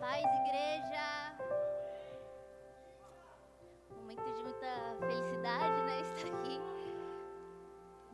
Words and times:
Paz, 0.00 0.24
igreja. 0.24 1.36
Momento 3.90 4.32
de 4.32 4.42
muita 4.42 4.96
felicidade, 4.98 5.82
né? 5.82 6.00
Estar 6.16 6.38
aqui. 6.38 6.60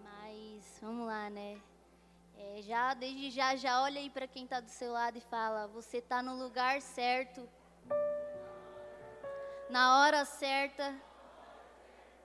Mas 0.02 0.78
vamos 0.82 1.06
lá, 1.06 1.30
né? 1.30 1.62
É, 2.36 2.60
já 2.62 2.92
desde 2.92 3.30
já, 3.30 3.54
já 3.54 3.82
olha 3.82 4.00
aí 4.00 4.10
para 4.10 4.26
quem 4.26 4.42
está 4.42 4.58
do 4.58 4.68
seu 4.68 4.90
lado 4.90 5.16
e 5.16 5.20
fala: 5.20 5.68
você 5.68 5.98
está 5.98 6.20
no 6.20 6.34
lugar 6.34 6.82
certo, 6.82 7.48
na 9.70 10.00
hora 10.00 10.24
certa 10.24 10.92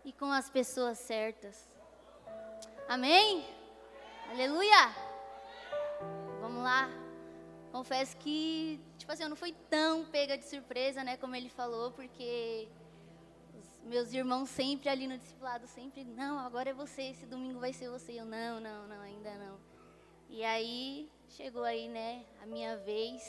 e 0.04 0.12
com 0.12 0.32
as 0.32 0.50
pessoas 0.50 0.98
certas. 0.98 1.70
Amém? 2.90 3.48
Aleluia! 4.32 4.90
Vamos 6.42 6.64
lá. 6.64 7.01
Confesso 7.72 8.18
que, 8.18 8.80
tipo 8.98 9.12
assim, 9.12 9.24
eu 9.24 9.30
não 9.30 9.36
fui 9.36 9.54
tão 9.70 10.06
pega 10.06 10.38
de 10.38 10.44
surpresa, 10.44 11.04
né, 11.04 11.16
como 11.16 11.36
ele 11.36 11.50
falou, 11.50 11.92
porque 11.92 12.68
os 13.56 13.80
meus 13.86 14.12
irmãos 14.12 14.50
sempre 14.50 14.90
ali 14.90 15.08
no 15.08 15.18
discipulado, 15.18 15.66
sempre, 15.68 16.04
não, 16.04 16.38
agora 16.40 16.72
é 16.72 16.74
você, 16.74 17.04
esse 17.04 17.26
domingo 17.26 17.60
vai 17.60 17.72
ser 17.72 17.90
você. 17.90 18.12
Eu, 18.12 18.26
não, 18.26 18.60
não, 18.60 18.88
não, 18.88 19.02
ainda 19.02 19.34
não. 19.36 19.58
E 20.30 20.44
aí, 20.44 21.10
chegou 21.30 21.64
aí, 21.64 21.88
né, 21.88 22.26
a 22.42 22.46
minha 22.46 22.76
vez. 22.78 23.22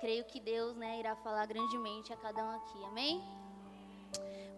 Creio 0.00 0.24
que 0.24 0.40
Deus, 0.40 0.76
né, 0.76 0.98
irá 0.98 1.14
falar 1.16 1.46
grandemente 1.46 2.12
a 2.12 2.16
cada 2.16 2.44
um 2.44 2.50
aqui, 2.50 2.84
amém? 2.84 3.22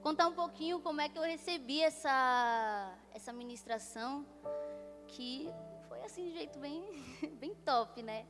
Contar 0.02 0.28
um 0.28 0.34
pouquinho 0.34 0.80
como 0.80 1.00
é 1.00 1.08
que 1.08 1.18
eu 1.18 1.22
recebi 1.22 1.80
essa, 1.80 2.94
essa 3.14 3.32
ministração, 3.32 4.26
que 5.08 5.48
foi 5.88 6.02
assim 6.02 6.24
de 6.26 6.32
jeito 6.32 6.58
bem, 6.58 6.84
bem 7.40 7.54
top, 7.64 8.02
né? 8.02 8.26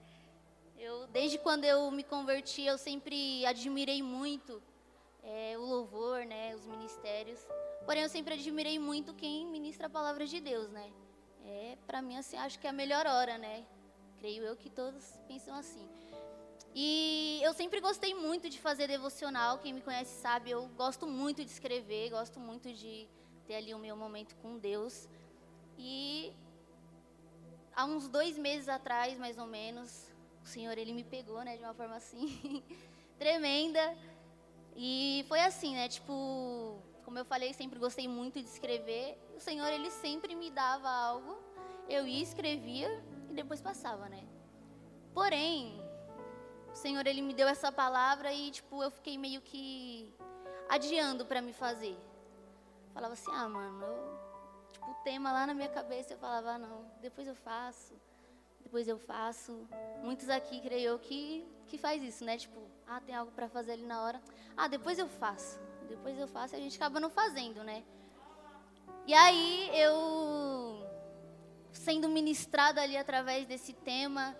Eu, 0.79 1.07
desde 1.09 1.39
quando 1.39 1.65
eu 1.65 1.91
me 1.91 2.03
converti, 2.03 2.63
eu 2.63 2.77
sempre 2.77 3.45
admirei 3.47 4.03
muito 4.03 4.63
é, 5.23 5.57
o 5.57 5.63
louvor, 5.63 6.25
né, 6.25 6.55
os 6.55 6.67
ministérios. 6.67 7.41
Porém, 7.85 8.03
eu 8.03 8.09
sempre 8.09 8.35
admirei 8.35 8.79
muito 8.79 9.15
quem 9.15 9.47
ministra 9.47 9.87
a 9.87 9.91
palavra 9.91 10.27
de 10.27 10.41
Deus, 10.41 10.71
né? 10.71 10.91
É, 11.47 11.77
para 11.87 12.01
mim, 12.01 12.17
assim, 12.17 12.37
acho 12.37 12.59
que 12.59 12.67
é 12.67 12.71
a 12.71 12.73
melhor 12.73 13.07
hora, 13.07 13.37
né? 13.39 13.65
Creio 14.19 14.43
eu 14.43 14.57
que 14.57 14.71
todos 14.71 15.19
pensam 15.29 15.55
assim. 15.55 15.87
E 16.75 17.41
eu 17.43 17.53
sempre 17.53 17.81
gostei 17.81 18.15
muito 18.15 18.49
de 18.51 18.59
fazer 18.59 18.89
devocional. 18.89 19.59
Quem 19.59 19.73
me 19.73 19.81
conhece 19.81 20.21
sabe, 20.21 20.51
eu 20.51 20.67
gosto 20.69 21.07
muito 21.07 21.45
de 21.45 21.51
escrever, 21.51 22.11
gosto 22.11 22.41
muito 22.41 22.73
de 22.73 23.07
ter 23.47 23.57
ali 23.57 23.73
o 23.75 23.79
meu 23.79 23.97
momento 23.97 24.35
com 24.37 24.59
Deus. 24.59 25.09
E 25.79 26.33
há 27.77 27.85
uns 27.85 28.09
dois 28.09 28.37
meses 28.37 28.69
atrás, 28.69 29.19
mais 29.19 29.39
ou 29.39 29.47
menos, 29.47 30.11
o 30.45 30.47
Senhor 30.47 30.77
ele 30.77 30.93
me 30.93 31.03
pegou, 31.03 31.43
né, 31.43 31.57
de 31.57 31.65
uma 31.65 31.73
forma 31.73 31.97
assim 31.97 32.63
tremenda. 33.19 33.97
E 34.77 35.25
foi 35.27 35.41
assim, 35.41 35.75
né, 35.75 35.89
tipo, 35.89 36.79
como 37.05 37.19
eu 37.19 37.25
falei, 37.25 37.53
sempre 37.55 37.79
gostei 37.79 38.07
muito 38.07 38.39
de 38.41 38.47
escrever. 38.47 39.19
O 39.35 39.41
Senhor 39.41 39.67
ele 39.69 39.91
sempre 39.91 40.35
me 40.35 40.51
dava 40.51 40.89
algo, 40.89 41.39
eu 41.89 42.07
ia 42.07 42.23
escrevia 42.23 43.03
e 43.31 43.33
depois 43.33 43.63
passava, 43.63 44.09
né? 44.09 44.23
Porém, 45.15 45.81
o 46.71 46.75
Senhor 46.75 47.07
ele 47.07 47.23
me 47.23 47.33
deu 47.33 47.49
essa 47.49 47.73
palavra 47.73 48.33
e 48.33 48.51
tipo, 48.51 48.83
eu 48.83 48.91
fiquei 48.91 49.17
meio 49.17 49.41
que 49.41 50.13
adiando 50.69 51.25
para 51.25 51.41
me 51.41 51.55
fazer. 51.55 51.97
Falava 52.93 53.15
assim: 53.15 53.31
"Ah, 53.33 53.49
mano, 53.49 53.83
eu, 53.83 54.19
tipo, 54.73 54.91
o 54.91 54.95
tema 55.05 55.33
lá 55.33 55.47
na 55.47 55.55
minha 55.55 55.69
cabeça, 55.69 56.13
eu 56.13 56.19
falava: 56.19 56.51
ah, 56.53 56.59
"Não, 56.59 56.85
depois 57.01 57.27
eu 57.27 57.35
faço" 57.35 57.95
depois 58.65 58.89
eu 58.89 58.99
faço. 58.99 59.69
Muitos 60.03 60.29
aqui, 60.29 60.61
creio 60.61 60.91
eu, 60.93 60.99
que, 60.99 61.47
que 61.67 61.79
faz 61.79 62.03
isso, 62.03 62.25
né? 62.25 62.37
Tipo, 62.37 62.61
ah, 62.87 63.01
tem 63.01 63.15
algo 63.15 63.31
para 63.31 63.49
fazer 63.49 63.73
ali 63.73 63.87
na 63.87 64.03
hora. 64.03 64.21
Ah, 64.57 64.67
depois 64.67 64.99
eu 64.99 65.07
faço. 65.07 65.61
Depois 65.89 66.19
eu 66.19 66.27
faço 66.27 66.55
e 66.55 66.57
a 66.57 66.61
gente 66.61 66.77
acaba 66.77 66.99
não 66.99 67.11
fazendo, 67.11 67.63
né? 67.63 67.85
E 69.07 69.15
aí 69.15 69.71
eu 69.79 70.83
sendo 71.73 72.09
ministrada 72.09 72.81
ali 72.81 72.97
através 72.97 73.47
desse 73.47 73.73
tema 73.73 74.35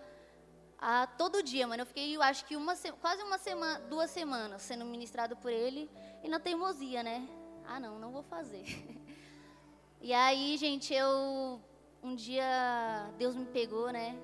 a 0.79 1.05
todo 1.05 1.43
dia, 1.43 1.67
mano. 1.67 1.83
Eu 1.83 1.85
fiquei, 1.85 2.15
eu 2.15 2.21
acho 2.21 2.45
que 2.45 2.55
uma 2.55 2.75
quase 2.99 3.23
uma 3.23 3.37
semana, 3.37 3.79
duas 3.87 4.09
semanas 4.09 4.61
sendo 4.63 4.85
ministrado 4.85 5.35
por 5.37 5.51
ele 5.51 5.89
e 6.23 6.27
na 6.27 6.39
teimosia, 6.39 7.03
né? 7.03 7.27
Ah, 7.65 7.79
não, 7.79 7.99
não 7.99 8.11
vou 8.11 8.23
fazer. 8.23 8.65
e 10.01 10.13
aí, 10.13 10.57
gente, 10.57 10.93
eu 10.93 11.61
um 12.05 12.15
dia 12.15 13.11
Deus 13.17 13.35
me 13.35 13.45
pegou, 13.45 13.91
né? 13.91 14.15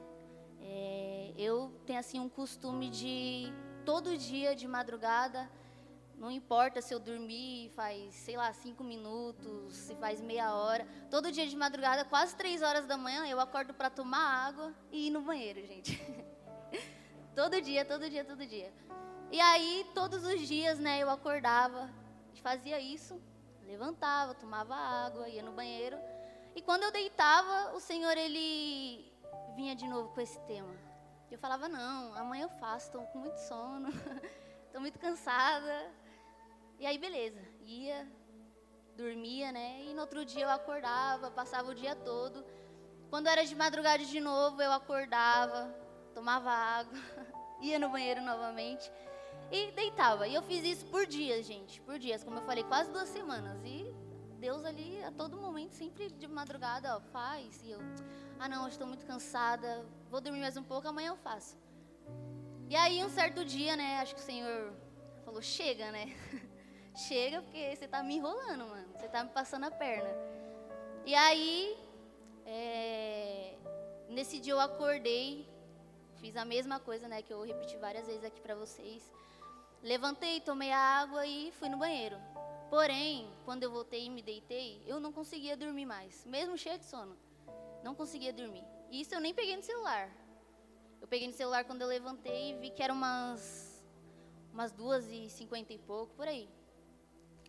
É, 0.59 1.33
eu 1.35 1.73
tenho 1.87 1.97
assim 1.97 2.19
um 2.19 2.29
costume 2.29 2.91
de 2.91 3.51
todo 3.83 4.15
dia 4.15 4.55
de 4.55 4.67
madrugada, 4.67 5.49
não 6.15 6.29
importa 6.29 6.79
se 6.79 6.93
eu 6.93 6.99
dormir 6.99 7.71
faz, 7.71 8.13
sei 8.13 8.37
lá, 8.37 8.53
cinco 8.53 8.83
minutos, 8.83 9.75
se 9.75 9.95
faz 9.95 10.21
meia 10.21 10.53
hora, 10.53 10.87
todo 11.09 11.31
dia 11.31 11.47
de 11.47 11.55
madrugada, 11.55 12.05
quase 12.05 12.35
três 12.35 12.61
horas 12.61 12.85
da 12.85 12.95
manhã, 12.95 13.25
eu 13.25 13.39
acordo 13.39 13.73
para 13.73 13.89
tomar 13.89 14.45
água 14.47 14.71
e 14.91 15.07
ir 15.07 15.09
no 15.09 15.21
banheiro, 15.21 15.65
gente. 15.65 15.99
todo 17.35 17.59
dia, 17.59 17.83
todo 17.83 18.07
dia, 18.07 18.23
todo 18.23 18.45
dia. 18.45 18.71
E 19.31 19.41
aí, 19.41 19.87
todos 19.95 20.23
os 20.23 20.47
dias, 20.47 20.77
né, 20.77 21.01
eu 21.01 21.09
acordava, 21.09 21.89
fazia 22.43 22.79
isso, 22.79 23.19
levantava, 23.65 24.35
tomava 24.35 24.75
água, 24.75 25.27
ia 25.27 25.41
no 25.41 25.51
banheiro. 25.51 25.97
E 26.55 26.61
quando 26.61 26.83
eu 26.83 26.91
deitava, 26.91 27.73
o 27.75 27.79
Senhor 27.79 28.17
ele 28.17 29.11
vinha 29.55 29.75
de 29.75 29.87
novo 29.87 30.09
com 30.13 30.21
esse 30.21 30.39
tema. 30.41 30.75
Eu 31.29 31.39
falava: 31.39 31.67
"Não, 31.69 32.13
amanhã 32.15 32.43
eu 32.43 32.49
faço, 32.49 32.87
estou 32.87 33.05
com 33.07 33.19
muito 33.19 33.37
sono, 33.37 33.89
estou 34.67 34.81
muito 34.81 34.99
cansada". 34.99 35.91
E 36.79 36.85
aí 36.85 36.97
beleza, 36.97 37.41
ia, 37.61 38.07
dormia, 38.95 39.51
né? 39.51 39.83
E 39.85 39.93
no 39.93 40.01
outro 40.01 40.25
dia 40.25 40.43
eu 40.43 40.49
acordava, 40.49 41.31
passava 41.31 41.71
o 41.71 41.75
dia 41.75 41.95
todo. 41.95 42.43
Quando 43.09 43.27
era 43.27 43.45
de 43.45 43.55
madrugada 43.55 44.03
de 44.03 44.19
novo, 44.19 44.61
eu 44.61 44.71
acordava, 44.71 45.73
tomava 46.13 46.49
água, 46.49 46.97
ia 47.61 47.77
no 47.77 47.89
banheiro 47.89 48.21
novamente 48.21 48.91
e 49.51 49.71
deitava. 49.71 50.27
E 50.27 50.33
eu 50.33 50.41
fiz 50.41 50.63
isso 50.63 50.85
por 50.85 51.05
dias, 51.05 51.45
gente, 51.45 51.81
por 51.81 51.99
dias, 51.99 52.23
como 52.23 52.37
eu 52.37 52.43
falei, 52.43 52.63
quase 52.63 52.91
duas 52.91 53.09
semanas. 53.09 53.61
E 53.65 53.90
Deus 54.41 54.65
ali 54.65 54.99
a 55.03 55.11
todo 55.11 55.37
momento, 55.37 55.73
sempre 55.73 56.09
de 56.09 56.27
madrugada, 56.27 56.97
ó, 56.97 56.99
faz. 56.99 57.61
E 57.63 57.69
eu, 57.69 57.79
ah 58.39 58.49
não, 58.49 58.67
estou 58.67 58.87
muito 58.87 59.05
cansada, 59.05 59.85
vou 60.09 60.19
dormir 60.19 60.41
mais 60.41 60.57
um 60.57 60.63
pouco, 60.63 60.87
amanhã 60.87 61.09
eu 61.09 61.15
faço. 61.17 61.55
E 62.67 62.75
aí 62.75 63.05
um 63.05 63.09
certo 63.09 63.45
dia, 63.45 63.75
né, 63.75 63.99
acho 63.99 64.15
que 64.15 64.21
o 64.21 64.23
Senhor 64.23 64.73
falou, 65.23 65.43
chega, 65.43 65.91
né? 65.91 66.05
chega 67.07 67.39
porque 67.43 67.75
você 67.75 67.85
está 67.85 68.01
me 68.01 68.15
enrolando, 68.15 68.65
mano. 68.67 68.87
Você 68.97 69.05
está 69.05 69.23
me 69.23 69.29
passando 69.29 69.65
a 69.65 69.71
perna. 69.71 70.09
E 71.05 71.13
aí, 71.13 71.77
é, 72.43 73.57
nesse 74.09 74.39
dia 74.39 74.53
eu 74.53 74.59
acordei, 74.59 75.47
fiz 76.15 76.35
a 76.35 76.45
mesma 76.45 76.79
coisa, 76.79 77.07
né, 77.07 77.21
que 77.21 77.31
eu 77.31 77.43
repeti 77.43 77.77
várias 77.77 78.07
vezes 78.07 78.23
aqui 78.23 78.41
para 78.41 78.55
vocês. 78.55 79.03
Levantei, 79.83 80.41
tomei 80.41 80.71
a 80.71 80.79
água 80.79 81.27
e 81.27 81.51
fui 81.51 81.69
no 81.69 81.77
banheiro. 81.77 82.17
Porém, 82.71 83.29
quando 83.43 83.63
eu 83.63 83.69
voltei 83.69 84.05
e 84.05 84.09
me 84.09 84.21
deitei, 84.21 84.81
eu 84.87 84.97
não 84.97 85.11
conseguia 85.11 85.57
dormir 85.57 85.85
mais, 85.85 86.25
mesmo 86.25 86.57
cheia 86.57 86.79
de 86.79 86.85
sono. 86.85 87.17
Não 87.83 87.93
conseguia 87.93 88.31
dormir. 88.31 88.63
E 88.89 89.01
isso 89.01 89.13
eu 89.13 89.19
nem 89.19 89.33
peguei 89.33 89.57
no 89.57 89.61
celular. 89.61 90.09
Eu 91.01 91.05
peguei 91.05 91.27
no 91.27 91.33
celular 91.33 91.65
quando 91.65 91.81
eu 91.81 91.87
levantei 91.89 92.51
e 92.51 92.59
vi 92.61 92.69
que 92.69 92.81
eram 92.81 92.95
umas, 92.95 93.85
umas 94.53 94.71
duas 94.71 95.05
e 95.09 95.29
cinquenta 95.29 95.73
e 95.73 95.79
pouco, 95.79 96.15
por 96.15 96.29
aí. 96.29 96.47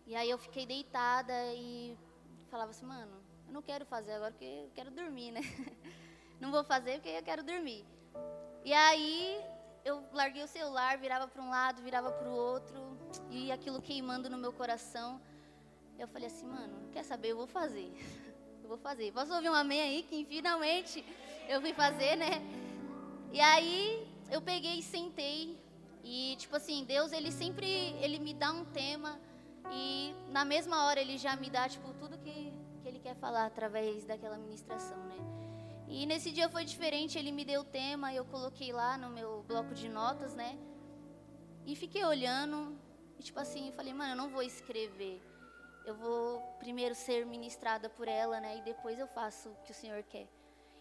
E 0.05 0.13
aí 0.13 0.29
eu 0.29 0.37
fiquei 0.37 0.65
deitada 0.65 1.33
e 1.53 1.97
falava 2.49 2.71
assim, 2.71 2.85
mano, 2.85 3.23
eu 3.47 3.53
não 3.53 3.61
quero 3.61 3.85
fazer 3.85 4.11
agora 4.11 4.31
porque 4.31 4.43
eu 4.43 4.71
quero 4.75 4.91
dormir, 4.91 5.31
né? 5.31 5.39
Não 6.41 6.51
vou 6.51 6.65
fazer 6.65 6.95
porque 6.95 7.07
eu 7.07 7.23
quero 7.23 7.41
dormir. 7.41 7.85
E 8.65 8.73
aí 8.73 9.41
eu 9.85 10.03
larguei 10.13 10.43
o 10.43 10.47
celular, 10.47 10.97
virava 10.97 11.27
para 11.27 11.41
um 11.41 11.49
lado, 11.49 11.81
virava 11.81 12.11
para 12.11 12.29
o 12.29 12.33
outro, 12.33 12.97
e 13.29 13.51
aquilo 13.51 13.81
queimando 13.81 14.29
no 14.29 14.37
meu 14.37 14.53
coração. 14.53 15.21
Eu 15.99 16.07
falei 16.07 16.27
assim, 16.27 16.47
mano, 16.47 16.89
quer 16.91 17.03
saber? 17.03 17.29
Eu 17.29 17.37
vou 17.37 17.47
fazer. 17.47 17.91
Eu 18.63 18.69
vou 18.69 18.77
fazer. 18.77 19.11
Posso 19.11 19.33
ouvir 19.33 19.49
um 19.49 19.53
amém 19.53 19.81
aí? 19.81 20.03
Que 20.03 20.23
finalmente 20.23 21.03
eu 21.49 21.59
fui 21.59 21.73
fazer, 21.73 22.15
né? 22.15 22.41
E 23.29 23.37
aí 23.41 24.07
eu 24.31 24.41
peguei 24.41 24.79
e 24.79 24.81
sentei. 24.81 25.61
E, 26.01 26.37
tipo 26.37 26.55
assim, 26.55 26.85
Deus, 26.85 27.11
ele 27.11 27.29
sempre, 27.29 27.67
ele 28.01 28.19
me 28.19 28.33
dá 28.33 28.53
um 28.53 28.63
tema. 28.63 29.19
E 29.69 30.15
na 30.29 30.45
mesma 30.45 30.85
hora 30.85 31.01
ele 31.01 31.17
já 31.17 31.35
me 31.35 31.49
dá, 31.49 31.67
tipo, 31.67 31.93
tudo 31.95 32.17
que, 32.19 32.53
que 32.81 32.87
ele 32.87 32.99
quer 32.99 33.15
falar 33.15 33.47
através 33.47 34.05
daquela 34.05 34.37
ministração, 34.37 34.97
né? 35.07 35.42
E 35.87 36.05
nesse 36.05 36.31
dia 36.31 36.49
foi 36.49 36.65
diferente, 36.65 37.17
ele 37.17 37.31
me 37.31 37.43
deu 37.43 37.61
o 37.61 37.65
tema, 37.65 38.13
eu 38.13 38.25
coloquei 38.25 38.71
lá 38.71 38.97
no 38.97 39.09
meu 39.09 39.43
bloco 39.43 39.73
de 39.73 39.89
notas, 39.89 40.33
né? 40.33 40.57
E 41.65 41.75
fiquei 41.75 42.03
olhando, 42.03 42.77
e 43.19 43.23
tipo 43.23 43.39
assim, 43.39 43.71
falei, 43.71 43.93
mano, 43.93 44.13
eu 44.13 44.17
não 44.17 44.29
vou 44.29 44.41
escrever. 44.41 45.21
Eu 45.85 45.95
vou 45.95 46.41
primeiro 46.59 46.95
ser 46.95 47.25
ministrada 47.25 47.89
por 47.89 48.07
ela, 48.07 48.39
né? 48.39 48.57
E 48.57 48.61
depois 48.61 48.97
eu 48.97 49.07
faço 49.07 49.49
o 49.49 49.55
que 49.63 49.71
o 49.71 49.75
Senhor 49.75 50.01
quer. 50.03 50.27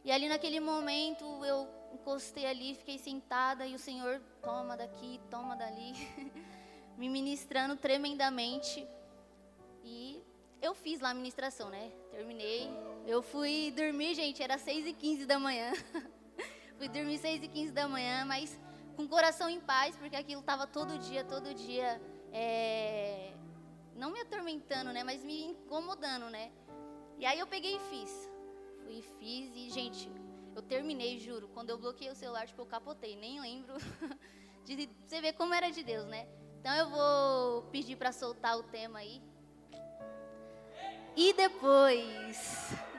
E 0.05 0.11
ali 0.11 0.29
naquele 0.29 0.59
momento 0.59 1.25
eu 1.45 1.69
encostei 1.93 2.47
ali, 2.47 2.75
fiquei 2.75 2.99
sentada 2.99 3.67
e 3.67 3.75
o 3.75 3.79
Senhor 3.79 4.21
toma 4.41 4.77
daqui, 4.77 5.21
toma 5.31 5.55
dali, 5.55 5.93
me 6.97 7.09
ministrando 7.09 7.77
tremendamente. 7.77 8.87
E 9.85 10.23
eu 10.61 10.75
fiz 10.75 11.01
lá 11.01 11.11
a 11.11 11.15
ministração, 11.15 11.69
né? 11.69 11.93
Terminei. 12.11 12.69
Eu 13.07 13.21
fui 13.21 13.73
dormir, 13.77 14.15
gente, 14.15 14.43
era 14.43 14.57
6 14.57 14.87
e 14.87 14.93
15 14.93 15.27
da 15.27 15.39
manhã. 15.39 15.73
fui 16.79 16.89
dormir 16.89 17.19
6 17.19 17.43
e 17.43 17.49
15 17.49 17.73
da 17.73 17.89
manhã, 17.89 18.25
mas 18.25 18.59
com 18.97 19.03
o 19.03 19.09
coração 19.09 19.49
em 19.49 19.61
paz, 19.61 19.97
porque 19.97 20.15
aquilo 20.15 20.41
estava 20.41 20.67
todo 20.67 20.99
dia, 20.99 21.25
todo 21.25 21.53
dia, 21.53 22.01
é, 22.33 23.33
não 23.97 24.13
me 24.13 24.21
atormentando, 24.21 24.93
né? 24.93 25.03
Mas 25.03 25.25
me 25.25 25.45
incomodando, 25.47 26.31
né? 26.31 26.53
E 27.19 27.27
aí 27.27 27.39
eu 27.39 27.47
peguei 27.47 27.77
e 27.77 27.81
fiz. 27.81 28.31
Fui 28.85 28.99
e 28.99 29.03
fiz 29.03 29.57
e, 29.57 29.71
gente, 29.71 30.11
eu 30.55 30.63
terminei, 30.63 31.19
juro. 31.19 31.49
Quando 31.49 31.71
eu 31.71 31.79
bloqueei 31.79 32.11
o 32.11 32.15
celular, 32.15 32.47
tipo, 32.47 32.63
eu 32.63 32.67
capotei. 32.67 33.17
Nem 33.17 33.41
lembro 33.41 33.75
de 34.65 34.89
você 35.07 35.21
ver 35.21 35.33
como 35.33 35.55
era 35.55 35.71
de 35.71 35.83
Deus, 35.83 36.07
né? 36.07 36.29
Então 36.61 36.73
eu 36.77 36.89
vou 36.89 37.63
pedir 37.73 37.97
para 37.97 38.13
soltar 38.13 38.57
o 38.57 38.63
tema 38.63 39.01
aí. 39.01 39.21
E 41.17 41.33
depois? 41.33 42.92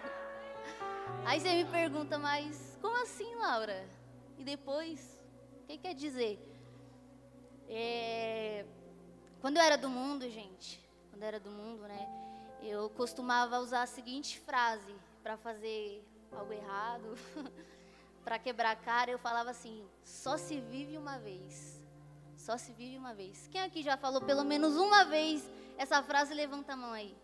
Aí 1.25 1.39
você 1.39 1.63
me 1.63 1.65
pergunta, 1.65 2.19
mas 2.19 2.77
como 2.81 3.01
assim, 3.01 3.33
Laura? 3.35 3.87
E 4.37 4.43
depois? 4.43 5.23
O 5.61 5.67
que 5.67 5.77
quer 5.77 5.95
dizer? 5.95 6.37
É... 7.69 8.65
Quando 9.39 9.55
eu 9.57 9.63
era 9.63 9.77
do 9.77 9.89
mundo, 9.89 10.29
gente, 10.29 10.85
quando 11.09 11.21
eu 11.21 11.27
era 11.27 11.39
do 11.39 11.49
mundo, 11.49 11.83
né? 11.83 12.07
Eu 12.61 12.89
costumava 12.89 13.59
usar 13.59 13.83
a 13.83 13.87
seguinte 13.87 14.37
frase 14.39 14.93
para 15.21 15.37
fazer 15.37 16.03
algo 16.29 16.51
errado, 16.51 17.17
para 18.23 18.37
quebrar 18.37 18.71
a 18.71 18.75
cara, 18.75 19.09
eu 19.09 19.17
falava 19.17 19.49
assim: 19.49 19.87
só 20.03 20.37
se 20.37 20.59
vive 20.59 20.97
uma 20.97 21.17
vez. 21.17 21.81
Só 22.35 22.57
se 22.57 22.73
vive 22.73 22.97
uma 22.97 23.13
vez. 23.13 23.47
Quem 23.49 23.61
aqui 23.61 23.81
já 23.81 23.95
falou 23.95 24.21
pelo 24.21 24.43
menos 24.43 24.75
uma 24.75 25.05
vez 25.05 25.49
essa 25.77 26.03
frase? 26.03 26.33
Levanta 26.33 26.73
a 26.73 26.75
mão 26.75 26.91
aí. 26.91 27.15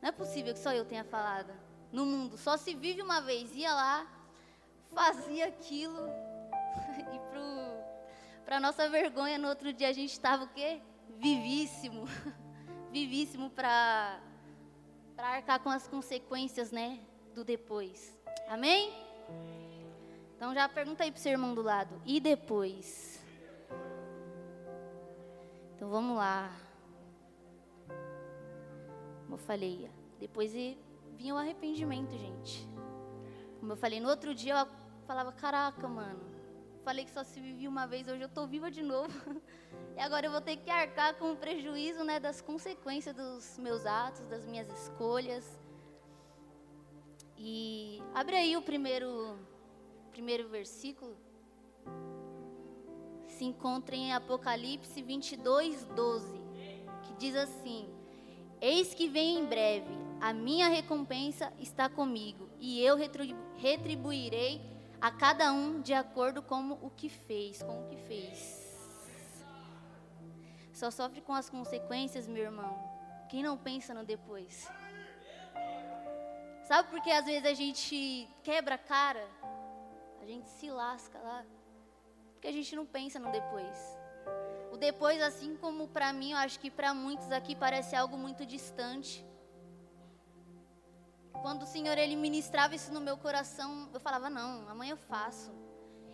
Não 0.00 0.08
é 0.08 0.12
possível 0.12 0.54
que 0.54 0.60
só 0.60 0.72
eu 0.72 0.86
tenha 0.86 1.04
falado. 1.04 1.67
No 1.92 2.04
mundo, 2.04 2.36
só 2.36 2.56
se 2.56 2.74
vive 2.74 3.02
uma 3.02 3.20
vez. 3.20 3.54
Ia 3.54 3.72
lá, 3.72 4.06
fazia 4.92 5.46
aquilo. 5.46 5.98
e 7.14 7.28
para 8.48 8.60
nossa 8.60 8.88
vergonha, 8.88 9.36
no 9.36 9.46
outro 9.48 9.72
dia 9.74 9.88
a 9.88 9.92
gente 9.92 10.12
estava 10.12 10.44
o 10.44 10.48
quê? 10.48 10.80
Vivíssimo. 11.18 12.06
Vivíssimo 12.90 13.50
para 13.50 14.20
arcar 15.18 15.60
com 15.60 15.68
as 15.68 15.86
consequências, 15.86 16.72
né? 16.72 16.98
Do 17.34 17.44
depois. 17.44 18.16
Amém? 18.48 18.90
Então 20.34 20.54
já 20.54 20.66
pergunta 20.68 21.04
aí 21.04 21.12
pro 21.12 21.20
seu 21.20 21.32
irmão 21.32 21.54
do 21.54 21.60
lado. 21.60 22.00
E 22.06 22.20
depois? 22.20 23.22
Então 25.76 25.90
vamos 25.90 26.16
lá. 26.16 26.50
Como 29.24 29.34
eu 29.34 29.38
falei, 29.38 29.90
depois 30.18 30.54
vinha 31.18 31.34
o 31.34 31.36
arrependimento, 31.36 32.16
gente. 32.16 32.66
Como 33.58 33.72
eu 33.72 33.76
falei, 33.76 33.98
no 33.98 34.08
outro 34.08 34.32
dia 34.32 34.54
eu 34.60 34.68
falava, 35.04 35.32
caraca, 35.32 35.88
mano. 35.88 36.20
Falei 36.84 37.04
que 37.04 37.10
só 37.10 37.24
se 37.24 37.40
vivia 37.40 37.68
uma 37.68 37.86
vez, 37.86 38.06
hoje 38.06 38.22
eu 38.22 38.28
tô 38.28 38.46
viva 38.46 38.70
de 38.70 38.82
novo. 38.82 39.12
E 39.94 40.00
agora 40.00 40.26
eu 40.26 40.30
vou 40.30 40.40
ter 40.40 40.56
que 40.56 40.70
arcar 40.70 41.16
com 41.16 41.32
o 41.32 41.36
prejuízo, 41.36 42.04
né, 42.04 42.20
das 42.20 42.40
consequências 42.40 43.14
dos 43.16 43.58
meus 43.58 43.84
atos, 43.84 44.24
das 44.28 44.46
minhas 44.46 44.70
escolhas. 44.70 45.44
E 47.36 48.00
abre 48.14 48.36
aí 48.36 48.56
o 48.56 48.62
primeiro, 48.62 49.36
primeiro 50.12 50.48
versículo. 50.48 51.16
Se 53.26 53.44
encontra 53.44 53.96
em 53.96 54.12
Apocalipse 54.12 55.02
22, 55.02 55.84
12, 55.84 56.40
que 57.02 57.14
diz 57.14 57.34
assim: 57.34 57.92
Eis 58.60 58.94
que 58.94 59.08
vem 59.08 59.40
em 59.40 59.46
breve, 59.46 60.07
a 60.20 60.32
minha 60.32 60.68
recompensa 60.68 61.52
está 61.58 61.88
comigo, 61.88 62.48
e 62.58 62.82
eu 62.82 62.96
retribuirei 63.56 64.60
a 65.00 65.10
cada 65.10 65.52
um 65.52 65.80
de 65.80 65.94
acordo 65.94 66.42
com 66.42 66.72
o 66.72 66.90
que 66.90 67.08
fez, 67.08 67.62
com 67.62 67.84
o 67.84 67.88
que 67.88 67.96
fez. 67.96 68.66
Só 70.72 70.90
sofre 70.90 71.20
com 71.20 71.34
as 71.34 71.48
consequências, 71.48 72.28
meu 72.28 72.44
irmão, 72.44 72.78
quem 73.28 73.42
não 73.42 73.56
pensa 73.56 73.92
no 73.92 74.04
depois. 74.04 74.68
Sabe 76.64 76.90
por 76.90 77.00
que 77.00 77.10
às 77.10 77.24
vezes 77.24 77.44
a 77.46 77.54
gente 77.54 78.28
quebra 78.42 78.74
a 78.74 78.78
cara? 78.78 79.26
A 80.20 80.26
gente 80.26 80.48
se 80.48 80.70
lasca 80.70 81.18
lá. 81.18 81.44
Porque 82.34 82.46
a 82.46 82.52
gente 82.52 82.76
não 82.76 82.84
pensa 82.84 83.18
no 83.18 83.32
depois. 83.32 83.98
O 84.70 84.76
depois, 84.76 85.20
assim 85.22 85.56
como 85.56 85.88
para 85.88 86.12
mim, 86.12 86.32
eu 86.32 86.38
acho 86.38 86.60
que 86.60 86.70
para 86.70 86.92
muitos 86.92 87.32
aqui 87.32 87.56
parece 87.56 87.96
algo 87.96 88.16
muito 88.16 88.44
distante. 88.44 89.24
Quando 91.42 91.62
o 91.62 91.66
Senhor 91.66 91.96
ele 91.96 92.16
ministrava 92.16 92.74
isso 92.74 92.92
no 92.92 93.00
meu 93.00 93.16
coração, 93.16 93.88
eu 93.92 94.00
falava: 94.00 94.28
"Não, 94.28 94.68
amanhã 94.68 94.92
eu 94.92 94.96
faço". 94.96 95.52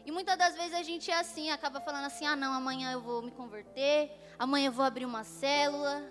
E 0.05 0.11
muitas 0.13 0.37
das 0.37 0.55
vezes 0.55 0.75
a 0.75 0.83
gente 0.83 1.11
é 1.11 1.19
assim, 1.19 1.51
acaba 1.51 1.81
falando 1.81 2.05
assim: 2.05 2.27
"Ah, 2.27 2.37
não, 2.37 2.53
amanhã 2.53 2.93
eu 2.93 3.01
vou 3.01 3.23
me 3.23 3.31
converter, 3.31 4.11
amanhã 4.39 4.67
eu 4.67 4.73
vou 4.73 4.85
abrir 4.85 5.07
uma 5.07 5.25
célula, 5.25 6.03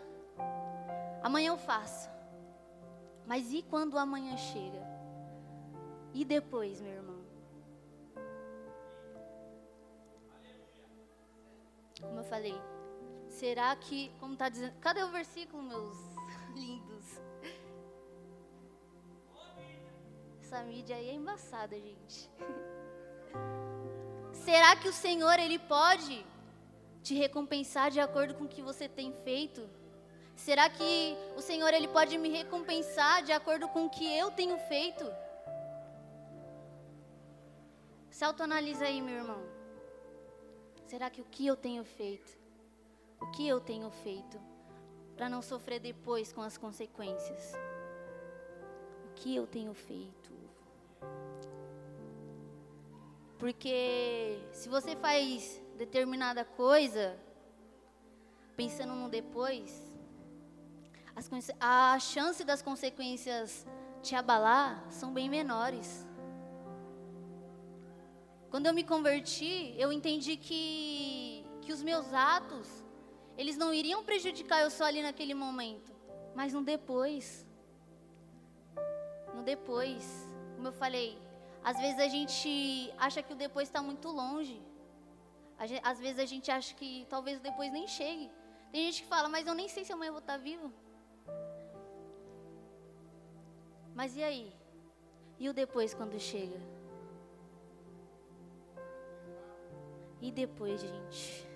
amanhã 1.21 1.49
eu 1.49 1.57
faço". 1.57 2.09
Mas 3.25 3.53
e 3.53 3.61
quando 3.61 3.97
amanhã 3.97 4.35
chega? 4.35 4.81
E 6.13 6.25
depois, 6.25 6.81
meu 6.81 6.91
irmão? 6.91 7.23
Como 12.01 12.19
eu 12.19 12.23
falei, 12.25 12.53
será 13.29 13.75
que, 13.75 14.11
como 14.19 14.33
está 14.33 14.49
dizendo, 14.49 14.73
cadê 14.79 15.01
o 15.03 15.09
versículo, 15.09 15.63
meus 15.63 15.97
lindos? 16.53 17.32
Essa 20.53 20.63
mídia 20.65 20.95
aí 20.95 21.09
é 21.09 21.13
embaçada, 21.13 21.75
gente. 21.79 22.29
Será 24.45 24.75
que 24.75 24.87
o 24.87 24.93
Senhor, 24.93 25.39
Ele 25.39 25.57
pode 25.57 26.23
te 27.01 27.15
recompensar 27.15 27.89
de 27.89 27.99
acordo 27.99 28.35
com 28.35 28.43
o 28.43 28.47
que 28.47 28.61
você 28.61 28.87
tem 28.87 29.11
feito? 29.23 29.67
Será 30.35 30.69
que 30.69 31.17
o 31.35 31.41
Senhor 31.41 31.73
ele 31.73 31.87
pode 31.87 32.19
me 32.19 32.29
recompensar 32.29 33.23
de 33.23 33.31
acordo 33.31 33.67
com 33.67 33.85
o 33.85 33.89
que 33.89 34.05
eu 34.15 34.29
tenho 34.29 34.59
feito? 34.59 35.03
Se 38.11 38.23
autoanalisa 38.23 38.85
aí, 38.85 39.01
meu 39.01 39.15
irmão. 39.15 39.43
Será 40.85 41.09
que 41.09 41.21
o 41.21 41.25
que 41.25 41.47
eu 41.47 41.55
tenho 41.55 41.83
feito? 41.83 42.37
O 43.19 43.31
que 43.31 43.47
eu 43.47 43.59
tenho 43.59 43.89
feito 43.89 44.39
para 45.15 45.27
não 45.27 45.41
sofrer 45.41 45.79
depois 45.79 46.31
com 46.31 46.41
as 46.41 46.59
consequências? 46.59 47.53
O 49.07 49.13
que 49.15 49.35
eu 49.35 49.47
tenho 49.47 49.73
feito? 49.73 50.42
Porque 53.37 54.39
se 54.51 54.69
você 54.69 54.95
faz 54.95 55.61
determinada 55.77 56.45
coisa 56.45 57.19
pensando 58.55 58.93
no 58.93 59.09
depois, 59.09 59.93
as, 61.15 61.29
a 61.59 61.99
chance 61.99 62.43
das 62.43 62.61
consequências 62.61 63.67
te 64.01 64.15
abalar 64.15 64.85
são 64.89 65.13
bem 65.13 65.29
menores. 65.29 66.05
Quando 68.49 68.67
eu 68.67 68.73
me 68.73 68.83
converti, 68.83 69.73
eu 69.77 69.91
entendi 69.91 70.37
que, 70.37 71.43
que 71.61 71.73
os 71.73 71.81
meus 71.81 72.13
atos, 72.13 72.83
eles 73.37 73.57
não 73.57 73.73
iriam 73.73 74.03
prejudicar 74.03 74.61
eu 74.61 74.69
só 74.69 74.83
ali 74.83 75.01
naquele 75.01 75.33
momento, 75.33 75.91
mas 76.35 76.53
no 76.53 76.61
depois. 76.61 77.47
No 79.33 79.41
depois. 79.41 80.27
Como 80.55 80.67
eu 80.67 80.73
falei, 80.73 81.17
às 81.63 81.77
vezes 81.77 81.99
a 81.99 82.07
gente 82.07 82.93
acha 82.97 83.23
que 83.23 83.33
o 83.33 83.35
depois 83.35 83.67
está 83.67 83.81
muito 83.81 84.09
longe. 84.09 84.61
Às 85.81 85.99
vezes 85.99 86.19
a 86.19 86.25
gente 86.25 86.51
acha 86.51 86.73
que 86.75 87.05
talvez 87.09 87.39
o 87.39 87.43
depois 87.43 87.71
nem 87.71 87.87
chegue. 87.87 88.29
Tem 88.71 88.85
gente 88.85 89.03
que 89.03 89.07
fala, 89.07 89.29
mas 89.29 89.47
eu 89.47 89.53
nem 89.53 89.69
sei 89.69 89.85
se 89.85 89.93
amanhã 89.93 90.09
eu 90.09 90.13
vou 90.13 90.19
estar 90.19 90.37
vivo. 90.37 90.73
Mas 93.95 94.17
e 94.17 94.23
aí? 94.23 94.53
E 95.39 95.47
o 95.47 95.53
depois 95.53 95.93
quando 95.93 96.19
chega? 96.19 96.59
E 100.19 100.31
depois, 100.31 100.81
gente? 100.81 101.47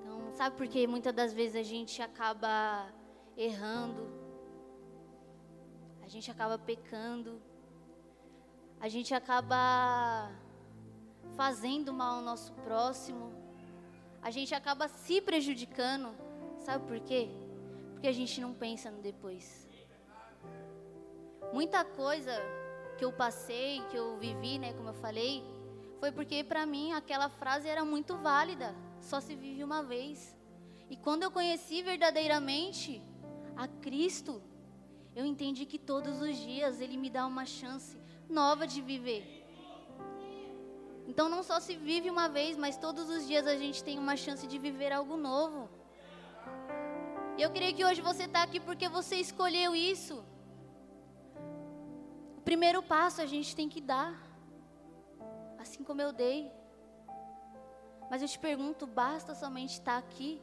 Então, 0.00 0.32
sabe 0.32 0.56
por 0.56 0.68
que 0.68 0.86
muitas 0.86 1.14
das 1.14 1.32
vezes 1.32 1.56
a 1.56 1.62
gente 1.62 2.02
acaba 2.02 2.92
errando? 3.36 4.12
A 6.02 6.08
gente 6.08 6.30
acaba 6.30 6.58
pecando. 6.58 7.40
A 8.80 8.88
gente 8.88 9.14
acaba 9.14 10.30
fazendo 11.36 11.92
mal 11.92 12.16
ao 12.16 12.22
nosso 12.22 12.52
próximo. 12.52 13.32
A 14.22 14.30
gente 14.30 14.54
acaba 14.54 14.88
se 14.88 15.20
prejudicando. 15.20 16.14
Sabe 16.58 16.86
por 16.86 17.00
quê? 17.00 17.28
Porque 17.92 18.08
a 18.08 18.12
gente 18.12 18.40
não 18.40 18.54
pensa 18.54 18.90
no 18.90 19.00
depois. 19.00 19.68
Muita 21.52 21.84
coisa 21.84 22.32
que 22.98 23.04
eu 23.04 23.12
passei, 23.12 23.82
que 23.90 23.96
eu 23.96 24.16
vivi, 24.16 24.58
né, 24.58 24.72
como 24.72 24.88
eu 24.88 24.94
falei, 24.94 25.44
foi 26.00 26.10
porque 26.12 26.44
para 26.44 26.66
mim 26.66 26.92
aquela 26.92 27.28
frase 27.28 27.68
era 27.68 27.84
muito 27.84 28.16
válida. 28.16 28.74
Só 29.00 29.20
se 29.20 29.34
vive 29.34 29.62
uma 29.62 29.82
vez. 29.82 30.36
E 30.90 30.96
quando 30.96 31.22
eu 31.22 31.30
conheci 31.30 31.82
verdadeiramente 31.82 33.02
a 33.56 33.66
Cristo, 33.68 34.42
eu 35.14 35.24
entendi 35.24 35.64
que 35.64 35.78
todos 35.78 36.20
os 36.20 36.36
dias 36.36 36.80
Ele 36.80 36.96
me 36.96 37.08
dá 37.08 37.26
uma 37.26 37.46
chance 37.46 37.96
nova 38.40 38.66
de 38.72 38.80
viver. 38.90 39.22
Então 41.10 41.28
não 41.34 41.42
só 41.48 41.56
se 41.60 41.74
vive 41.76 42.08
uma 42.10 42.28
vez, 42.28 42.56
mas 42.56 42.76
todos 42.76 43.08
os 43.14 43.26
dias 43.30 43.46
a 43.46 43.56
gente 43.62 43.84
tem 43.88 43.98
uma 44.04 44.16
chance 44.24 44.46
de 44.52 44.58
viver 44.66 44.92
algo 44.92 45.16
novo. 45.16 45.68
E 47.36 47.42
eu 47.42 47.50
creio 47.50 47.74
que 47.76 47.84
hoje 47.84 48.00
você 48.10 48.24
está 48.24 48.42
aqui 48.42 48.60
porque 48.68 48.88
você 48.88 49.16
escolheu 49.16 49.70
isso. 49.74 50.16
O 52.38 52.42
primeiro 52.50 52.82
passo 52.82 53.20
a 53.20 53.26
gente 53.26 53.54
tem 53.58 53.68
que 53.68 53.80
dar, 53.80 54.12
assim 55.58 55.82
como 55.84 56.02
eu 56.02 56.12
dei. 56.12 56.50
Mas 58.10 58.22
eu 58.22 58.28
te 58.28 58.38
pergunto, 58.38 58.86
basta 58.86 59.34
somente 59.34 59.74
estar 59.74 59.96
aqui? 59.98 60.40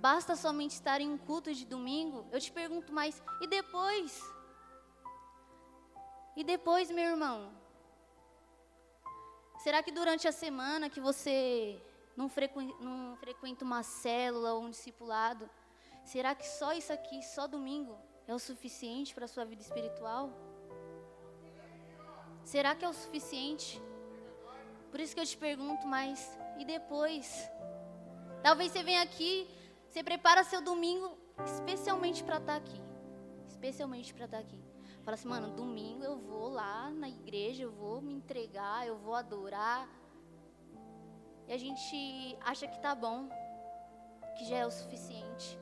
Basta 0.00 0.36
somente 0.36 0.72
estar 0.72 1.00
em 1.00 1.10
um 1.10 1.18
culto 1.18 1.52
de 1.52 1.64
domingo? 1.66 2.26
Eu 2.30 2.40
te 2.40 2.52
pergunto 2.52 2.92
mais, 2.92 3.22
e 3.40 3.46
depois? 3.46 4.37
E 6.40 6.44
depois, 6.44 6.88
meu 6.88 7.06
irmão? 7.14 7.50
Será 9.64 9.82
que 9.82 9.90
durante 9.90 10.28
a 10.28 10.30
semana 10.30 10.88
que 10.88 11.00
você 11.00 11.82
não 12.16 12.28
frequenta, 12.28 12.76
não 12.80 13.16
frequenta 13.16 13.64
uma 13.64 13.82
célula 13.82 14.52
ou 14.52 14.62
um 14.62 14.70
discipulado, 14.70 15.50
será 16.04 16.36
que 16.36 16.46
só 16.46 16.72
isso 16.80 16.92
aqui, 16.92 17.24
só 17.24 17.48
domingo, 17.48 17.98
é 18.28 18.32
o 18.32 18.38
suficiente 18.38 19.12
para 19.16 19.24
a 19.24 19.32
sua 19.34 19.44
vida 19.44 19.62
espiritual? 19.62 20.30
Será 22.44 22.72
que 22.76 22.84
é 22.84 22.88
o 22.88 22.92
suficiente? 22.92 23.82
Por 24.92 25.00
isso 25.00 25.16
que 25.16 25.20
eu 25.20 25.26
te 25.26 25.36
pergunto, 25.36 25.88
mas 25.88 26.38
e 26.56 26.64
depois? 26.64 27.50
Talvez 28.44 28.70
você 28.70 28.84
venha 28.84 29.02
aqui, 29.02 29.50
você 29.88 30.04
prepara 30.04 30.44
seu 30.44 30.62
domingo 30.62 31.18
especialmente 31.52 32.22
para 32.22 32.36
estar 32.36 32.52
tá 32.52 32.58
aqui. 32.58 32.80
Especialmente 33.48 34.14
para 34.14 34.26
estar 34.26 34.38
tá 34.38 34.44
aqui. 34.44 34.67
Fala 35.08 35.14
assim, 35.14 35.28
mano, 35.28 35.48
domingo 35.48 36.04
eu 36.04 36.18
vou 36.18 36.50
lá 36.50 36.90
na 36.90 37.08
igreja, 37.08 37.62
eu 37.62 37.70
vou 37.70 37.98
me 37.98 38.12
entregar, 38.12 38.86
eu 38.86 38.98
vou 38.98 39.14
adorar. 39.14 39.88
E 41.46 41.52
a 41.54 41.56
gente 41.56 42.36
acha 42.42 42.68
que 42.68 42.78
tá 42.78 42.94
bom, 42.94 43.26
que 44.36 44.44
já 44.44 44.58
é 44.58 44.66
o 44.66 44.70
suficiente. 44.70 45.58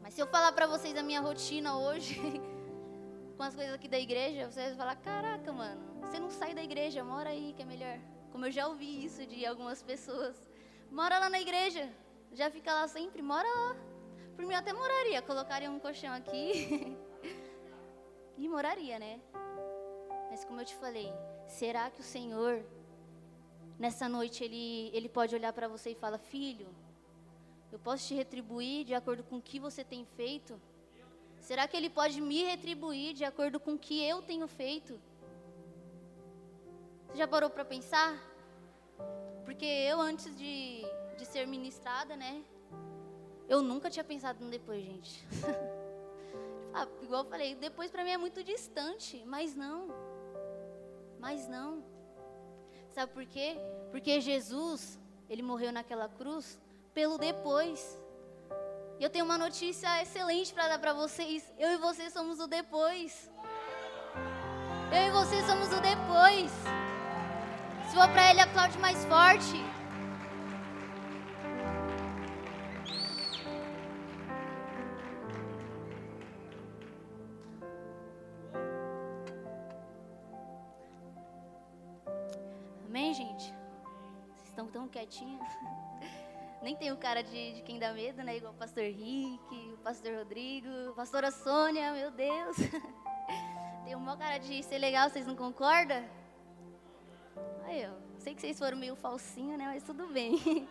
Mas 0.00 0.14
se 0.14 0.20
eu 0.20 0.26
falar 0.28 0.52
para 0.52 0.68
vocês 0.68 0.96
a 0.96 1.02
minha 1.02 1.20
rotina 1.20 1.76
hoje, 1.76 2.14
com 3.36 3.42
as 3.42 3.56
coisas 3.56 3.74
aqui 3.74 3.88
da 3.88 3.98
igreja, 3.98 4.48
vocês 4.48 4.68
vão 4.68 4.76
falar: 4.76 4.94
caraca, 4.94 5.52
mano, 5.52 6.00
você 6.00 6.20
não 6.20 6.30
sai 6.30 6.54
da 6.54 6.62
igreja, 6.62 7.02
mora 7.02 7.30
aí 7.30 7.54
que 7.54 7.62
é 7.62 7.64
melhor. 7.64 7.98
Como 8.30 8.46
eu 8.46 8.52
já 8.52 8.68
ouvi 8.68 9.04
isso 9.04 9.26
de 9.26 9.44
algumas 9.44 9.82
pessoas. 9.82 10.48
Mora 10.92 11.18
lá 11.18 11.28
na 11.28 11.40
igreja, 11.40 11.92
já 12.32 12.48
fica 12.52 12.72
lá 12.72 12.86
sempre, 12.86 13.20
mora 13.20 13.48
lá. 13.48 13.76
Por 14.36 14.46
mim 14.46 14.52
eu 14.52 14.60
até 14.60 14.72
moraria, 14.72 15.20
colocaria 15.22 15.68
um 15.68 15.80
colchão 15.80 16.14
aqui. 16.14 16.96
e 18.36 18.48
moraria, 18.48 18.98
né? 18.98 19.20
Mas 20.30 20.44
como 20.44 20.60
eu 20.60 20.64
te 20.64 20.74
falei, 20.74 21.12
será 21.46 21.90
que 21.90 22.00
o 22.00 22.04
Senhor 22.04 22.64
nessa 23.78 24.08
noite 24.08 24.42
ele 24.44 24.90
ele 24.92 25.08
pode 25.08 25.34
olhar 25.34 25.52
para 25.52 25.68
você 25.68 25.90
e 25.90 25.94
falar: 25.94 26.18
"Filho, 26.18 26.68
eu 27.72 27.78
posso 27.78 28.06
te 28.06 28.14
retribuir 28.14 28.84
de 28.84 28.94
acordo 28.94 29.22
com 29.24 29.36
o 29.36 29.42
que 29.42 29.58
você 29.58 29.84
tem 29.84 30.04
feito?" 30.04 30.60
Será 31.40 31.68
que 31.68 31.76
ele 31.76 31.88
pode 31.88 32.20
me 32.20 32.42
retribuir 32.42 33.14
de 33.14 33.24
acordo 33.24 33.60
com 33.60 33.74
o 33.74 33.78
que 33.78 34.02
eu 34.02 34.20
tenho 34.20 34.48
feito? 34.48 34.98
Você 37.06 37.18
já 37.18 37.28
parou 37.28 37.48
para 37.48 37.64
pensar? 37.64 38.18
Porque 39.44 39.64
eu 39.64 40.00
antes 40.00 40.36
de, 40.36 40.82
de 41.16 41.24
ser 41.24 41.46
ministrada, 41.46 42.16
né? 42.16 42.42
Eu 43.48 43.62
nunca 43.62 43.88
tinha 43.88 44.02
pensado 44.02 44.44
no 44.44 44.50
depois, 44.50 44.84
gente. 44.84 45.24
Ah, 46.78 46.86
igual 47.00 47.24
eu 47.24 47.30
falei, 47.30 47.54
depois 47.54 47.90
para 47.90 48.04
mim 48.04 48.10
é 48.10 48.18
muito 48.18 48.44
distante, 48.44 49.24
mas 49.24 49.54
não. 49.54 49.88
Mas 51.18 51.48
não. 51.48 51.82
Sabe 52.90 53.10
por 53.14 53.24
quê? 53.24 53.56
Porque 53.90 54.20
Jesus, 54.20 54.98
ele 55.30 55.40
morreu 55.40 55.72
naquela 55.72 56.06
cruz 56.06 56.60
pelo 56.92 57.16
depois. 57.16 57.98
E 58.98 59.04
eu 59.04 59.08
tenho 59.08 59.24
uma 59.24 59.38
notícia 59.38 60.02
excelente 60.02 60.52
para 60.52 60.68
dar 60.68 60.78
para 60.78 60.92
vocês. 60.92 61.50
Eu 61.58 61.70
e 61.70 61.78
você 61.78 62.10
somos 62.10 62.40
o 62.40 62.46
depois. 62.46 63.30
Eu 64.92 65.02
e 65.08 65.10
você 65.12 65.42
somos 65.46 65.68
o 65.72 65.80
depois. 65.80 66.50
Se 67.88 67.96
for 67.96 68.08
para 68.10 68.30
ele, 68.30 68.40
aplaude 68.40 68.78
mais 68.78 69.02
forte. 69.06 69.75
Cara 87.06 87.22
de, 87.22 87.52
de 87.52 87.62
quem 87.62 87.78
dá 87.78 87.92
medo, 87.92 88.20
né? 88.24 88.36
Igual 88.36 88.52
o 88.52 88.56
pastor 88.56 88.82
Rick, 88.82 89.72
o 89.72 89.78
pastor 89.78 90.12
Rodrigo, 90.12 90.68
a 90.90 90.92
pastora 90.92 91.30
Sônia, 91.30 91.92
meu 91.92 92.10
Deus. 92.10 92.56
Tenho 93.84 93.96
uma 93.96 94.16
cara 94.16 94.38
de 94.38 94.60
ser 94.64 94.78
legal, 94.78 95.08
vocês 95.08 95.24
não 95.24 95.36
concordam? 95.36 96.04
Aí, 97.64 97.84
eu 97.84 97.96
sei 98.18 98.34
que 98.34 98.40
vocês 98.40 98.58
foram 98.58 98.76
meio 98.76 98.96
falsinho, 98.96 99.56
né? 99.56 99.66
Mas 99.66 99.84
tudo 99.84 100.08
bem. 100.08 100.68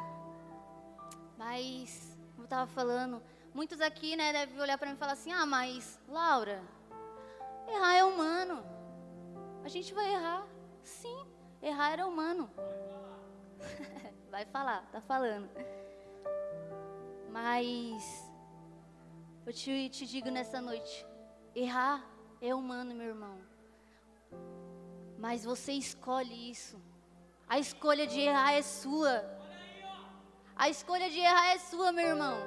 Mas, 1.36 2.16
como 2.30 2.44
eu 2.44 2.44
estava 2.44 2.66
falando, 2.66 3.22
muitos 3.52 3.82
aqui, 3.82 4.16
né, 4.16 4.32
devem 4.32 4.58
olhar 4.58 4.78
para 4.78 4.88
mim 4.88 4.94
e 4.94 4.98
falar 4.98 5.12
assim: 5.12 5.30
ah, 5.30 5.44
mas, 5.44 5.98
Laura, 6.08 6.62
errar 7.68 7.94
é 7.96 8.04
humano. 8.04 8.64
A 9.62 9.68
gente 9.68 9.92
vai 9.92 10.10
errar. 10.10 10.46
Sim, 10.82 11.26
errar 11.60 11.92
era 11.92 12.06
humano. 12.06 12.50
Vai 14.30 14.44
falar, 14.44 14.86
tá 14.92 15.00
falando. 15.00 15.50
Mas 17.30 18.30
eu 19.44 19.52
te, 19.52 19.88
te 19.88 20.06
digo 20.06 20.30
nessa 20.30 20.60
noite: 20.60 21.04
errar 21.54 22.04
é 22.40 22.54
humano, 22.54 22.94
meu 22.94 23.08
irmão. 23.08 23.38
Mas 25.18 25.44
você 25.44 25.72
escolhe 25.72 26.50
isso. 26.50 26.80
A 27.48 27.58
escolha 27.58 28.06
de 28.06 28.20
errar 28.20 28.52
é 28.52 28.62
sua. 28.62 29.24
A 30.54 30.68
escolha 30.68 31.10
de 31.10 31.18
errar 31.18 31.48
é 31.48 31.58
sua, 31.58 31.90
meu 31.90 32.06
irmão. 32.06 32.38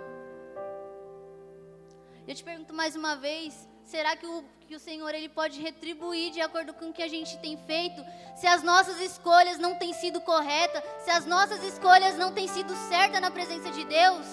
Eu 2.26 2.34
te 2.34 2.44
pergunto 2.44 2.74
mais 2.74 2.96
uma 2.96 3.18
vez: 3.18 3.70
será 3.84 4.16
que 4.16 4.26
o, 4.26 4.44
que 4.68 4.76
o 4.76 4.80
Senhor 4.80 5.14
ele 5.14 5.30
pode 5.30 5.62
retribuir 5.62 6.32
de 6.32 6.42
acordo 6.42 6.74
com 6.74 6.90
o 6.90 6.94
que 6.94 7.04
a 7.04 7.08
gente 7.08 7.38
tem 7.40 7.58
feito? 7.58 8.04
Se 8.36 8.48
as 8.48 8.64
nossas 8.64 9.00
escolhas 9.00 9.58
não 9.58 9.76
têm 9.76 9.94
sido 9.94 10.22
corretas, 10.22 10.84
se 11.04 11.12
as 11.12 11.26
nossas 11.26 11.64
escolhas 11.64 12.18
não 12.18 12.34
têm 12.34 12.48
sido 12.48 12.74
certas 12.88 13.22
na 13.22 13.30
presença 13.30 13.72
de 13.72 13.86
Deus? 13.86 14.26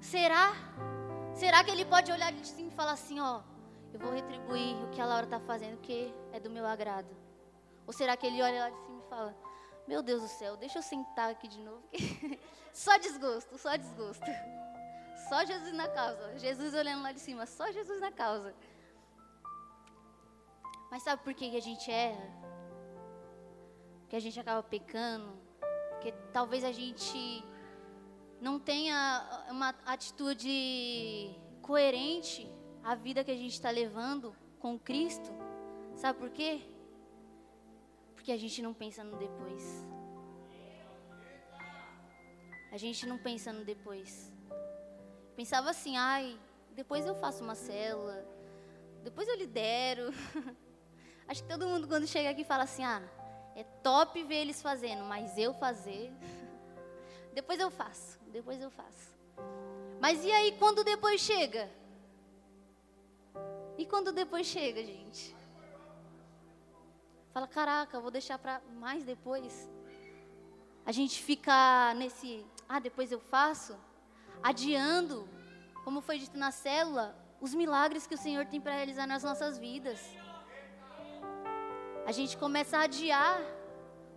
Será? 0.00 0.52
Será 1.34 1.62
que 1.62 1.70
ele 1.70 1.84
pode 1.84 2.10
olhar 2.10 2.32
de 2.32 2.46
cima 2.46 2.68
e 2.68 2.74
falar 2.74 2.92
assim, 2.92 3.20
ó, 3.20 3.40
eu 3.92 4.00
vou 4.00 4.12
retribuir 4.12 4.76
o 4.84 4.90
que 4.90 5.00
a 5.00 5.06
Laura 5.06 5.24
está 5.24 5.40
fazendo, 5.40 5.78
que 5.80 6.12
é 6.32 6.40
do 6.40 6.50
meu 6.50 6.66
agrado? 6.66 7.08
Ou 7.86 7.92
será 7.92 8.16
que 8.16 8.26
ele 8.26 8.42
olha 8.42 8.64
lá 8.64 8.70
de 8.70 8.78
cima 8.86 9.02
e 9.04 9.08
fala, 9.08 9.36
meu 9.86 10.02
Deus 10.02 10.22
do 10.22 10.28
céu, 10.28 10.56
deixa 10.56 10.78
eu 10.78 10.82
sentar 10.82 11.30
aqui 11.30 11.48
de 11.48 11.60
novo, 11.60 11.82
só 12.72 12.96
desgosto, 12.98 13.58
só 13.58 13.76
desgosto. 13.76 14.30
Só 15.28 15.44
Jesus 15.44 15.72
na 15.72 15.88
causa. 15.88 16.38
Jesus 16.38 16.74
olhando 16.74 17.02
lá 17.02 17.12
de 17.12 17.20
cima, 17.20 17.46
só 17.46 17.70
Jesus 17.70 18.00
na 18.00 18.10
causa. 18.10 18.54
Mas 20.90 21.02
sabe 21.02 21.22
por 21.22 21.34
que 21.34 21.56
a 21.56 21.60
gente 21.60 21.90
erra? 21.90 22.28
Que 24.08 24.16
a 24.16 24.20
gente 24.20 24.38
acaba 24.40 24.62
pecando? 24.62 25.38
Que 26.00 26.12
talvez 26.32 26.64
a 26.64 26.72
gente 26.72 27.44
não 28.40 28.58
tenha 28.58 29.46
uma 29.50 29.68
atitude 29.84 31.38
coerente 31.62 32.50
à 32.82 32.94
vida 32.94 33.22
que 33.22 33.30
a 33.30 33.36
gente 33.36 33.52
está 33.52 33.70
levando 33.70 34.34
com 34.58 34.78
Cristo. 34.78 35.30
Sabe 35.94 36.18
por 36.18 36.30
quê? 36.30 36.62
Porque 38.14 38.32
a 38.32 38.36
gente 38.36 38.60
não 38.62 38.74
pensa 38.74 39.04
no 39.04 39.16
depois. 39.16 39.86
A 42.72 42.76
gente 42.76 43.06
não 43.06 43.18
pensa 43.18 43.52
no 43.52 43.64
depois. 43.64 44.32
Pensava 45.40 45.70
assim, 45.70 45.96
ai, 45.96 46.38
depois 46.72 47.06
eu 47.06 47.14
faço 47.14 47.42
uma 47.42 47.54
célula, 47.54 48.22
depois 49.02 49.26
eu 49.26 49.34
lidero. 49.36 50.12
Acho 51.26 51.42
que 51.42 51.48
todo 51.48 51.66
mundo 51.66 51.88
quando 51.88 52.06
chega 52.06 52.28
aqui 52.28 52.44
fala 52.44 52.64
assim, 52.64 52.84
ah, 52.84 53.02
é 53.56 53.64
top 53.82 54.22
ver 54.22 54.34
eles 54.34 54.60
fazendo, 54.60 55.02
mas 55.04 55.38
eu 55.38 55.54
fazer, 55.54 56.12
depois 57.32 57.58
eu 57.58 57.70
faço, 57.70 58.20
depois 58.26 58.60
eu 58.60 58.70
faço. 58.70 59.16
Mas 59.98 60.22
e 60.26 60.30
aí 60.30 60.54
quando 60.58 60.84
depois 60.84 61.22
chega? 61.22 61.70
E 63.78 63.86
quando 63.86 64.12
depois 64.12 64.46
chega, 64.46 64.84
gente? 64.84 65.34
Fala, 67.32 67.48
caraca, 67.48 67.98
vou 67.98 68.10
deixar 68.10 68.38
para 68.38 68.60
mais 68.74 69.04
depois. 69.04 69.70
A 70.84 70.92
gente 70.92 71.22
fica 71.22 71.94
nesse, 71.94 72.44
ah, 72.68 72.78
depois 72.78 73.10
eu 73.10 73.20
faço, 73.20 73.74
adiando, 74.42 75.28
como 75.84 76.00
foi 76.00 76.18
dito 76.18 76.38
na 76.38 76.50
célula, 76.50 77.16
os 77.40 77.54
milagres 77.54 78.06
que 78.06 78.14
o 78.14 78.18
Senhor 78.18 78.46
tem 78.46 78.60
para 78.60 78.74
realizar 78.74 79.06
nas 79.06 79.22
nossas 79.22 79.58
vidas. 79.58 80.00
A 82.06 82.12
gente 82.12 82.36
começa 82.36 82.78
a 82.78 82.82
adiar 82.82 83.40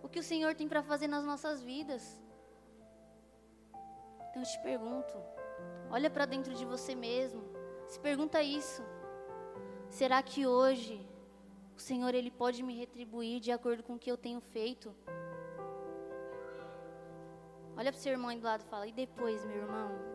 o 0.02 0.08
que 0.08 0.18
o 0.18 0.22
Senhor 0.22 0.54
tem 0.54 0.68
para 0.68 0.82
fazer 0.82 1.08
nas 1.08 1.24
nossas 1.24 1.62
vidas. 1.62 2.20
Então 4.30 4.42
eu 4.42 4.48
te 4.48 4.60
pergunto, 4.60 5.14
olha 5.90 6.10
para 6.10 6.26
dentro 6.26 6.54
de 6.54 6.64
você 6.64 6.94
mesmo, 6.94 7.42
se 7.86 7.98
pergunta 8.00 8.42
isso. 8.42 8.82
Será 9.88 10.22
que 10.22 10.46
hoje 10.46 11.06
o 11.76 11.80
Senhor 11.80 12.14
ele 12.14 12.30
pode 12.30 12.62
me 12.62 12.74
retribuir 12.74 13.40
de 13.40 13.50
acordo 13.50 13.82
com 13.82 13.94
o 13.94 13.98
que 13.98 14.10
eu 14.10 14.16
tenho 14.16 14.40
feito. 14.40 14.94
Olha 17.76 17.90
para 17.90 17.98
o 17.98 18.02
seu 18.02 18.12
irmão 18.12 18.30
aí 18.30 18.38
do 18.38 18.44
lado 18.44 18.62
e 18.62 18.68
fala: 18.68 18.86
"E 18.86 18.92
depois, 18.92 19.44
meu 19.44 19.56
irmão?" 19.56 20.13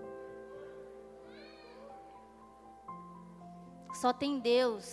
Só 4.00 4.14
tem 4.14 4.40
Deus 4.40 4.90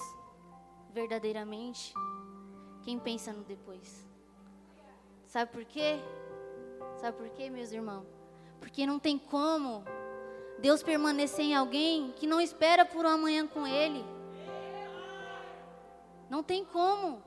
verdadeiramente 0.90 1.94
quem 2.82 2.98
pensa 2.98 3.32
no 3.32 3.44
depois. 3.44 4.04
Sabe 5.28 5.52
por 5.52 5.64
quê? 5.64 6.00
Sabe 6.96 7.16
por 7.16 7.28
quê, 7.28 7.48
meus 7.48 7.70
irmãos? 7.70 8.04
Porque 8.58 8.84
não 8.84 8.98
tem 8.98 9.16
como 9.16 9.84
Deus 10.58 10.82
permanecer 10.82 11.44
em 11.44 11.54
alguém 11.54 12.10
que 12.16 12.26
não 12.26 12.40
espera 12.40 12.84
por 12.84 13.04
um 13.04 13.08
amanhã 13.08 13.46
com 13.46 13.64
Ele. 13.64 14.04
Não 16.28 16.42
tem 16.42 16.64
como. 16.64 17.22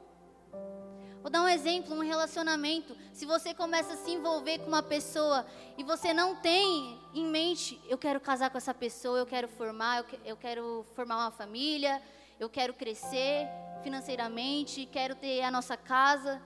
Vou 1.22 1.30
dar 1.30 1.42
um 1.42 1.50
exemplo, 1.50 1.94
um 1.94 2.02
relacionamento. 2.02 2.96
Se 3.12 3.26
você 3.26 3.54
começa 3.54 3.94
a 3.94 3.98
se 3.98 4.12
envolver 4.12 4.60
com 4.60 4.68
uma 4.68 4.82
pessoa 4.82 5.46
e 5.78 5.84
você 5.84 6.14
não 6.14 6.36
tem 6.36 6.98
em 7.14 7.26
mente, 7.26 7.80
eu 7.90 7.98
quero 7.98 8.22
casar 8.22 8.50
com 8.50 8.58
essa 8.58 8.74
pessoa, 8.74 9.20
eu 9.20 9.26
quero 9.26 9.48
formar, 9.50 9.98
eu, 9.98 10.04
que, 10.06 10.20
eu 10.24 10.38
quero 10.38 10.86
formar 10.96 11.18
uma 11.18 11.32
família, 11.32 12.02
eu 12.40 12.50
quero 12.50 12.74
crescer 12.74 13.50
financeiramente, 13.84 14.86
quero 14.86 15.14
ter 15.14 15.42
a 15.42 15.52
nossa 15.52 15.76
casa. 15.76 16.42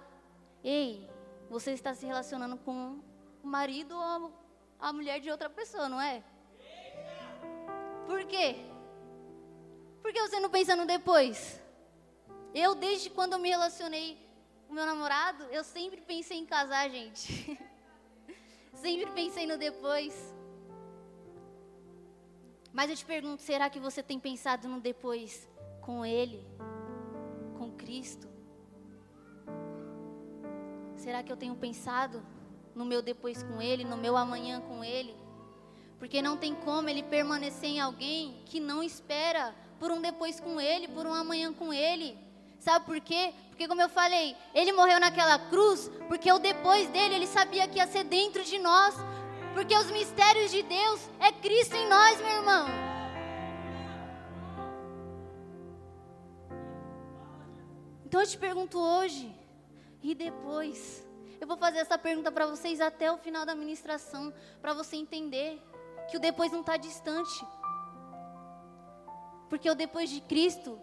Ei, 0.63 1.07
você 1.49 1.71
está 1.71 1.93
se 1.93 2.05
relacionando 2.07 2.57
com 2.57 2.99
o 3.43 3.47
marido 3.47 3.95
ou 3.95 4.33
a 4.79 4.91
mulher 4.91 5.19
de 5.19 5.29
outra 5.29 5.51
pessoa, 5.51 5.87
não 5.87 6.01
é? 6.01 6.23
Por 8.07 8.25
quê? 8.25 8.55
Por 10.01 10.11
que 10.11 10.19
você 10.19 10.39
não 10.39 10.49
pensa 10.49 10.75
no 10.75 10.87
depois? 10.87 11.61
Eu, 12.55 12.73
desde 12.73 13.11
quando 13.11 13.37
me 13.37 13.49
relacionei 13.49 14.22
com 14.67 14.73
meu 14.73 14.85
namorado, 14.85 15.43
eu 15.45 15.63
sempre 15.63 16.01
pensei 16.01 16.37
em 16.37 16.45
casar, 16.45 16.89
gente. 16.89 17.59
sempre 18.73 19.11
pensei 19.11 19.45
no 19.45 19.57
depois. 19.57 20.33
Mas 22.71 22.89
eu 22.89 22.95
te 22.95 23.05
pergunto, 23.05 23.41
será 23.41 23.69
que 23.69 23.79
você 23.79 24.01
tem 24.01 24.19
pensado 24.19 24.67
no 24.67 24.79
depois 24.79 25.47
com 25.81 26.03
Ele? 26.03 26.43
Com 27.57 27.71
Cristo? 27.71 28.27
Será 30.95 31.21
que 31.21 31.31
eu 31.31 31.37
tenho 31.37 31.55
pensado 31.55 32.25
no 32.73 32.85
meu 32.85 33.01
depois 33.01 33.43
com 33.43 33.61
Ele, 33.61 33.83
no 33.83 33.97
meu 33.97 34.17
amanhã 34.17 34.59
com 34.61 34.83
Ele? 34.83 35.15
Porque 35.99 36.21
não 36.21 36.35
tem 36.35 36.55
como 36.55 36.89
Ele 36.89 37.03
permanecer 37.03 37.69
em 37.69 37.79
alguém 37.79 38.41
que 38.45 38.59
não 38.59 38.81
espera 38.81 39.53
por 39.79 39.91
um 39.91 40.01
depois 40.01 40.39
com 40.39 40.59
Ele, 40.59 40.87
por 40.87 41.05
um 41.05 41.13
amanhã 41.13 41.53
com 41.53 41.71
Ele. 41.71 42.17
Sabe 42.57 42.85
por 42.85 42.99
quê? 43.01 43.33
Porque, 43.53 43.67
como 43.67 43.83
eu 43.83 43.87
falei, 43.87 44.35
ele 44.51 44.71
morreu 44.71 44.99
naquela 44.99 45.37
cruz, 45.37 45.87
porque 46.07 46.31
o 46.31 46.39
depois 46.39 46.89
dele, 46.89 47.13
ele 47.13 47.27
sabia 47.27 47.67
que 47.67 47.77
ia 47.77 47.85
ser 47.85 48.03
dentro 48.03 48.43
de 48.43 48.57
nós. 48.57 48.95
Porque 49.53 49.77
os 49.77 49.91
mistérios 49.91 50.49
de 50.49 50.63
Deus 50.63 50.99
é 51.19 51.31
Cristo 51.31 51.75
em 51.75 51.87
nós, 51.87 52.19
meu 52.19 52.31
irmão. 52.31 52.65
Então 58.03 58.21
eu 58.21 58.27
te 58.27 58.39
pergunto 58.39 58.79
hoje, 58.79 59.31
e 60.01 60.15
depois? 60.15 61.07
Eu 61.39 61.45
vou 61.45 61.55
fazer 61.55 61.77
essa 61.77 61.97
pergunta 61.97 62.31
para 62.31 62.47
vocês 62.47 62.81
até 62.81 63.11
o 63.11 63.19
final 63.19 63.45
da 63.45 63.53
ministração, 63.53 64.33
para 64.63 64.73
você 64.73 64.95
entender 64.95 65.61
que 66.09 66.17
o 66.17 66.19
depois 66.19 66.51
não 66.51 66.61
está 66.61 66.75
distante. 66.75 67.45
Porque 69.47 69.69
o 69.69 69.75
depois 69.75 70.09
de 70.09 70.21
Cristo 70.21 70.81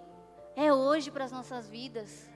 é 0.54 0.72
hoje 0.72 1.10
para 1.10 1.24
as 1.24 1.32
nossas 1.32 1.68
vidas. 1.68 2.29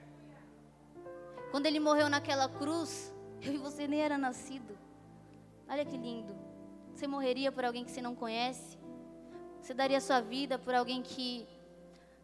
Quando 1.55 1.67
ele 1.67 1.79
morreu 1.79 2.09
naquela 2.09 2.49
cruz, 2.49 3.15
eu 3.41 3.55
e 3.55 3.59
você 3.59 3.87
nem 3.87 4.01
era 4.01 4.19
nascido. 4.19 4.77
Olha 5.69 5.85
que 5.85 5.97
lindo. 5.97 6.35
Você 6.93 7.07
morreria 7.07 7.53
por 7.53 7.65
alguém 7.65 7.85
que 7.85 7.93
você 7.93 8.03
não 8.03 8.13
conhece? 8.13 8.77
Você 9.61 9.73
daria 9.73 10.01
sua 10.01 10.21
vida 10.21 10.59
por 10.59 10.75
alguém 10.75 11.01
que 11.01 11.47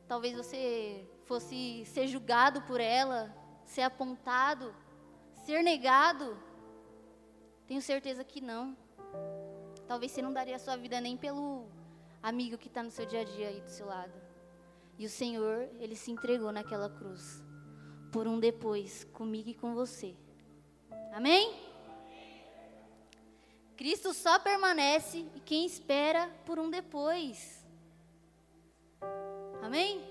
talvez 0.08 0.36
você 0.36 1.08
fosse 1.26 1.84
ser 1.84 2.08
julgado 2.08 2.62
por 2.62 2.80
ela, 2.80 3.32
ser 3.64 3.82
apontado, 3.82 4.74
ser 5.44 5.62
negado? 5.62 6.36
Tenho 7.68 7.80
certeza 7.80 8.24
que 8.24 8.40
não. 8.40 8.76
Talvez 9.86 10.10
você 10.10 10.20
não 10.20 10.32
daria 10.32 10.58
sua 10.58 10.76
vida 10.76 11.00
nem 11.00 11.16
pelo 11.16 11.68
amigo 12.20 12.58
que 12.58 12.66
está 12.66 12.82
no 12.82 12.90
seu 12.90 13.06
dia 13.06 13.20
a 13.20 13.24
dia 13.24 13.46
aí 13.46 13.60
do 13.60 13.70
seu 13.70 13.86
lado. 13.86 14.20
E 14.98 15.06
o 15.06 15.08
Senhor, 15.08 15.68
ele 15.78 15.94
se 15.94 16.10
entregou 16.10 16.50
naquela 16.50 16.90
cruz 16.90 17.48
por 18.10 18.26
um 18.26 18.38
depois 18.38 19.04
comigo 19.12 19.48
e 19.48 19.54
com 19.54 19.74
você. 19.74 20.14
Amém? 21.12 21.54
Cristo 23.76 24.12
só 24.12 24.38
permanece 24.38 25.26
e 25.34 25.40
quem 25.40 25.64
espera 25.64 26.28
por 26.44 26.58
um 26.58 26.70
depois. 26.70 27.64
Amém? 29.62 30.02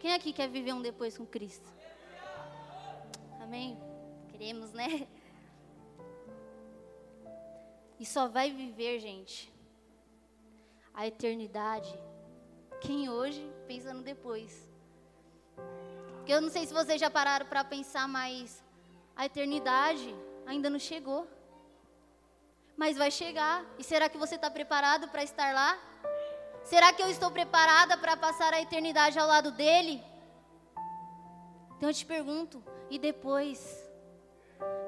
Quem 0.00 0.14
aqui 0.14 0.32
quer 0.32 0.48
viver 0.48 0.72
um 0.72 0.80
depois 0.80 1.16
com 1.16 1.26
Cristo? 1.26 1.68
Amém? 3.40 3.78
Queremos, 4.30 4.72
né? 4.72 5.06
E 8.00 8.06
só 8.06 8.26
vai 8.26 8.50
viver, 8.50 8.98
gente, 8.98 9.52
a 10.92 11.06
eternidade 11.06 11.96
quem 12.82 13.08
hoje 13.08 13.48
pensa 13.68 13.94
no 13.94 14.02
depois. 14.02 14.71
Porque 16.22 16.32
eu 16.32 16.40
não 16.40 16.50
sei 16.50 16.64
se 16.64 16.72
vocês 16.72 17.00
já 17.00 17.10
pararam 17.10 17.44
para 17.46 17.64
pensar, 17.64 18.06
mas 18.06 18.62
a 19.16 19.26
eternidade 19.26 20.14
ainda 20.46 20.70
não 20.70 20.78
chegou. 20.78 21.26
Mas 22.76 22.96
vai 22.96 23.10
chegar. 23.10 23.66
E 23.76 23.82
será 23.82 24.08
que 24.08 24.16
você 24.16 24.36
está 24.36 24.48
preparado 24.48 25.08
para 25.08 25.24
estar 25.24 25.52
lá? 25.52 25.76
Será 26.62 26.92
que 26.92 27.02
eu 27.02 27.10
estou 27.10 27.28
preparada 27.32 27.98
para 27.98 28.16
passar 28.16 28.54
a 28.54 28.62
eternidade 28.62 29.18
ao 29.18 29.26
lado 29.26 29.50
dele? 29.50 30.00
Então 31.76 31.90
eu 31.90 31.94
te 31.94 32.06
pergunto, 32.06 32.62
e 32.88 33.00
depois? 33.00 33.84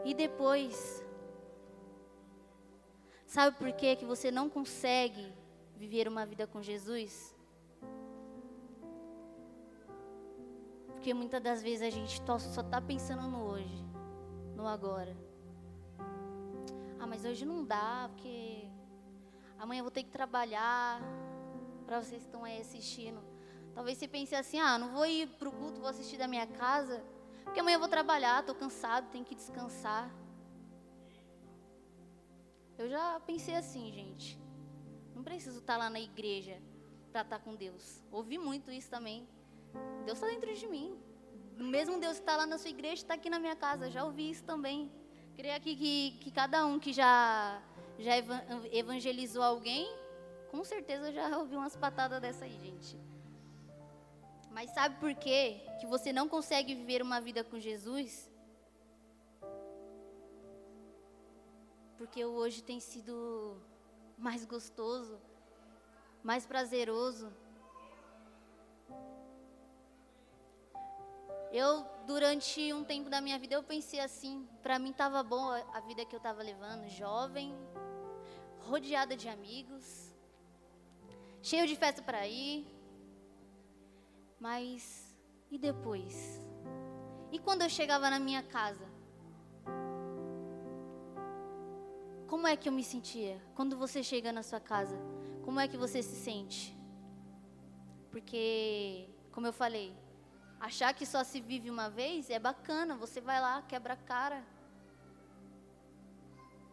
E 0.05 0.15
depois? 0.15 1.05
Sabe 3.27 3.57
por 3.59 3.73
que 3.73 3.97
que 3.97 4.05
você 4.05 4.31
não 4.31 4.49
consegue 4.49 5.35
viver 5.75 6.07
uma 6.07 6.25
vida 6.25 6.47
com 6.47 6.63
Jesus? 6.63 7.34
Porque 10.95 11.13
muitas 11.13 11.43
das 11.43 11.63
vezes 11.63 11.83
a 11.83 11.91
gente 11.91 12.23
só 12.27 12.61
está 12.61 12.81
pensando 12.81 13.23
no 13.29 13.45
hoje, 13.45 13.85
no 14.57 14.67
agora. 14.67 15.15
Ah, 16.99 17.07
mas 17.07 17.25
hoje 17.25 17.45
não 17.45 17.65
dá, 17.65 18.09
porque 18.11 18.67
amanhã 19.59 19.81
eu 19.81 19.85
vou 19.85 19.91
ter 19.91 20.03
que 20.03 20.11
trabalhar. 20.11 21.01
Para 21.85 22.03
vocês 22.03 22.23
que 22.23 22.29
estão 22.29 22.45
aí 22.45 22.61
assistindo. 22.63 23.21
Talvez 23.75 23.99
você 23.99 24.09
pense 24.09 24.35
assim: 24.35 24.59
ah, 24.59 24.79
não 24.79 24.89
vou 24.89 25.05
ir 25.05 25.29
para 25.39 25.49
o 25.49 25.53
culto, 25.53 25.81
vou 25.81 25.91
assistir 25.91 26.17
da 26.17 26.27
minha 26.27 26.47
casa. 26.47 27.05
Porque 27.45 27.61
amanhã 27.61 27.77
eu 27.77 27.81
vou 27.81 27.89
trabalhar, 27.89 28.41
estou 28.41 28.55
cansado, 28.55 29.11
tenho 29.11 29.25
que 29.25 29.35
descansar. 29.35 30.11
Eu 32.79 32.89
já 32.89 33.21
pensei 33.21 33.55
assim, 33.55 33.93
gente. 33.93 34.41
Não 35.15 35.23
preciso 35.23 35.59
estar 35.59 35.75
tá 35.75 35.79
lá 35.79 35.91
na 35.91 36.01
igreja 36.01 36.61
para 37.13 37.21
estar 37.21 37.39
tá 37.39 37.45
com 37.45 37.55
Deus. 37.55 38.03
Ouvi 38.11 38.39
muito 38.39 38.71
isso 38.73 38.91
também. 38.91 39.29
Deus 40.05 40.19
está 40.19 40.27
dentro 40.29 40.55
de 40.55 40.67
mim. 40.67 40.99
O 41.59 41.63
mesmo 41.63 41.99
Deus 41.99 42.15
que 42.15 42.23
está 42.23 42.37
lá 42.37 42.47
na 42.47 42.59
sua 42.59 42.71
igreja 42.71 42.95
está 42.95 43.15
aqui 43.15 43.31
na 43.31 43.39
minha 43.39 43.57
casa. 43.57 43.91
Já 43.91 44.05
ouvi 44.05 44.31
isso 44.31 44.45
também. 44.45 44.91
Creio 45.37 45.57
aqui 45.57 45.75
que, 45.77 46.19
que 46.21 46.31
cada 46.31 46.67
um 46.67 46.79
que 46.79 46.93
já, 46.93 47.61
já 47.99 48.13
evangelizou 48.73 49.43
alguém, 49.43 49.91
com 50.51 50.63
certeza 50.65 51.13
já 51.13 51.27
ouviu 51.39 51.59
umas 51.59 51.77
patadas 51.77 52.21
dessa 52.21 52.45
aí, 52.45 52.59
gente. 52.59 52.99
Mas 54.51 54.71
sabe 54.71 55.01
por 55.01 55.15
quê? 55.15 55.61
Que 55.81 55.87
você 55.87 56.13
não 56.13 56.29
consegue 56.29 56.75
viver 56.75 57.03
uma 57.03 57.21
vida 57.21 57.43
com 57.43 57.59
Jesus? 57.59 58.31
Porque 61.99 62.25
hoje 62.25 62.63
tem 62.63 62.79
sido 62.79 63.57
mais 64.17 64.45
gostoso, 64.45 65.19
mais 66.23 66.47
prazeroso 66.47 67.33
Eu, 71.57 71.87
durante 72.05 72.73
um 72.73 72.83
tempo 72.83 73.09
da 73.09 73.21
minha 73.21 73.39
vida, 73.39 73.55
eu 73.55 73.63
pensei 73.63 74.01
assim, 74.01 74.45
para 74.61 74.77
mim 74.77 74.91
estava 74.91 75.23
boa 75.23 75.65
a 75.73 75.79
vida 75.79 76.05
que 76.05 76.13
eu 76.13 76.17
estava 76.17 76.43
levando, 76.43 76.89
jovem, 76.89 77.55
rodeada 78.59 79.17
de 79.17 79.29
amigos, 79.29 80.13
cheio 81.41 81.65
de 81.65 81.77
festa 81.77 82.03
para 82.03 82.27
ir. 82.27 82.67
Mas 84.41 85.17
e 85.49 85.57
depois? 85.57 86.43
E 87.31 87.39
quando 87.39 87.63
eu 87.63 87.71
chegava 87.71 88.11
na 88.11 88.19
minha 88.19 88.43
casa? 88.43 88.85
Como 92.27 92.49
é 92.49 92.57
que 92.57 92.69
eu 92.69 92.73
me 92.73 92.83
sentia? 92.83 93.41
Quando 93.55 93.79
você 93.79 94.03
chega 94.03 94.33
na 94.33 94.43
sua 94.43 94.59
casa, 94.59 94.99
como 95.45 95.61
é 95.61 95.69
que 95.69 95.77
você 95.77 96.03
se 96.03 96.17
sente? 96.17 96.77
Porque, 98.11 99.09
como 99.31 99.47
eu 99.47 99.53
falei, 99.53 99.97
achar 100.61 100.95
que 100.95 101.05
só 101.05 101.23
se 101.23 101.41
vive 101.41 101.71
uma 101.71 101.89
vez 101.91 102.31
é 102.31 102.39
bacana, 102.39 102.97
você 102.97 103.21
vai 103.21 103.41
lá, 103.41 103.63
quebra 103.63 103.95
a 103.95 103.97
cara. 103.97 104.45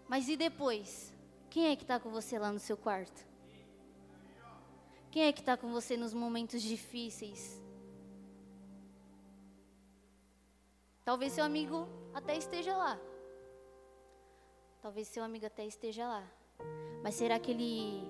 Mas 0.08 0.28
e 0.28 0.36
depois? 0.36 1.13
Quem 1.50 1.67
é 1.67 1.76
que 1.76 1.84
está 1.84 2.00
com 2.00 2.10
você 2.10 2.39
lá 2.39 2.52
no 2.52 2.60
seu 2.60 2.78
quarto? 2.78 3.26
Quem 5.12 5.24
é 5.24 5.34
que 5.34 5.41
está 5.41 5.58
com 5.58 5.72
você 5.72 5.98
nos 5.98 6.13
momentos 6.13 6.62
difíceis? 6.62 7.62
Talvez 11.04 11.34
seu 11.34 11.44
amigo 11.44 11.88
até 12.13 12.38
esteja 12.38 12.76
lá. 12.78 12.98
Talvez 14.82 15.08
seu 15.08 15.24
amigo 15.24 15.46
até 15.46 15.65
esteja 15.65 16.08
lá. 16.08 16.26
Mas 17.04 17.15
será 17.15 17.38
que 17.39 17.52
ele 17.52 18.10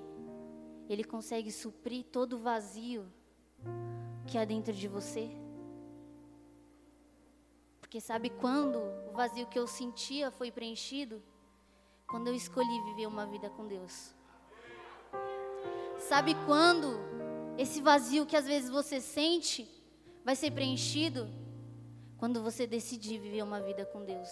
ele 0.87 1.03
consegue 1.03 1.51
suprir 1.51 2.03
todo 2.05 2.33
o 2.33 2.39
vazio 2.39 3.11
que 4.27 4.37
há 4.37 4.45
dentro 4.45 4.73
de 4.73 4.87
você? 4.87 5.40
Porque 7.91 7.99
sabe 7.99 8.29
quando 8.29 8.77
o 9.09 9.11
vazio 9.11 9.45
que 9.47 9.59
eu 9.59 9.67
sentia 9.67 10.31
foi 10.31 10.49
preenchido? 10.49 11.21
Quando 12.07 12.27
eu 12.27 12.33
escolhi 12.33 12.81
viver 12.85 13.05
uma 13.05 13.25
vida 13.25 13.49
com 13.49 13.67
Deus. 13.67 14.15
Sabe 15.99 16.33
quando 16.45 16.87
esse 17.57 17.81
vazio 17.81 18.25
que 18.25 18.37
às 18.37 18.45
vezes 18.45 18.69
você 18.69 19.01
sente 19.01 19.69
vai 20.23 20.37
ser 20.37 20.51
preenchido? 20.51 21.27
Quando 22.17 22.41
você 22.41 22.65
decidir 22.65 23.19
viver 23.19 23.43
uma 23.43 23.59
vida 23.59 23.85
com 23.85 24.05
Deus. 24.05 24.29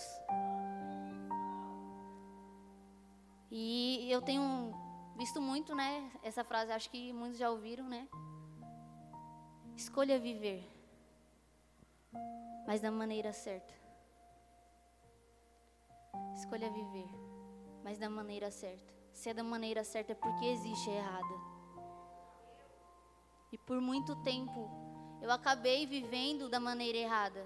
E 3.52 4.10
eu 4.10 4.22
tenho 4.22 4.74
visto 5.18 5.42
muito, 5.42 5.76
né, 5.76 6.10
essa 6.24 6.46
frase, 6.46 6.72
acho 6.72 6.90
que 6.90 7.12
muitos 7.12 7.38
já 7.38 7.50
ouviram, 7.50 7.90
né? 7.90 8.08
Escolha 9.76 10.18
viver, 10.18 10.66
mas 12.70 12.82
da 12.82 12.92
maneira 12.92 13.34
certa. 13.34 13.74
Escolha 16.36 16.70
viver, 16.70 17.10
mas 17.84 17.98
da 17.98 18.08
maneira 18.08 18.52
certa. 18.52 18.94
Se 19.12 19.28
é 19.28 19.34
da 19.34 19.44
maneira 19.44 19.84
certa 19.84 20.12
é 20.12 20.16
porque 20.16 20.46
existe 20.46 20.88
a 20.92 20.94
errada. 20.94 21.36
E 23.52 23.58
por 23.58 23.82
muito 23.82 24.16
tempo 24.18 24.70
eu 25.20 25.32
acabei 25.32 25.88
vivendo 25.88 26.48
da 26.48 26.60
maneira 26.60 27.00
errada. 27.00 27.44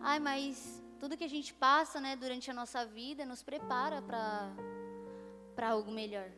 Ai, 0.00 0.20
mas 0.20 0.80
tudo 1.00 1.16
que 1.16 1.24
a 1.24 1.34
gente 1.36 1.52
passa, 1.52 2.00
né, 2.00 2.14
durante 2.14 2.48
a 2.48 2.54
nossa 2.54 2.86
vida 2.86 3.26
nos 3.26 3.42
prepara 3.42 4.00
para 4.00 4.54
para 5.56 5.70
algo 5.70 5.90
melhor. 5.90 6.30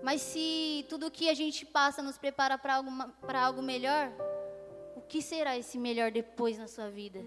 Mas 0.00 0.22
se 0.22 0.86
tudo 0.88 1.10
que 1.10 1.28
a 1.28 1.34
gente 1.34 1.66
passa 1.66 2.00
nos 2.00 2.16
prepara 2.16 2.56
para 2.56 2.76
algo, 2.76 2.90
algo 3.34 3.62
melhor, 3.62 4.12
o 5.02 5.06
que 5.12 5.20
será 5.20 5.58
esse 5.58 5.78
melhor 5.78 6.12
depois 6.12 6.56
na 6.56 6.68
sua 6.68 6.88
vida? 6.88 7.20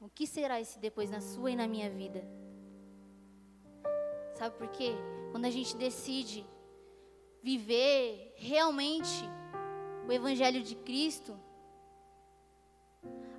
O 0.00 0.08
que 0.08 0.26
será 0.26 0.60
esse 0.60 0.78
depois 0.78 1.10
na 1.10 1.20
sua 1.20 1.50
e 1.50 1.56
na 1.56 1.66
minha 1.66 1.90
vida? 1.90 2.22
Sabe 4.34 4.54
por 4.56 4.68
quê? 4.68 4.92
Quando 5.32 5.46
a 5.46 5.50
gente 5.50 5.74
decide 5.76 6.46
viver 7.42 8.34
realmente 8.36 9.24
o 10.06 10.12
Evangelho 10.12 10.62
de 10.62 10.76
Cristo, 10.76 11.36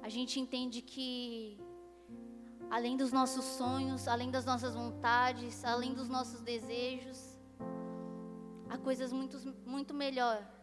a 0.02 0.10
gente 0.10 0.40
entende 0.40 0.82
que 0.82 1.60
além 2.70 2.98
dos 2.98 3.12
nossos 3.12 3.46
sonhos, 3.46 4.08
além 4.08 4.32
das 4.32 4.44
nossas 4.44 4.74
vontades, 4.74 5.64
além 5.64 5.94
dos 5.94 6.10
nossos 6.10 6.42
desejos, 6.42 7.38
há 8.68 8.78
coisas 8.78 9.14
muito, 9.14 9.38
muito 9.66 9.94
melhor 9.94 10.59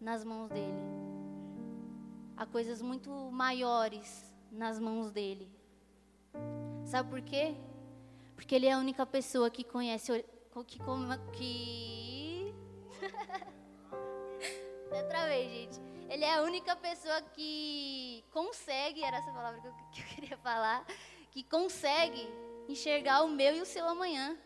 nas 0.00 0.24
mãos 0.24 0.48
dele. 0.48 0.80
Há 2.36 2.46
coisas 2.46 2.80
muito 2.80 3.10
maiores 3.30 4.32
nas 4.50 4.78
mãos 4.78 5.10
dele. 5.10 5.50
Sabe 6.84 7.10
por 7.10 7.20
quê? 7.20 7.54
Porque 8.34 8.54
ele 8.54 8.66
é 8.66 8.72
a 8.72 8.78
única 8.78 9.04
pessoa 9.04 9.50
que 9.50 9.62
conhece 9.62 10.24
que 10.66 10.78
que 11.32 12.54
Outra 14.90 15.26
vez, 15.26 15.50
gente. 15.52 15.80
Ele 16.08 16.24
é 16.24 16.34
a 16.34 16.42
única 16.42 16.74
pessoa 16.74 17.22
que 17.22 18.24
consegue, 18.32 19.04
era 19.04 19.18
essa 19.18 19.30
palavra 19.30 19.60
que 19.60 19.66
eu, 19.68 19.72
que 19.92 20.00
eu 20.00 20.06
queria 20.06 20.36
falar, 20.38 20.84
que 21.30 21.44
consegue 21.44 22.28
enxergar 22.68 23.22
o 23.22 23.28
meu 23.28 23.54
e 23.54 23.60
o 23.60 23.66
seu 23.66 23.86
amanhã. 23.86 24.36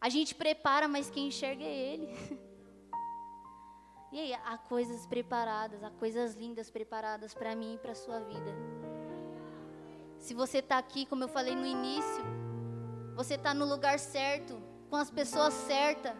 A 0.00 0.08
gente 0.08 0.34
prepara, 0.34 0.88
mas 0.88 1.08
quem 1.08 1.28
enxerga 1.28 1.62
é 1.62 1.72
Ele. 1.72 2.08
E 4.12 4.20
aí, 4.20 4.34
há 4.34 4.58
coisas 4.58 5.06
preparadas, 5.06 5.82
há 5.82 5.90
coisas 5.90 6.34
lindas 6.34 6.70
preparadas 6.70 7.32
para 7.32 7.56
mim 7.56 7.74
e 7.74 7.78
para 7.78 7.92
a 7.92 7.94
sua 7.94 8.20
vida. 8.20 8.54
Se 10.18 10.34
você 10.34 10.58
está 10.58 10.76
aqui, 10.76 11.06
como 11.06 11.24
eu 11.24 11.28
falei 11.28 11.56
no 11.56 11.64
início, 11.64 12.22
você 13.16 13.34
está 13.34 13.54
no 13.54 13.64
lugar 13.64 13.98
certo, 13.98 14.62
com 14.90 14.96
as 14.96 15.10
pessoas 15.10 15.54
certas. 15.54 16.14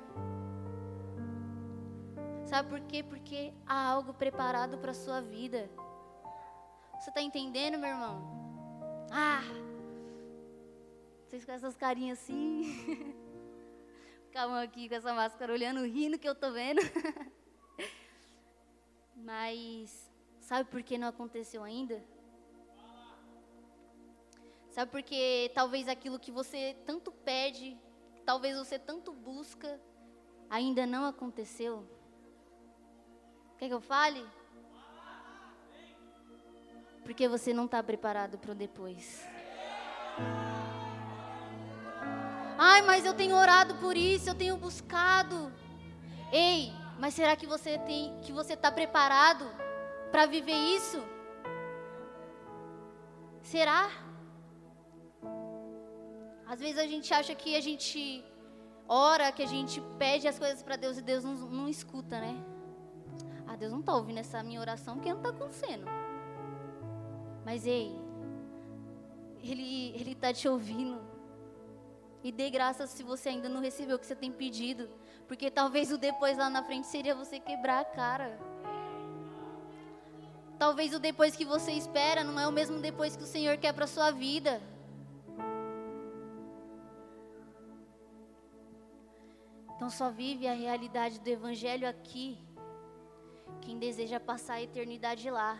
Sabe 2.47 2.71
por 2.71 2.81
quê? 2.81 3.03
Porque 3.03 3.53
há 3.67 3.91
algo 3.91 4.15
preparado 4.15 4.79
para 4.79 4.93
a 4.93 4.95
sua 4.95 5.21
vida. 5.21 5.71
Você 6.99 7.11
está 7.11 7.21
entendendo, 7.21 7.79
meu 7.79 7.91
irmão? 7.91 8.23
Ah! 9.11 9.43
Vocês 11.27 11.45
com 11.45 11.53
essas 11.53 11.77
carinhas 11.77 12.19
assim. 12.19 13.15
Ficavam 14.25 14.57
aqui 14.57 14.89
com 14.89 14.95
essa 14.95 15.13
máscara 15.13 15.53
olhando, 15.53 15.85
rindo 15.85 16.19
que 16.19 16.29
eu 16.29 16.35
tô 16.35 16.53
vendo. 16.53 16.81
Mas 19.23 20.11
sabe 20.41 20.69
por 20.69 20.83
que 20.83 20.99
não 20.99 21.09
aconteceu 21.09 21.63
ainda? 21.63 22.03
Sabe 24.71 24.91
por 24.91 25.03
que 25.03 25.51
talvez 25.55 25.87
aquilo 25.87 26.19
que 26.19 26.33
você 26.33 26.77
tanto 26.85 27.13
pede, 27.13 27.79
talvez 28.25 28.57
você 28.57 28.79
tanto 28.79 29.13
busca, 29.13 29.81
ainda 30.51 30.87
não 30.87 31.05
aconteceu? 31.05 31.87
Quer 33.59 33.69
que 33.69 33.75
eu 33.75 33.81
fale? 33.81 34.27
Porque 37.05 37.29
você 37.29 37.53
não 37.53 37.67
está 37.67 37.83
preparado 37.83 38.39
para 38.39 38.53
o 38.53 38.55
depois. 38.55 39.25
Ai, 42.59 42.83
mas 42.83 43.05
eu 43.05 43.15
tenho 43.15 43.37
orado 43.37 43.75
por 43.77 43.97
isso, 43.97 44.29
eu 44.29 44.35
tenho 44.35 44.57
buscado. 44.57 45.53
Ei, 46.33 46.73
mas 47.03 47.15
será 47.15 47.35
que 47.35 47.49
você 47.49 47.79
tem, 47.79 48.17
que 48.23 48.33
você 48.33 48.53
está 48.53 48.71
preparado 48.71 49.45
para 50.13 50.25
viver 50.25 50.59
isso? 50.77 51.03
Será? 53.43 53.91
Às 56.47 56.61
vezes 56.61 56.79
a 56.79 56.87
gente 56.87 57.13
acha 57.13 57.35
que 57.35 57.57
a 57.57 57.61
gente 57.61 58.25
ora, 58.87 59.33
que 59.33 59.43
a 59.43 59.47
gente 59.47 59.83
pede 59.99 60.29
as 60.29 60.39
coisas 60.39 60.63
para 60.63 60.77
Deus 60.77 60.97
e 60.97 61.03
Deus 61.03 61.25
não, 61.25 61.35
não 61.35 61.69
escuta, 61.69 62.21
né? 62.21 62.37
Ah, 63.49 63.57
Deus 63.57 63.73
não 63.73 63.81
está 63.81 63.97
ouvindo 63.97 64.21
essa 64.21 64.41
minha 64.45 64.61
oração 64.61 64.95
porque 64.95 65.11
não 65.11 65.17
está 65.17 65.31
acontecendo. 65.31 65.87
Mas 67.45 67.67
ei, 67.67 67.91
Ele 69.43 70.13
está 70.13 70.33
te 70.33 70.47
ouvindo. 70.49 71.01
E 72.23 72.31
dê 72.31 72.49
graças 72.49 72.91
se 72.91 73.03
você 73.03 73.31
ainda 73.31 73.49
não 73.49 73.61
recebeu 73.61 73.97
o 73.97 73.99
que 73.99 74.07
você 74.07 74.15
tem 74.15 74.31
pedido. 74.31 74.89
Porque 75.27 75.51
talvez 75.51 75.91
o 75.93 75.99
depois 75.99 76.37
lá 76.37 76.51
na 76.51 76.63
frente 76.63 76.87
seria 76.87 77.15
você 77.15 77.39
quebrar 77.39 77.81
a 77.81 77.85
cara. 77.85 78.39
Talvez 80.59 80.95
o 80.95 80.99
depois 80.99 81.35
que 81.35 81.45
você 81.45 81.73
espera 81.73 82.23
não 82.23 82.39
é 82.39 82.47
o 82.47 82.53
mesmo 82.53 82.79
depois 82.79 83.17
que 83.17 83.25
o 83.25 83.27
Senhor 83.27 83.57
quer 83.57 83.73
para 83.73 83.87
sua 83.87 84.11
vida. 84.11 84.61
Então 89.75 89.91
só 89.91 90.11
vive 90.11 90.47
a 90.47 90.55
realidade 90.55 91.19
do 91.19 91.29
Evangelho 91.29 91.89
aqui 91.89 92.39
quem 93.63 93.79
deseja 93.79 94.19
passar 94.19 94.55
a 94.55 94.63
eternidade 94.63 95.31
lá. 95.31 95.59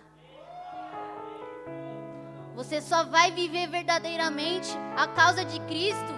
Você 2.55 2.81
só 2.81 3.05
vai 3.05 3.31
viver 3.31 3.67
verdadeiramente 3.69 4.69
a 4.97 5.07
causa 5.07 5.45
de 5.45 5.59
Cristo, 5.61 6.13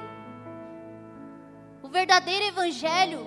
o 1.82 1.88
verdadeiro 1.88 2.46
Evangelho, 2.46 3.26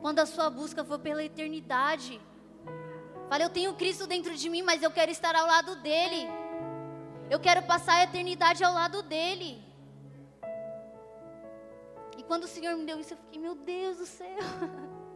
quando 0.00 0.20
a 0.20 0.26
sua 0.26 0.48
busca 0.50 0.84
for 0.84 0.98
pela 0.98 1.22
eternidade. 1.22 2.20
Fala, 3.28 3.42
eu 3.42 3.50
tenho 3.50 3.74
Cristo 3.74 4.06
dentro 4.06 4.34
de 4.36 4.48
mim, 4.48 4.62
mas 4.62 4.82
eu 4.82 4.90
quero 4.90 5.10
estar 5.10 5.34
ao 5.34 5.46
lado 5.46 5.76
dele. 5.76 6.28
Eu 7.28 7.40
quero 7.40 7.62
passar 7.66 7.94
a 7.96 8.04
eternidade 8.04 8.62
ao 8.62 8.72
lado 8.72 9.02
dele. 9.02 9.62
E 12.16 12.22
quando 12.22 12.44
o 12.44 12.48
Senhor 12.48 12.76
me 12.76 12.86
deu 12.86 13.00
isso, 13.00 13.14
eu 13.14 13.18
fiquei, 13.18 13.40
meu 13.40 13.54
Deus 13.54 13.98
do 13.98 14.06
céu. 14.06 14.38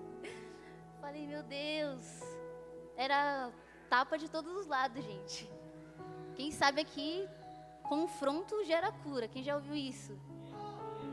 Falei, 1.01 1.27
meu 1.27 1.43
Deus. 1.45 2.05
Era 2.97 3.51
tapa 3.88 4.19
de 4.19 4.29
todos 4.29 4.53
os 4.57 4.66
lados, 4.66 5.03
gente. 5.05 5.49
Quem 6.35 6.51
sabe 6.51 6.81
aqui, 6.81 7.29
confronto 7.83 8.64
gera 8.64 8.90
cura. 8.90 9.29
Quem 9.29 9.43
já 9.43 9.55
ouviu 9.55 9.75
isso? 9.75 10.19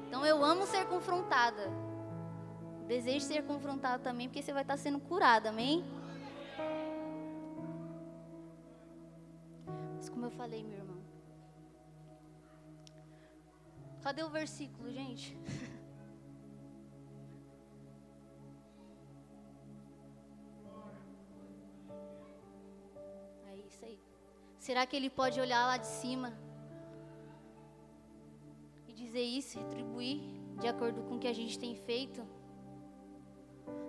Então 0.08 0.26
eu 0.26 0.44
amo 0.44 0.66
ser 0.66 0.86
confrontada. 0.86 1.70
Desejo 2.88 3.26
ser 3.26 3.43
confrontada 3.43 4.02
também, 4.02 4.30
porque 4.30 4.41
você 4.41 4.54
vai 4.54 4.62
estar 4.62 4.78
sendo 4.78 4.97
curada, 4.97 5.50
amém? 5.50 5.84
Mas 9.97 10.08
como 10.08 10.26
eu 10.26 10.32
falei, 10.32 10.63
meu 10.63 10.78
irmão. 10.78 10.97
Cadê 14.02 14.23
o 14.23 14.30
versículo, 14.30 14.89
gente? 14.89 15.38
É 23.50 23.56
isso 23.58 23.84
aí. 23.84 24.00
Será 24.60 24.86
que 24.86 24.95
ele 24.95 25.10
pode 25.10 25.41
olhar 25.41 25.65
lá 25.65 25.76
de 25.78 25.88
cima 25.88 26.34
e 28.88 28.93
dizer 28.93 29.23
isso, 29.23 29.60
retribuir 29.60 30.21
de 30.62 30.67
acordo 30.67 31.02
com 31.04 31.15
o 31.15 31.19
que 31.19 31.28
a 31.28 31.34
gente 31.34 31.60
tem 31.60 31.76
feito? 31.76 32.37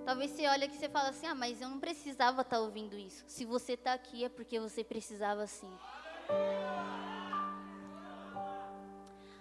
Talvez 0.04 0.30
você 0.30 0.46
olhe 0.48 0.64
aqui 0.64 0.76
e 0.76 0.78
você 0.78 0.88
fala 0.88 1.10
assim: 1.10 1.26
"Ah, 1.26 1.34
mas 1.34 1.60
eu 1.60 1.68
não 1.68 1.78
precisava 1.78 2.42
estar 2.42 2.56
tá 2.56 2.62
ouvindo 2.62 2.96
isso". 2.96 3.24
Se 3.26 3.44
você 3.44 3.72
está 3.74 3.92
aqui 3.92 4.24
é 4.24 4.28
porque 4.28 4.58
você 4.58 4.82
precisava 4.82 5.46
sim. 5.46 5.72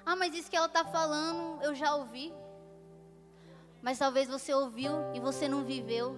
Ah, 0.06 0.16
mas 0.16 0.34
isso 0.34 0.50
que 0.50 0.56
ela 0.56 0.68
está 0.68 0.86
falando, 0.86 1.62
eu 1.62 1.76
já 1.76 1.96
ouvi. 1.96 2.34
Mas 3.82 4.00
talvez 4.00 4.28
você 4.28 4.54
ouviu 4.54 4.92
e 5.14 5.20
você 5.20 5.48
não 5.48 5.64
viveu. 5.64 6.16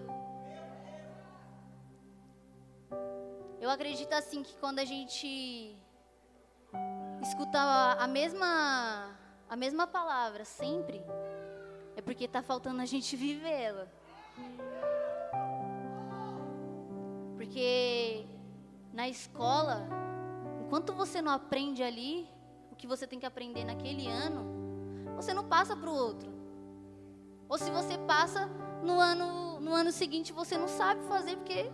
Eu 3.59 3.69
acredito 3.69 4.13
assim 4.13 4.41
que 4.41 4.55
quando 4.57 4.79
a 4.79 4.85
gente 4.85 5.75
escuta 7.21 7.59
a 7.99 8.07
mesma 8.07 9.15
a 9.49 9.55
mesma 9.55 9.87
palavra 9.87 10.45
sempre, 10.45 11.01
é 11.95 12.01
porque 12.01 12.25
está 12.25 12.41
faltando 12.41 12.81
a 12.81 12.85
gente 12.85 13.15
vivê-la. 13.17 13.87
Porque 17.37 18.25
na 18.93 19.07
escola, 19.07 19.87
enquanto 20.61 20.93
você 20.93 21.21
não 21.21 21.31
aprende 21.31 21.81
ali 21.81 22.27
o 22.71 22.75
que 22.75 22.85
você 22.85 23.07
tem 23.07 23.19
que 23.19 23.25
aprender 23.25 23.63
naquele 23.63 24.07
ano, 24.07 24.45
você 25.15 25.33
não 25.33 25.45
passa 25.45 25.75
para 25.75 25.89
o 25.89 25.93
outro. 25.93 26.29
Ou 27.47 27.57
se 27.57 27.71
você 27.71 27.97
passa 27.97 28.47
no 28.83 28.99
ano, 28.99 29.59
no 29.59 29.73
ano 29.73 29.91
seguinte, 29.91 30.31
você 30.31 30.57
não 30.57 30.67
sabe 30.67 31.03
fazer 31.05 31.35
porque 31.37 31.71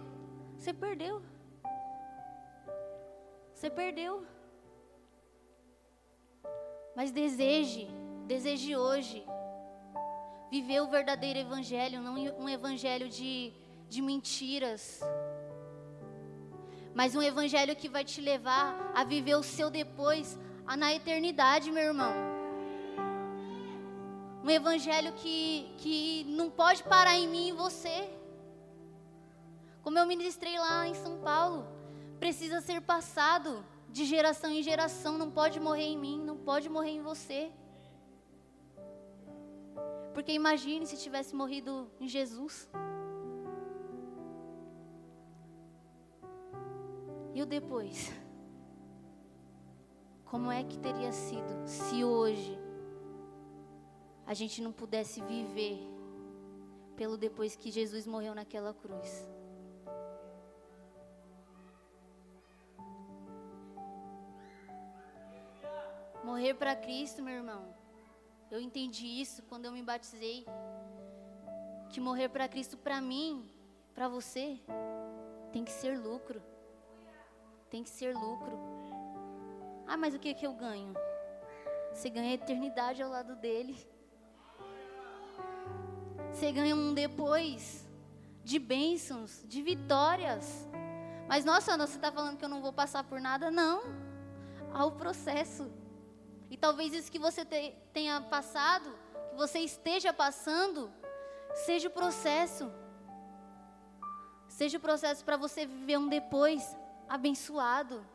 você 0.58 0.73
perdeu. 0.73 1.21
Você 3.54 3.69
perdeu. 3.69 4.25
Mas 6.95 7.12
deseje, 7.12 7.88
deseje 8.25 8.75
hoje 8.75 9.25
viver 10.56 10.82
o 10.82 10.88
verdadeiro 10.88 11.39
evangelho, 11.39 12.02
não 12.02 12.13
um 12.44 12.48
evangelho 12.48 13.08
de, 13.10 13.52
de 13.89 14.02
mentiras, 14.02 14.82
mas 16.94 17.13
um 17.13 17.22
evangelho 17.22 17.76
que 17.76 17.89
vai 17.96 18.06
te 18.12 18.22
levar 18.22 18.68
a 18.96 19.04
viver 19.04 19.36
o 19.36 19.44
seu 19.44 19.70
depois 19.70 20.39
na 20.78 20.94
eternidade, 20.94 21.74
meu 21.78 21.84
irmão. 21.91 22.13
Um 24.46 24.50
evangelho 24.50 25.12
que, 25.22 25.74
que 25.82 26.24
não 26.39 26.50
pode 26.50 26.82
parar 26.84 27.18
em 27.18 27.28
mim 27.28 27.50
e 27.50 27.58
você. 27.63 27.98
Como 29.84 30.00
eu 30.00 30.08
ministrei 30.13 30.58
lá 30.58 30.88
em 30.88 30.94
São 30.94 31.18
Paulo, 31.18 31.68
precisa 32.18 32.62
ser 32.62 32.80
passado 32.82 33.65
de 33.89 34.06
geração 34.06 34.50
em 34.50 34.63
geração, 34.63 35.18
não 35.18 35.30
pode 35.30 35.60
morrer 35.60 35.89
em 35.96 35.98
mim, 35.98 36.18
não 36.24 36.38
pode 36.38 36.70
morrer 36.70 36.91
em 36.91 37.02
você. 37.02 37.52
Porque 40.15 40.32
imagine 40.32 40.86
se 40.86 40.95
tivesse 40.95 41.36
morrido 41.36 41.91
em 41.99 42.08
Jesus. 42.08 42.69
E 47.34 47.41
o 47.41 47.45
depois? 47.45 48.13
Como 50.23 50.49
é 50.49 50.63
que 50.63 50.80
teria 50.80 51.12
sido 51.12 51.67
se 51.67 52.01
hoje 52.06 52.58
a 54.25 54.34
gente 54.34 54.62
não 54.62 54.71
pudesse 54.71 55.21
viver 55.21 55.86
pelo 56.95 57.17
depois 57.17 57.58
que 57.58 57.69
Jesus 57.69 58.08
morreu 58.08 58.34
naquela 58.34 58.73
cruz? 58.73 59.30
Morrer 66.23 66.54
para 66.54 66.73
Cristo, 66.73 67.21
meu 67.21 67.34
irmão. 67.34 67.75
Eu 68.52 68.60
entendi 68.60 69.08
isso 69.08 69.44
quando 69.44 69.66
eu 69.66 69.72
me 69.72 69.82
batizei. 69.82 70.46
Que 71.90 72.00
morrer 72.00 72.30
para 72.30 72.48
Cristo, 72.48 72.78
para 72.78 73.00
mim, 73.02 73.50
para 73.94 74.08
você, 74.08 74.60
tem 75.52 75.64
que 75.64 75.72
ser 75.72 75.98
lucro 76.00 76.42
tem 77.76 77.84
que 77.84 77.90
ser 77.90 78.16
lucro. 78.16 78.58
Ah, 79.86 79.98
mas 79.98 80.16
o 80.16 80.20
que, 80.20 80.34
que 80.34 80.48
eu 80.48 80.54
ganho? 80.54 80.94
Você 81.92 82.10
ganha 82.10 82.34
eternidade 82.34 83.04
ao 83.04 83.10
lado 83.10 83.36
dele. 83.36 83.76
Você 86.32 86.54
ganha 86.54 86.74
um 86.74 86.94
depois 86.94 87.86
de 88.46 88.60
bênçãos, 88.60 89.44
de 89.46 89.62
vitórias. 89.62 90.66
Mas 91.28 91.44
nossa, 91.44 91.78
você 91.78 91.98
está 91.98 92.14
falando 92.14 92.38
que 92.38 92.46
eu 92.46 92.50
não 92.50 92.62
vou 92.62 92.72
passar 92.72 93.04
por 93.04 93.20
nada? 93.20 93.52
Não. 93.52 93.82
Há 94.74 94.86
o 94.86 94.94
processo. 94.94 95.70
E 96.50 96.58
talvez 96.58 96.94
isso 96.94 97.12
que 97.12 97.20
você 97.20 97.44
te, 97.44 97.74
tenha 97.94 98.22
passado, 98.22 98.90
que 99.30 99.36
você 99.36 99.60
esteja 99.60 100.14
passando, 100.14 100.92
seja 101.66 101.88
o 101.88 101.92
processo. 101.92 102.72
Seja 104.48 104.78
o 104.78 104.82
processo 104.82 105.24
para 105.26 105.38
você 105.38 105.66
viver 105.66 105.98
um 105.98 106.08
depois 106.08 106.78
abençoado. 107.10 108.06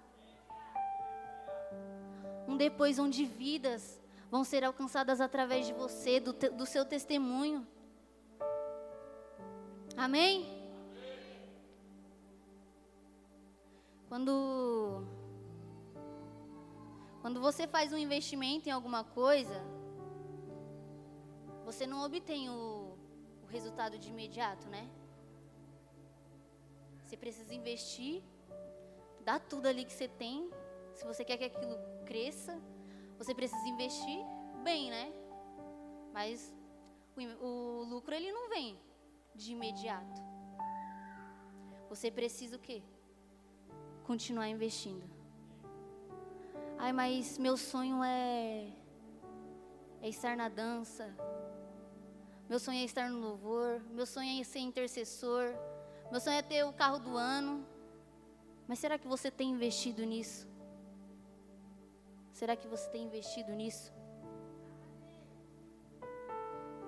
Um 2.47 2.57
depois 2.57 2.99
onde 2.99 3.25
vidas 3.25 4.01
vão 4.31 4.45
ser 4.45 4.65
alcançadas 4.65 5.21
através 5.21 5.67
de 5.67 5.73
você, 5.73 6.21
do, 6.21 6.33
te, 6.33 6.49
do 6.49 6.65
seu 6.65 6.85
testemunho. 6.85 7.67
Amém? 9.97 10.61
Quando 14.09 15.05
quando 17.21 17.41
você 17.41 17.67
faz 17.67 17.93
um 17.93 17.99
investimento 17.99 18.69
em 18.69 18.73
alguma 18.73 19.05
coisa, 19.05 19.63
você 21.65 21.87
não 21.87 22.05
obtém 22.05 22.49
o, 22.51 22.97
o 23.43 23.47
resultado 23.47 23.99
de 23.99 24.09
imediato, 24.09 24.69
né? 24.69 24.89
Você 27.05 27.17
precisa 27.17 27.55
investir 27.55 28.23
Dá 29.25 29.39
tudo 29.39 29.67
ali 29.67 29.85
que 29.85 29.93
você 29.93 30.09
tem. 30.09 30.51
Se 30.95 31.05
você 31.05 31.25
quer 31.25 31.37
que 31.37 31.45
aquilo 31.45 31.77
cresça, 32.05 32.61
você 33.19 33.35
precisa 33.35 33.67
investir 33.69 34.19
bem, 34.65 34.91
né? 34.91 35.13
Mas 36.13 36.55
o, 37.17 37.47
o 37.47 37.85
lucro 37.85 38.15
ele 38.15 38.33
não 38.33 38.49
vem 38.49 38.79
de 39.35 39.53
imediato. 39.53 40.21
Você 41.89 42.11
precisa 42.11 42.57
o 42.57 42.59
quê? 42.59 42.83
Continuar 44.05 44.49
investindo. 44.49 45.20
Ai, 46.83 46.95
mas 46.95 47.37
meu 47.37 47.59
sonho 47.59 48.03
é 48.03 48.67
é 50.01 50.09
estar 50.09 50.35
na 50.35 50.49
dança. 50.49 51.15
Meu 52.49 52.59
sonho 52.59 52.79
é 52.79 52.85
estar 52.85 53.11
no 53.11 53.21
louvor. 53.21 53.83
Meu 53.91 54.07
sonho 54.07 54.41
é 54.41 54.45
ser 54.45 54.61
intercessor. 54.61 55.53
Meu 56.11 56.19
sonho 56.19 56.39
é 56.39 56.43
ter 56.43 56.65
o 56.65 56.73
carro 56.73 56.99
do 56.99 57.19
ano. 57.19 57.67
Mas 58.67 58.79
será 58.79 58.99
que 58.99 59.07
você 59.07 59.31
tem 59.31 59.51
investido 59.51 60.07
nisso? 60.07 60.49
Será 62.33 62.57
que 62.57 62.67
você 62.67 62.89
tem 62.89 63.05
investido 63.05 63.53
nisso? 63.53 63.93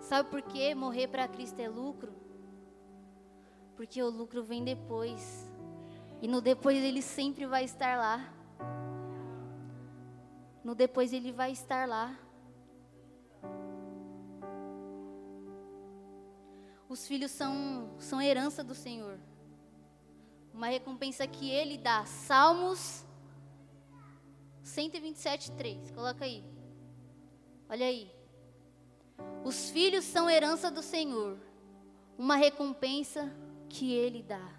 Sabe 0.01 0.31
por 0.31 0.41
que 0.41 0.75
morrer 0.75 1.07
para 1.09 1.29
Cristo 1.29 1.61
é 1.61 1.69
lucro? 1.69 2.15
Porque 3.77 4.03
o 4.03 4.09
lucro 4.09 4.43
vem 4.43 4.65
depois. 4.65 5.53
E 6.23 6.27
no 6.27 6.41
depois 6.41 6.83
ele 6.83 7.03
sempre 7.03 7.45
vai 7.45 7.65
estar 7.65 7.99
lá. 7.99 8.42
No 10.65 10.75
depois 10.75 11.13
ele 11.13 11.33
vai 11.33 11.51
estar 11.53 11.89
lá. 11.89 12.17
Os 16.89 17.07
filhos 17.07 17.31
são, 17.31 17.91
são 17.99 18.21
herança 18.21 18.63
do 18.63 18.75
Senhor. 18.75 19.19
Uma 20.53 20.67
recompensa 20.67 21.27
que 21.27 21.51
Ele 21.51 21.79
dá. 21.79 22.05
Salmos 22.05 23.05
127, 24.63 25.53
3. 25.53 25.91
Coloca 25.91 26.25
aí. 26.25 26.45
Olha 27.69 27.87
aí. 27.87 28.13
Os 29.43 29.71
filhos 29.71 30.05
são 30.05 30.29
herança 30.29 30.71
do 30.71 30.83
Senhor. 30.83 31.39
Uma 32.19 32.37
recompensa 32.37 33.33
que 33.69 33.93
Ele 33.93 34.23
dá. 34.23 34.53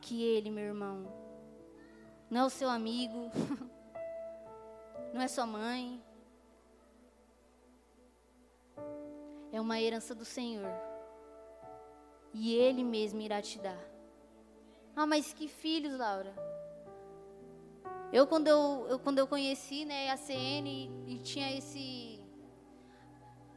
Que 0.00 0.22
Ele, 0.22 0.50
meu 0.50 0.64
irmão. 0.64 1.12
Não 2.28 2.40
é 2.40 2.44
o 2.44 2.50
seu 2.50 2.68
amigo. 2.68 3.30
Não 5.14 5.20
é 5.20 5.28
sua 5.28 5.46
mãe. 5.46 6.02
É 9.52 9.60
uma 9.60 9.80
herança 9.80 10.12
do 10.12 10.24
Senhor. 10.24 10.68
E 12.32 12.52
Ele 12.52 12.82
mesmo 12.82 13.20
irá 13.20 13.40
te 13.40 13.60
dar. 13.60 13.78
Ah, 14.96 15.06
mas 15.06 15.32
que 15.32 15.46
filhos, 15.46 15.96
Laura? 15.96 16.34
Eu 18.12 18.26
quando 18.26 18.48
eu, 18.48 18.86
eu 18.88 18.98
quando 18.98 19.20
eu 19.20 19.28
conheci, 19.28 19.84
né, 19.84 20.10
a 20.10 20.16
CN 20.16 20.68
e, 20.68 21.14
e 21.14 21.18
tinha 21.20 21.56
esse 21.56 22.20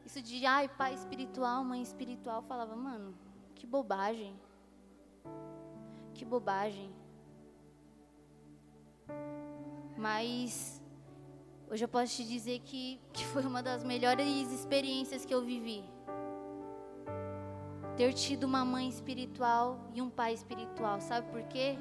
isso 0.06 0.22
de 0.22 0.46
ai, 0.46 0.68
pai 0.68 0.94
espiritual, 0.94 1.64
mãe 1.64 1.82
espiritual, 1.82 2.40
falava, 2.42 2.76
mano, 2.76 3.18
que 3.56 3.66
bobagem. 3.66 4.38
Que 6.14 6.24
bobagem. 6.24 6.94
Mas 9.96 10.77
hoje 11.70 11.84
eu 11.84 11.88
posso 11.88 12.16
te 12.16 12.24
dizer 12.24 12.60
que, 12.60 12.98
que 13.12 13.24
foi 13.26 13.42
uma 13.44 13.62
das 13.62 13.84
melhores 13.84 14.50
experiências 14.52 15.24
que 15.24 15.34
eu 15.34 15.42
vivi. 15.42 15.84
Ter 17.96 18.12
tido 18.12 18.44
uma 18.44 18.64
mãe 18.64 18.88
espiritual 18.88 19.78
e 19.94 20.00
um 20.00 20.08
pai 20.08 20.32
espiritual. 20.32 21.00
Sabe 21.00 21.30
por 21.30 21.42
quê? 21.42 21.76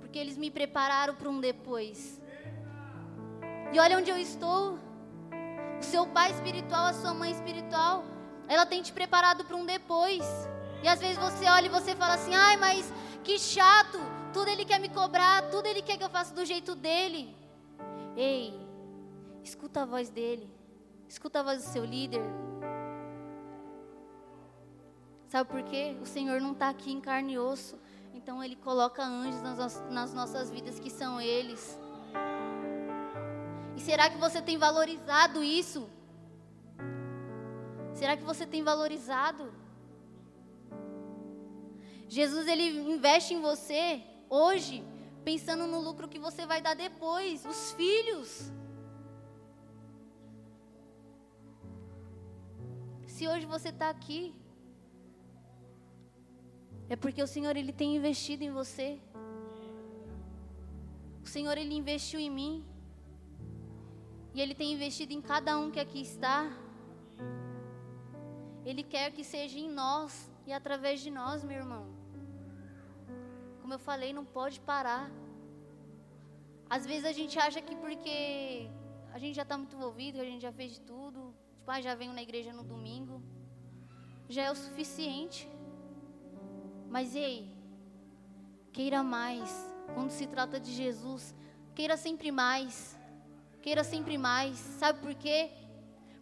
Porque 0.00 0.18
eles 0.18 0.38
me 0.38 0.50
prepararam 0.50 1.14
para 1.14 1.28
um 1.28 1.40
depois. 1.40 2.20
E 3.72 3.78
olha 3.78 3.98
onde 3.98 4.10
eu 4.10 4.16
estou. 4.16 4.78
O 5.78 5.82
seu 5.82 6.06
pai 6.06 6.30
espiritual, 6.30 6.86
a 6.86 6.92
sua 6.92 7.14
mãe 7.14 7.30
espiritual, 7.30 8.04
ela 8.48 8.66
tem 8.66 8.82
te 8.82 8.92
preparado 8.92 9.44
para 9.44 9.56
um 9.56 9.66
depois. 9.66 10.24
E 10.82 10.88
às 10.88 11.00
vezes 11.00 11.18
você 11.18 11.46
olha 11.46 11.66
e 11.66 11.70
você 11.70 11.94
fala 11.94 12.14
assim: 12.14 12.34
ai, 12.34 12.56
mas 12.56 12.92
que 13.24 13.38
chato, 13.38 13.98
tudo 14.32 14.48
ele 14.48 14.64
quer 14.64 14.78
me 14.78 14.88
cobrar, 14.88 15.50
tudo 15.50 15.66
ele 15.66 15.82
quer 15.82 15.96
que 15.96 16.04
eu 16.04 16.10
faça 16.10 16.34
do 16.34 16.44
jeito 16.44 16.74
dele. 16.74 17.34
Ei, 18.16 18.69
escuta 19.42 19.82
a 19.82 19.86
voz 19.86 20.10
dele, 20.10 20.48
escuta 21.08 21.40
a 21.40 21.42
voz 21.42 21.62
do 21.62 21.68
seu 21.68 21.84
líder. 21.84 22.22
Sabe 25.28 25.48
por 25.48 25.62
quê? 25.62 25.96
O 26.02 26.06
Senhor 26.06 26.40
não 26.40 26.52
está 26.52 26.68
aqui 26.68 26.90
em 26.92 27.00
carne 27.00 27.34
e 27.34 27.38
osso. 27.38 27.78
Então 28.12 28.42
Ele 28.42 28.56
coloca 28.56 29.04
anjos 29.04 29.40
nas, 29.90 30.12
nossas 30.12 30.50
vidas 30.50 30.80
que 30.80 30.90
são 30.90 31.20
eles. 31.20 31.78
E 33.76 33.80
será 33.80 34.10
que 34.10 34.18
você 34.18 34.42
tem 34.42 34.58
valorizado 34.58 35.42
isso? 35.42 35.88
Será 37.94 38.16
que 38.16 38.24
você 38.24 38.44
tem 38.46 38.62
valorizado? 38.62 39.52
Jesus 42.08 42.48
ele 42.48 42.80
investe 42.92 43.34
em 43.34 43.40
você 43.40 44.02
hoje, 44.28 44.82
pensando 45.24 45.66
no 45.66 45.80
lucro 45.80 46.08
que 46.08 46.18
você 46.18 46.44
vai 46.44 46.60
dar 46.60 46.74
depois, 46.74 47.44
os 47.46 47.72
filhos. 47.72 48.50
Se 53.20 53.28
hoje 53.28 53.44
você 53.44 53.68
está 53.68 53.90
aqui, 53.90 54.34
é 56.88 56.96
porque 56.96 57.22
o 57.22 57.26
Senhor 57.26 57.54
ele 57.54 57.70
tem 57.80 57.94
investido 57.94 58.42
em 58.42 58.50
você. 58.50 58.98
O 61.22 61.26
Senhor 61.26 61.58
ele 61.58 61.74
investiu 61.74 62.18
em 62.18 62.30
mim. 62.30 62.64
E 64.32 64.40
ele 64.40 64.54
tem 64.54 64.72
investido 64.72 65.12
em 65.12 65.20
cada 65.20 65.58
um 65.58 65.70
que 65.70 65.78
aqui 65.78 66.00
está. 66.00 66.38
Ele 68.64 68.82
quer 68.82 69.12
que 69.12 69.22
seja 69.22 69.58
em 69.58 69.68
nós 69.68 70.32
e 70.46 70.52
através 70.60 71.02
de 71.02 71.10
nós, 71.10 71.44
meu 71.44 71.58
irmão 71.58 71.84
como 73.60 73.74
eu 73.74 73.78
falei, 73.90 74.14
não 74.14 74.24
pode 74.24 74.58
parar. 74.60 75.04
Às 76.70 76.86
vezes 76.86 77.04
a 77.04 77.12
gente 77.12 77.38
acha 77.38 77.60
que 77.60 77.76
porque 77.76 78.18
a 79.12 79.18
gente 79.18 79.36
já 79.36 79.42
está 79.42 79.58
muito 79.58 79.76
envolvido, 79.76 80.20
a 80.20 80.24
gente 80.24 80.40
já 80.40 80.52
fez 80.60 80.72
de 80.76 80.80
tudo, 80.92 81.34
tipo, 81.70 81.70
ah, 81.70 81.80
já 81.80 81.94
venho 81.94 82.12
na 82.12 82.22
igreja 82.22 82.52
no 82.52 82.64
domingo, 82.64 83.09
já 84.30 84.44
é 84.44 84.50
o 84.50 84.54
suficiente. 84.54 85.48
Mas 86.88 87.14
ei, 87.14 87.52
queira 88.72 89.02
mais. 89.02 89.50
Quando 89.92 90.10
se 90.10 90.26
trata 90.26 90.60
de 90.60 90.72
Jesus, 90.72 91.34
queira 91.74 91.96
sempre 91.96 92.30
mais. 92.30 92.96
Queira 93.60 93.82
sempre 93.82 94.16
mais. 94.16 94.56
Sabe 94.56 95.00
por 95.00 95.14
quê? 95.14 95.50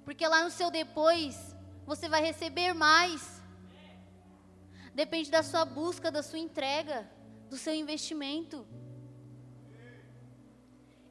Porque 0.04 0.26
lá 0.26 0.42
no 0.42 0.50
seu 0.50 0.70
depois, 0.70 1.54
você 1.86 2.08
vai 2.08 2.22
receber 2.22 2.72
mais. 2.72 3.42
Depende 4.94 5.30
da 5.30 5.42
sua 5.42 5.64
busca, 5.64 6.10
da 6.10 6.22
sua 6.22 6.38
entrega 6.38 7.08
do 7.50 7.56
seu 7.56 7.74
investimento. 7.74 8.66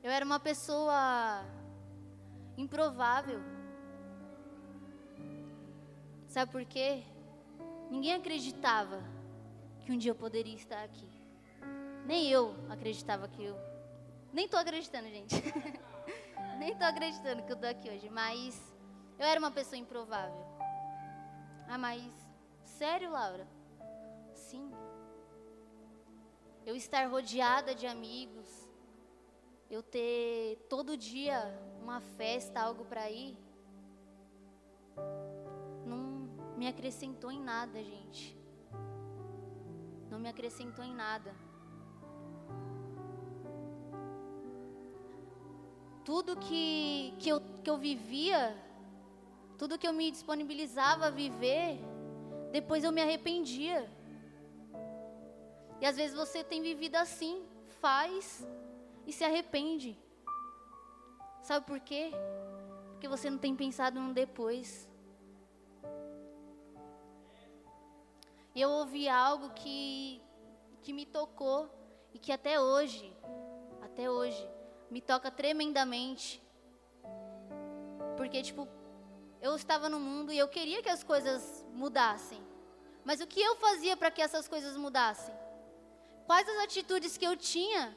Eu 0.03 0.11
era 0.11 0.25
uma 0.25 0.39
pessoa 0.39 1.45
improvável. 2.57 3.56
Sabe 6.37 6.51
por 6.51 6.65
quê? 6.65 7.01
Ninguém 7.89 8.13
acreditava 8.13 9.01
que 9.79 9.91
um 9.91 9.97
dia 9.97 10.11
eu 10.11 10.15
poderia 10.15 10.53
estar 10.53 10.83
aqui. 10.83 11.09
Nem 12.05 12.29
eu 12.29 12.53
acreditava 12.69 13.27
que 13.27 13.43
eu. 13.43 13.57
Nem 14.31 14.45
estou 14.45 14.59
acreditando, 14.59 15.07
gente. 15.07 15.33
Nem 16.59 16.73
estou 16.73 16.85
acreditando 16.85 17.41
que 17.41 17.51
eu 17.51 17.55
estou 17.55 17.67
aqui 17.67 17.89
hoje. 17.89 18.07
Mas 18.11 18.71
eu 19.17 19.25
era 19.25 19.39
uma 19.39 19.49
pessoa 19.49 19.79
improvável. 19.79 20.45
Ah, 21.67 21.79
mas. 21.79 22.03
Sério, 22.63 23.09
Laura? 23.09 23.47
Sim 24.35 24.71
eu 26.67 26.75
estar 26.75 27.07
rodeada 27.07 27.73
de 27.73 27.87
amigos, 27.87 28.69
eu 29.71 29.81
ter 29.81 30.57
todo 30.69 30.97
dia 30.97 31.39
uma 31.81 31.99
festa, 32.01 32.59
algo 32.59 32.83
para 32.83 33.09
ir, 33.09 33.35
me 36.57 36.67
acrescentou 36.67 37.31
em 37.31 37.39
nada, 37.39 37.83
gente. 37.83 38.35
Não 40.09 40.17
me 40.19 40.27
acrescentou 40.27 40.83
em 40.83 40.93
nada. 40.93 41.35
Tudo 46.03 46.35
que, 46.37 47.13
que, 47.19 47.29
eu, 47.29 47.39
que 47.63 47.69
eu 47.69 47.77
vivia, 47.77 48.57
tudo 49.57 49.77
que 49.77 49.87
eu 49.87 49.93
me 49.93 50.09
disponibilizava 50.09 51.07
a 51.07 51.09
viver, 51.11 51.79
depois 52.51 52.83
eu 52.83 52.91
me 52.91 53.01
arrependia. 53.01 53.87
E 55.79 55.85
às 55.85 55.95
vezes 55.95 56.15
você 56.15 56.43
tem 56.43 56.61
vivido 56.61 56.95
assim, 56.95 57.45
faz 57.79 58.47
e 59.05 59.13
se 59.13 59.23
arrepende. 59.23 59.95
Sabe 61.43 61.67
por 61.67 61.79
quê? 61.79 62.11
Porque 62.93 63.07
você 63.07 63.29
não 63.29 63.37
tem 63.37 63.55
pensado 63.55 63.99
no 63.99 64.11
depois. 64.11 64.86
E 68.57 68.61
eu 68.61 68.71
ouvi 68.71 69.07
algo 69.07 69.51
que, 69.51 70.19
que 70.81 70.91
me 70.91 71.05
tocou 71.05 71.69
e 72.11 72.17
que 72.17 72.31
até 72.31 72.59
hoje, 72.59 73.15
até 73.83 74.09
hoje, 74.09 74.49
me 74.89 74.99
toca 74.99 75.29
tremendamente. 75.29 76.41
Porque, 78.17 78.41
tipo, 78.41 78.67
eu 79.39 79.55
estava 79.55 79.87
no 79.87 79.99
mundo 79.99 80.31
e 80.31 80.39
eu 80.39 80.47
queria 80.47 80.81
que 80.81 80.89
as 80.89 81.03
coisas 81.03 81.63
mudassem. 81.71 82.41
Mas 83.05 83.21
o 83.21 83.27
que 83.27 83.39
eu 83.39 83.57
fazia 83.57 83.95
para 83.95 84.09
que 84.09 84.23
essas 84.23 84.47
coisas 84.47 84.75
mudassem? 84.75 85.35
Quais 86.25 86.49
as 86.49 86.63
atitudes 86.63 87.15
que 87.15 87.25
eu 87.25 87.37
tinha 87.37 87.95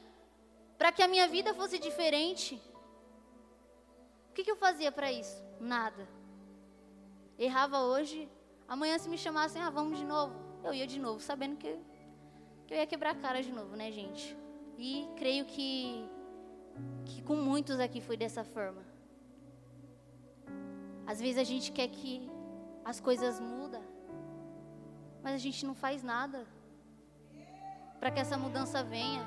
para 0.77 0.93
que 0.93 1.03
a 1.03 1.09
minha 1.09 1.27
vida 1.27 1.55
fosse 1.55 1.79
diferente? 1.79 2.61
O 4.29 4.35
que, 4.35 4.45
que 4.45 4.51
eu 4.51 4.57
fazia 4.57 4.93
para 4.93 5.11
isso? 5.11 5.43
Nada. 5.59 6.07
Errava 7.39 7.81
hoje, 7.81 8.29
amanhã 8.69 8.99
se 8.99 9.09
me 9.09 9.17
chamassem, 9.17 9.63
ah, 9.63 9.71
vamos 9.71 9.99
de 9.99 10.05
novo. 10.05 10.50
Eu 10.63 10.75
ia 10.75 10.87
de 10.87 10.99
novo, 10.99 11.21
sabendo 11.21 11.57
que, 11.57 11.79
que 12.67 12.75
eu 12.75 12.79
ia 12.79 12.87
quebrar 12.87 13.11
a 13.11 13.15
cara 13.15 13.43
de 13.43 13.51
novo, 13.51 13.77
né, 13.77 13.91
gente? 13.91 14.37
E 14.77 15.09
creio 15.17 15.45
que, 15.45 16.09
que 17.05 17.23
com 17.23 17.35
muitos 17.35 17.81
aqui 17.81 18.01
foi 18.01 18.17
dessa 18.17 18.45
forma. 18.45 18.83
Às 21.07 21.21
vezes 21.21 21.39
a 21.39 21.45
gente 21.45 21.73
quer 21.73 21.89
que 21.89 22.31
as 22.85 23.01
coisas 23.01 23.41
mudem, 23.41 23.83
mas 25.23 25.35
a 25.35 25.39
gente 25.39 25.65
não 25.67 25.75
faz 25.75 26.03
nada 26.03 26.47
para 27.99 28.11
que 28.11 28.21
essa 28.21 28.37
mudança 28.39 28.83
venha. 28.83 29.27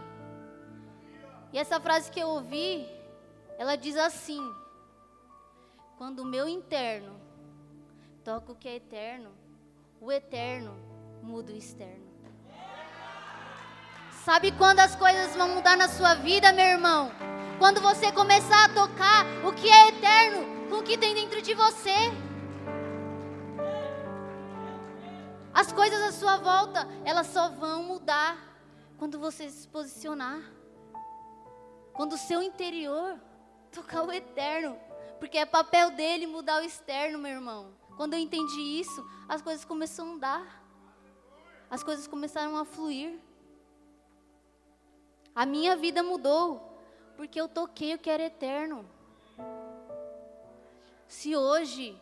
E 1.52 1.58
essa 1.58 1.80
frase 1.80 2.12
que 2.12 2.20
eu 2.20 2.30
ouvi, 2.30 2.88
ela 3.58 3.76
diz 3.76 3.98
assim: 3.98 4.42
Quando 5.98 6.20
o 6.20 6.26
meu 6.26 6.48
interno 6.48 7.20
toca 8.24 8.52
o 8.52 8.56
que 8.56 8.68
é 8.68 8.76
eterno, 8.76 9.32
o 10.00 10.12
eterno 10.12 10.93
muda 11.24 11.54
o 11.54 11.56
externo. 11.56 12.04
Sabe 14.26 14.52
quando 14.52 14.80
as 14.80 14.96
coisas 14.96 15.36
vão 15.36 15.50
mudar 15.50 15.78
na 15.78 15.88
sua 15.88 16.16
vida, 16.16 16.52
meu 16.52 16.66
irmão? 16.66 17.12
Quando 17.58 17.82
você 17.82 18.12
começar 18.12 18.66
a 18.66 18.74
tocar 18.74 19.26
o 19.46 19.54
que 19.54 19.70
é 19.70 19.90
eterno 19.90 20.70
com 20.70 20.78
o 20.78 20.84
que 20.84 20.98
tem 20.98 21.14
dentro 21.14 21.42
de 21.42 21.54
você. 21.54 22.12
As 25.54 25.72
coisas 25.72 26.02
à 26.02 26.12
sua 26.12 26.38
volta, 26.38 26.88
elas 27.06 27.28
só 27.28 27.50
vão 27.50 27.84
mudar 27.84 28.38
quando 28.98 29.20
você 29.20 29.50
se 29.50 29.68
posicionar. 29.68 30.42
Quando 31.94 32.14
o 32.14 32.18
seu 32.18 32.42
interior 32.42 33.18
tocar 33.72 34.04
o 34.04 34.12
eterno. 34.12 34.78
Porque 35.20 35.38
é 35.38 35.46
papel 35.46 35.92
dele 35.92 36.28
mudar 36.28 36.62
o 36.62 36.66
externo, 36.66 37.18
meu 37.18 37.32
irmão. 37.32 37.74
Quando 37.96 38.14
eu 38.14 38.20
entendi 38.20 38.60
isso, 38.60 39.06
as 39.30 39.42
coisas 39.42 39.64
começaram 39.64 40.10
a 40.10 40.14
mudar. 40.14 40.63
As 41.74 41.82
coisas 41.82 42.06
começaram 42.06 42.56
a 42.56 42.64
fluir. 42.64 43.20
A 45.34 45.44
minha 45.44 45.76
vida 45.76 46.04
mudou. 46.04 46.62
Porque 47.18 47.42
eu 47.42 47.48
toquei 47.48 47.96
o 47.96 47.98
que 47.98 48.12
era 48.12 48.22
eterno. 48.22 48.86
Se 51.08 51.36
hoje 51.36 52.00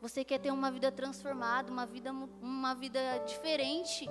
você 0.00 0.22
quer 0.22 0.38
ter 0.38 0.52
uma 0.52 0.70
vida 0.70 0.92
transformada, 0.92 1.72
uma 1.72 1.84
vida, 1.84 2.12
uma 2.12 2.72
vida 2.72 3.00
diferente, 3.26 4.08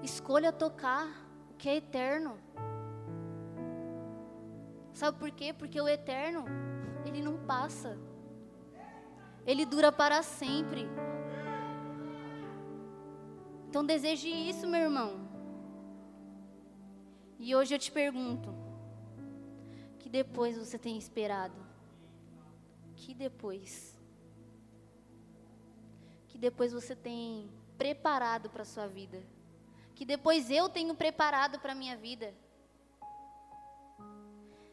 escolha 0.00 0.52
tocar 0.52 1.08
o 1.50 1.54
que 1.54 1.68
é 1.68 1.74
eterno. 1.74 2.38
Sabe 4.94 5.18
por 5.18 5.32
quê? 5.32 5.52
Porque 5.52 5.80
o 5.80 5.88
eterno, 5.88 6.44
ele 7.04 7.20
não 7.20 7.36
passa. 7.36 7.98
Ele 9.44 9.66
dura 9.66 9.90
para 9.90 10.22
sempre. 10.22 10.88
Então 13.68 13.84
deseje 13.84 14.28
isso, 14.28 14.66
meu 14.66 14.80
irmão. 14.80 15.28
E 17.38 17.54
hoje 17.54 17.74
eu 17.74 17.78
te 17.78 17.92
pergunto: 17.92 18.48
que 19.98 20.08
depois 20.08 20.56
você 20.56 20.78
tem 20.78 20.96
esperado? 20.96 21.54
Que 22.96 23.12
depois? 23.12 23.94
Que 26.28 26.38
depois 26.38 26.72
você 26.72 26.96
tem 26.96 27.50
preparado 27.76 28.48
para 28.48 28.62
a 28.62 28.66
sua 28.66 28.86
vida? 28.86 29.22
Que 29.94 30.04
depois 30.06 30.50
eu 30.50 30.70
tenho 30.70 30.94
preparado 30.94 31.60
para 31.60 31.72
a 31.72 31.74
minha 31.74 31.96
vida? 31.96 32.34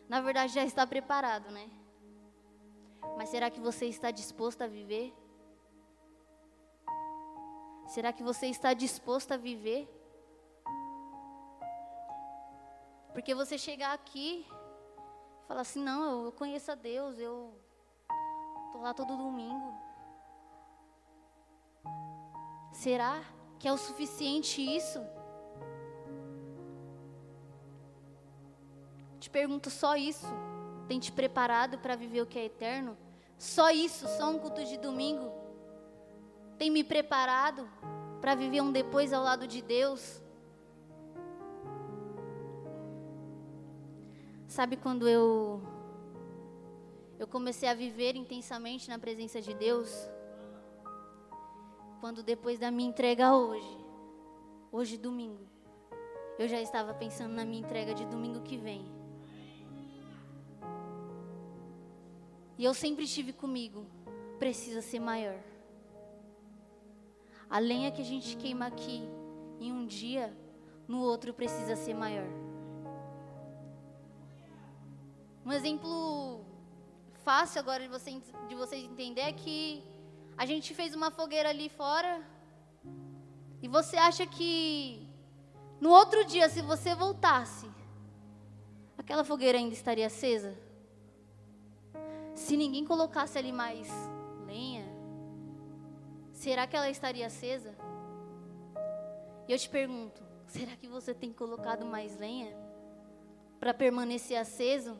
Na 0.07 0.21
verdade 0.21 0.53
já 0.53 0.63
está 0.63 0.87
preparado, 0.87 1.51
né? 1.51 1.69
Mas 3.17 3.27
será 3.27 3.49
que 3.49 3.59
você 3.59 3.87
está 3.87 4.09
disposto 4.09 4.61
a 4.61 4.67
viver? 4.67 5.13
Será 7.85 8.11
que 8.11 8.23
você 8.23 8.47
está 8.47 8.73
disposto 8.73 9.31
a 9.31 9.37
viver? 9.37 9.87
Porque 13.13 13.33
você 13.33 13.57
chegar 13.57 13.93
aqui 13.93 14.45
e 14.45 15.47
falar 15.47 15.61
assim: 15.61 15.81
não, 15.81 16.25
eu 16.25 16.31
conheço 16.31 16.71
a 16.71 16.75
Deus, 16.75 17.17
eu 17.19 17.53
estou 18.65 18.81
lá 18.81 18.93
todo 18.93 19.15
domingo. 19.15 19.73
Será 22.73 23.23
que 23.57 23.67
é 23.67 23.71
o 23.71 23.77
suficiente 23.77 24.61
isso? 24.61 24.99
Te 29.19 29.29
pergunto 29.29 29.69
só 29.69 29.95
isso. 29.95 30.27
Tem 30.87 30.99
te 30.99 31.11
preparado 31.11 31.79
para 31.79 31.95
viver 31.95 32.21
o 32.21 32.27
que 32.27 32.37
é 32.37 32.45
eterno? 32.45 32.97
Só 33.37 33.69
isso, 33.71 34.07
só 34.17 34.29
um 34.29 34.39
culto 34.39 34.63
de 34.65 34.77
domingo? 34.77 35.44
Tem 36.57 36.69
me 36.69 36.83
preparado 36.83 37.69
para 38.21 38.33
viver 38.33 38.61
um 38.61 38.71
depois 38.71 39.11
ao 39.11 39.23
lado 39.23 39.47
de 39.47 39.61
Deus? 39.61 40.21
Sabe 44.47 44.77
quando 44.77 45.07
eu 45.07 45.61
eu 47.19 47.27
comecei 47.27 47.67
a 47.67 47.73
viver 47.73 48.15
intensamente 48.15 48.89
na 48.89 48.97
presença 48.97 49.41
de 49.41 49.53
Deus? 49.53 50.09
Quando 51.99 52.23
depois 52.23 52.59
da 52.59 52.71
minha 52.71 52.89
entrega 52.89 53.35
hoje, 53.35 53.77
hoje 54.71 54.97
domingo, 54.97 55.45
eu 56.37 56.47
já 56.47 56.61
estava 56.61 56.93
pensando 56.93 57.33
na 57.33 57.43
minha 57.43 57.61
entrega 57.61 57.93
de 57.93 58.05
domingo 58.05 58.41
que 58.41 58.57
vem. 58.57 58.85
E 62.57 62.63
eu 62.63 62.73
sempre 62.73 63.05
tive 63.05 63.33
comigo, 63.33 63.85
precisa 64.39 64.81
ser 64.81 64.99
maior. 64.99 65.54
A 67.49 67.59
lenha 67.59 67.91
que 67.91 68.01
a 68.01 68.05
gente 68.05 68.35
queima 68.37 68.67
aqui 68.67 69.07
em 69.59 69.71
um 69.71 69.85
dia, 69.85 70.35
no 70.87 70.99
outro 71.01 71.33
precisa 71.33 71.75
ser 71.75 71.93
maior. 71.93 72.27
Um 75.45 75.51
exemplo 75.51 76.43
fácil 77.23 77.59
agora 77.59 77.83
de, 77.83 77.89
você, 77.89 78.21
de 78.47 78.55
vocês 78.55 78.83
entender 78.83 79.21
é 79.21 79.31
que 79.31 79.83
a 80.37 80.45
gente 80.45 80.73
fez 80.73 80.95
uma 80.95 81.11
fogueira 81.11 81.49
ali 81.49 81.69
fora 81.69 82.21
e 83.61 83.67
você 83.67 83.97
acha 83.97 84.25
que 84.25 85.07
no 85.79 85.89
outro 85.89 86.23
dia, 86.25 86.49
se 86.49 86.61
você 86.61 86.95
voltasse, 86.95 87.69
aquela 88.97 89.23
fogueira 89.23 89.57
ainda 89.57 89.73
estaria 89.73 90.07
acesa? 90.07 90.57
Se 92.33 92.55
ninguém 92.57 92.85
colocasse 92.85 93.37
ali 93.37 93.51
mais 93.51 93.87
lenha, 94.45 94.84
será 96.45 96.67
que 96.67 96.75
ela 96.75 96.91
estaria 96.91 97.25
acesa? 97.25 97.73
E 99.47 99.51
eu 99.51 99.57
te 99.57 99.67
pergunto, 99.67 100.21
será 100.45 100.75
que 100.75 100.87
você 100.87 101.11
tem 101.11 101.33
colocado 101.33 101.83
mais 101.83 102.15
lenha 102.19 102.55
para 103.59 103.73
permanecer 103.73 104.37
aceso? 104.37 104.95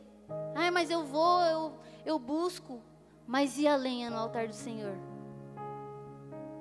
Ah, 0.56 0.72
mas 0.72 0.90
eu 0.90 1.04
vou, 1.04 1.40
eu, 1.42 1.78
eu 2.04 2.18
busco. 2.18 2.82
Mas 3.28 3.58
e 3.58 3.68
a 3.68 3.76
lenha 3.76 4.10
no 4.10 4.16
altar 4.16 4.48
do 4.48 4.54
Senhor? 4.54 4.96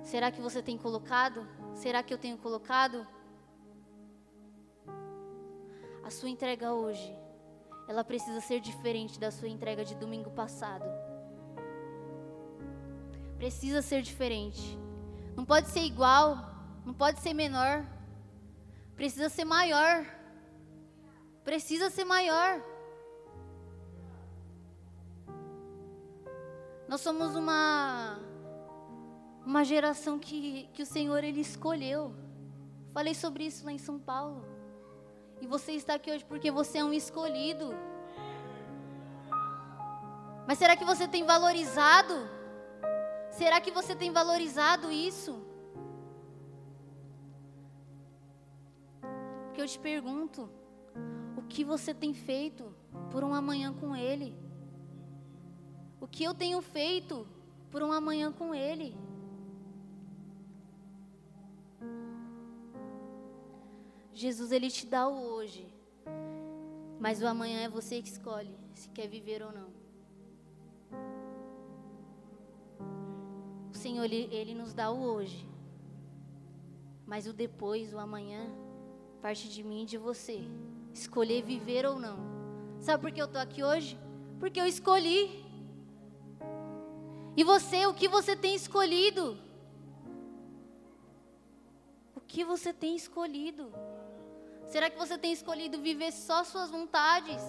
Será 0.04 0.30
que 0.32 0.40
você 0.40 0.62
tem 0.62 0.78
colocado? 0.78 1.48
Será 1.74 2.04
que 2.04 2.14
eu 2.14 2.20
tenho 2.20 2.38
colocado? 2.38 3.08
A 6.04 6.12
sua 6.12 6.30
entrega 6.30 6.74
hoje, 6.74 7.12
ela 7.88 8.04
precisa 8.04 8.40
ser 8.40 8.60
diferente 8.60 9.20
da 9.20 9.32
sua 9.32 9.50
entrega 9.50 9.84
de 9.84 9.96
domingo 9.96 10.30
passado. 10.30 10.86
Precisa 13.38 13.82
ser 13.82 14.02
diferente. 14.02 14.78
Não 15.36 15.44
pode 15.46 15.68
ser 15.70 15.82
igual, 15.82 16.38
não 16.86 16.94
pode 16.94 17.20
ser 17.20 17.34
menor. 17.34 17.86
Precisa 18.96 19.30
ser 19.30 19.44
maior. 19.44 20.06
Precisa 21.44 21.90
ser 21.90 22.06
maior. 22.06 22.62
Nós 26.88 27.02
somos 27.02 27.36
uma 27.36 28.20
uma 29.46 29.64
geração 29.64 30.18
que, 30.18 30.68
que 30.74 30.82
o 30.82 30.86
Senhor 30.86 31.24
ele 31.24 31.42
escolheu. 31.42 32.16
Falei 32.94 33.14
sobre 33.14 33.46
isso 33.46 33.66
lá 33.66 33.72
em 33.72 33.78
São 33.78 34.00
Paulo. 34.00 34.44
E 35.40 35.46
você 35.46 35.74
está 35.74 35.96
aqui 35.96 36.10
hoje 36.10 36.26
porque 36.26 36.50
você 36.50 36.80
é 36.80 36.84
um 36.84 36.94
escolhido. 36.94 37.76
Mas 40.48 40.58
será 40.58 40.76
que 40.76 40.86
você 40.86 41.08
tem 41.08 41.24
valorizado? 41.24 42.35
Será 43.38 43.60
que 43.60 43.72
você 43.72 43.96
tem 43.96 44.12
valorizado 44.12 44.92
isso? 44.92 45.34
Porque 49.46 49.62
eu 49.62 49.68
te 49.68 49.80
pergunto, 49.80 50.50
o 51.38 51.42
que 51.44 51.64
você 51.64 51.94
tem 51.94 52.14
feito 52.14 52.76
por 53.12 53.24
um 53.24 53.34
amanhã 53.34 53.74
com 53.74 53.96
Ele? 53.96 54.46
o 56.06 56.08
que 56.08 56.24
eu 56.24 56.36
tenho 56.36 56.62
feito 56.62 57.28
por 57.72 57.82
um 57.82 57.92
amanhã 57.92 58.32
com 58.32 58.54
Ele. 58.54 58.96
Jesus, 64.14 64.52
Ele 64.52 64.70
te 64.70 64.86
dá 64.86 65.08
o 65.08 65.34
hoje, 65.34 65.68
mas 67.00 67.24
o 67.24 67.28
amanhã 67.28 67.62
é 67.62 67.70
você 67.70 68.04
que 68.04 68.10
escolhe 68.10 68.56
se 68.76 68.88
quer 68.90 69.08
viver 69.08 69.42
ou 69.42 69.52
não. 69.52 69.75
Senhor, 73.86 74.06
Ele, 74.06 74.28
Ele 74.32 74.56
nos 74.56 74.74
dá 74.74 74.90
o 74.90 75.00
hoje, 75.00 75.48
mas 77.06 77.28
o 77.28 77.34
depois, 77.34 77.94
o 77.94 78.00
amanhã, 78.00 78.50
parte 79.22 79.48
de 79.48 79.62
mim 79.62 79.84
e 79.84 79.86
de 79.86 79.96
você. 79.96 80.42
Escolher 80.92 81.44
viver 81.44 81.86
ou 81.86 82.00
não. 82.00 82.18
Sabe 82.80 83.04
por 83.04 83.12
que 83.12 83.22
eu 83.22 83.28
estou 83.28 83.40
aqui 83.40 83.64
hoje? 83.64 83.96
Porque 84.40 84.60
eu 84.60 84.66
escolhi. 84.66 85.46
E 87.38 87.44
você, 87.44 87.86
o 87.86 87.94
que 87.94 88.08
você 88.08 88.36
tem 88.36 88.56
escolhido? 88.56 89.38
O 92.16 92.20
que 92.20 92.44
você 92.44 92.74
tem 92.74 92.96
escolhido? 92.96 93.72
Será 94.66 94.90
que 94.90 94.98
você 94.98 95.16
tem 95.16 95.32
escolhido 95.32 95.80
viver 95.80 96.12
só 96.12 96.44
suas 96.44 96.72
vontades? 96.72 97.44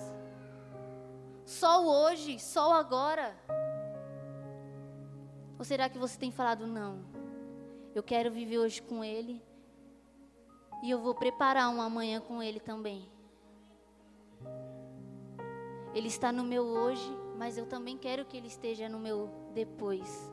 Só 1.46 1.82
o 1.82 1.88
hoje, 1.88 2.38
só 2.38 2.72
o 2.72 2.74
agora? 2.74 3.34
Ou 5.58 5.64
será 5.64 5.88
que 5.88 5.98
você 5.98 6.18
tem 6.18 6.30
falado 6.30 6.66
não? 6.66 7.04
Eu 7.94 8.02
quero 8.02 8.30
viver 8.30 8.58
hoje 8.58 8.82
com 8.82 9.02
ele. 9.02 9.42
E 10.82 10.90
eu 10.90 11.00
vou 11.00 11.14
preparar 11.14 11.68
um 11.70 11.80
amanhã 11.80 12.20
com 12.20 12.42
Ele 12.42 12.60
também. 12.60 13.08
Ele 15.94 16.08
está 16.08 16.30
no 16.30 16.44
meu 16.44 16.64
hoje, 16.64 17.10
mas 17.38 17.56
eu 17.56 17.66
também 17.66 17.96
quero 17.96 18.24
que 18.24 18.36
Ele 18.36 18.46
esteja 18.46 18.88
no 18.88 18.98
meu 18.98 19.30
depois. 19.54 20.30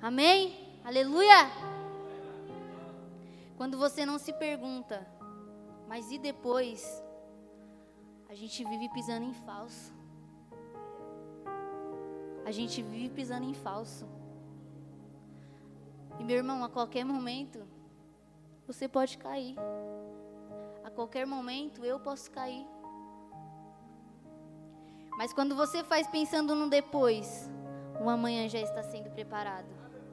Amém? 0.00 0.78
Aleluia! 0.84 1.50
Quando 3.56 3.78
você 3.78 4.04
não 4.04 4.18
se 4.18 4.32
pergunta, 4.32 5.06
mas 5.88 6.10
e 6.10 6.18
depois? 6.18 7.02
A 8.28 8.34
gente 8.34 8.64
vive 8.64 8.88
pisando 8.90 9.24
em 9.24 9.34
falso. 9.34 9.92
A 12.44 12.50
gente 12.50 12.82
vive 12.82 13.08
pisando 13.08 13.44
em 13.44 13.54
falso. 13.54 14.06
E 16.18 16.24
meu 16.24 16.36
irmão, 16.36 16.62
a 16.64 16.68
qualquer 16.68 17.04
momento, 17.04 17.66
você 18.66 18.88
pode 18.88 19.18
cair. 19.18 19.56
A 20.84 20.90
qualquer 20.90 21.26
momento 21.26 21.84
eu 21.84 21.98
posso 21.98 22.30
cair. 22.30 22.66
Mas 25.16 25.32
quando 25.32 25.54
você 25.54 25.84
faz 25.84 26.06
pensando 26.06 26.54
no 26.54 26.68
depois, 26.68 27.50
o 28.02 28.08
amanhã 28.08 28.48
já 28.48 28.60
está 28.60 28.82
sendo 28.82 29.10
preparado. 29.10 29.68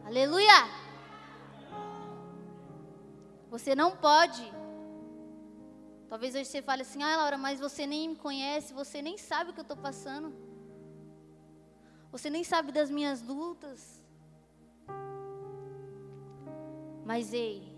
Aleluia! 0.05 0.67
Você 3.49 3.73
não 3.73 3.95
pode. 3.95 4.51
Talvez 6.07 6.35
hoje 6.35 6.45
você 6.45 6.61
fale 6.61 6.81
assim: 6.83 7.01
ah, 7.01 7.17
Laura, 7.17 7.37
mas 7.37 7.59
você 7.59 7.85
nem 7.87 8.09
me 8.09 8.15
conhece, 8.15 8.73
você 8.73 9.01
nem 9.01 9.17
sabe 9.17 9.51
o 9.51 9.53
que 9.53 9.59
eu 9.59 9.63
estou 9.63 9.77
passando. 9.77 10.33
Você 12.11 12.29
nem 12.29 12.43
sabe 12.43 12.71
das 12.71 12.89
minhas 12.89 13.21
lutas. 13.21 14.03
Mas 17.05 17.33
ei, 17.33 17.71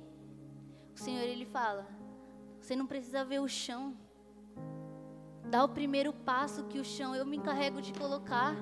o 0.96 1.00
Senhor 1.00 1.24
ele 1.24 1.46
fala: 1.46 1.88
você 2.62 2.76
não 2.76 2.86
precisa 2.86 3.26
ver 3.26 3.40
o 3.42 3.48
chão. 3.48 3.98
Dá 5.46 5.64
o 5.64 5.70
primeiro 5.70 6.14
passo 6.14 6.64
que 6.66 6.80
o 6.80 6.86
chão 6.86 7.16
eu 7.16 7.26
me 7.26 7.38
encarrego 7.38 7.82
de 7.82 7.92
colocar. 7.94 8.56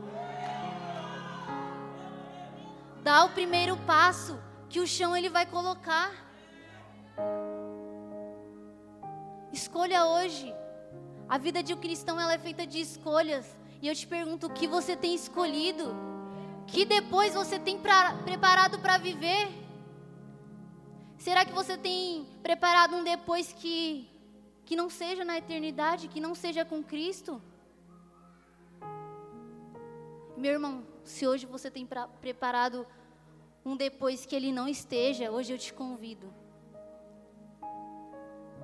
Dá 3.03 3.25
o 3.25 3.29
primeiro 3.29 3.77
passo 3.85 4.39
que 4.69 4.79
o 4.79 4.87
chão 4.87 5.15
ele 5.15 5.29
vai 5.29 5.45
colocar. 5.45 6.11
Escolha 9.51 10.05
hoje. 10.05 10.53
A 11.27 11.37
vida 11.37 11.61
de 11.61 11.73
um 11.73 11.77
cristão 11.77 12.19
ela 12.19 12.33
é 12.33 12.39
feita 12.39 12.65
de 12.65 12.79
escolhas. 12.79 13.58
E 13.81 13.87
eu 13.87 13.95
te 13.95 14.05
pergunto 14.05 14.47
o 14.47 14.53
que 14.53 14.67
você 14.67 14.95
tem 14.95 15.15
escolhido? 15.15 15.95
Que 16.67 16.85
depois 16.85 17.33
você 17.33 17.57
tem 17.57 17.79
pra, 17.79 18.13
preparado 18.23 18.79
para 18.79 18.97
viver? 18.97 19.47
Será 21.17 21.45
que 21.45 21.53
você 21.53 21.77
tem 21.77 22.25
preparado 22.43 22.95
um 22.95 23.03
depois 23.03 23.51
que 23.53 24.07
que 24.65 24.75
não 24.75 24.87
seja 24.87 25.25
na 25.25 25.35
eternidade, 25.35 26.07
que 26.07 26.19
não 26.19 26.35
seja 26.35 26.63
com 26.63 26.83
Cristo? 26.83 27.41
Meu 30.37 30.51
irmão, 30.51 30.85
se 31.03 31.25
hoje 31.25 31.47
você 31.47 31.71
tem 31.71 31.87
pra, 31.87 32.07
preparado 32.07 32.85
um 33.65 33.75
depois 33.75 34.27
que 34.27 34.35
ele 34.35 34.51
não 34.51 34.67
esteja, 34.67 35.31
hoje 35.31 35.53
eu 35.53 35.57
te 35.57 35.73
convido. 35.73 36.31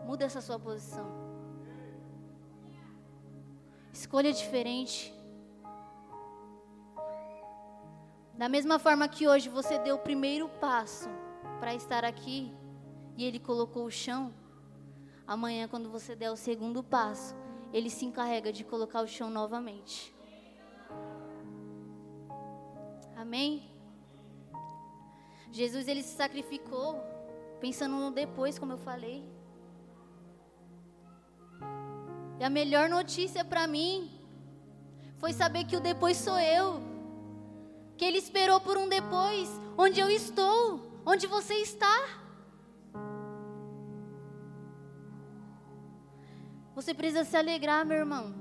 Muda 0.06 0.26
essa 0.26 0.42
sua 0.42 0.60
posição. 0.60 1.35
Escolha 3.96 4.34
diferente. 4.34 5.14
Da 8.34 8.50
mesma 8.50 8.78
forma 8.78 9.08
que 9.08 9.26
hoje 9.26 9.48
você 9.48 9.80
deu 9.80 9.96
o 9.96 10.00
primeiro 10.00 10.50
passo 10.60 11.08
para 11.62 11.74
estar 11.74 12.04
aqui 12.04 12.54
e 13.16 13.24
ele 13.24 13.40
colocou 13.40 13.86
o 13.86 13.90
chão, 13.90 14.34
amanhã, 15.26 15.70
quando 15.70 15.90
você 15.90 16.14
der 16.14 16.30
o 16.30 16.36
segundo 16.36 16.84
passo, 16.84 17.34
ele 17.72 17.90
se 17.90 18.04
encarrega 18.04 18.52
de 18.52 18.66
colocar 18.66 19.02
o 19.02 19.08
chão 19.08 19.30
novamente. 19.30 20.14
Amém? 23.16 23.72
Jesus 25.54 25.88
ele 25.88 26.04
se 26.04 26.18
sacrificou 26.18 27.02
pensando 27.62 27.96
no 27.96 28.12
depois, 28.12 28.60
como 28.60 28.74
eu 28.74 28.78
falei. 28.78 29.35
E 32.40 32.44
a 32.44 32.50
melhor 32.50 32.90
notícia 32.90 33.44
para 33.46 33.66
mim 33.66 34.12
foi 35.18 35.32
saber 35.34 35.66
que 35.66 35.78
o 35.78 35.80
depois 35.80 36.18
sou 36.18 36.38
eu. 36.40 36.82
Que 37.98 38.06
ele 38.06 38.18
esperou 38.18 38.60
por 38.60 38.78
um 38.78 38.90
depois, 38.90 39.50
onde 39.78 40.00
eu 40.00 40.10
estou, 40.10 40.82
onde 41.06 41.28
você 41.28 41.56
está. 41.56 41.98
Você 46.76 46.94
precisa 46.94 47.24
se 47.24 47.38
alegrar, 47.38 47.86
meu 47.86 47.98
irmão. 47.98 48.36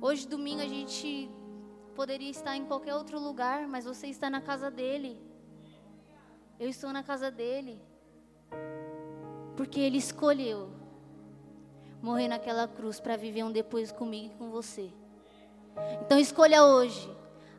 Hoje, 0.00 0.26
domingo, 0.26 0.60
a 0.60 0.66
gente 0.66 1.30
poderia 1.94 2.30
estar 2.30 2.56
em 2.56 2.66
qualquer 2.66 2.94
outro 2.96 3.20
lugar, 3.20 3.68
mas 3.68 3.84
você 3.84 4.08
está 4.08 4.28
na 4.28 4.40
casa 4.40 4.72
dele. 4.72 5.16
Eu 6.58 6.68
estou 6.68 6.92
na 6.92 7.04
casa 7.04 7.30
dele. 7.30 7.80
Porque 9.56 9.80
ele 9.80 9.98
escolheu 9.98 10.70
morrer 12.02 12.28
naquela 12.28 12.68
cruz 12.68 13.00
para 13.00 13.16
viver 13.16 13.44
um 13.44 13.52
depois 13.52 13.90
comigo 13.90 14.34
e 14.34 14.38
com 14.38 14.50
você. 14.50 14.90
Então 16.02 16.18
escolha 16.18 16.64
hoje 16.64 17.10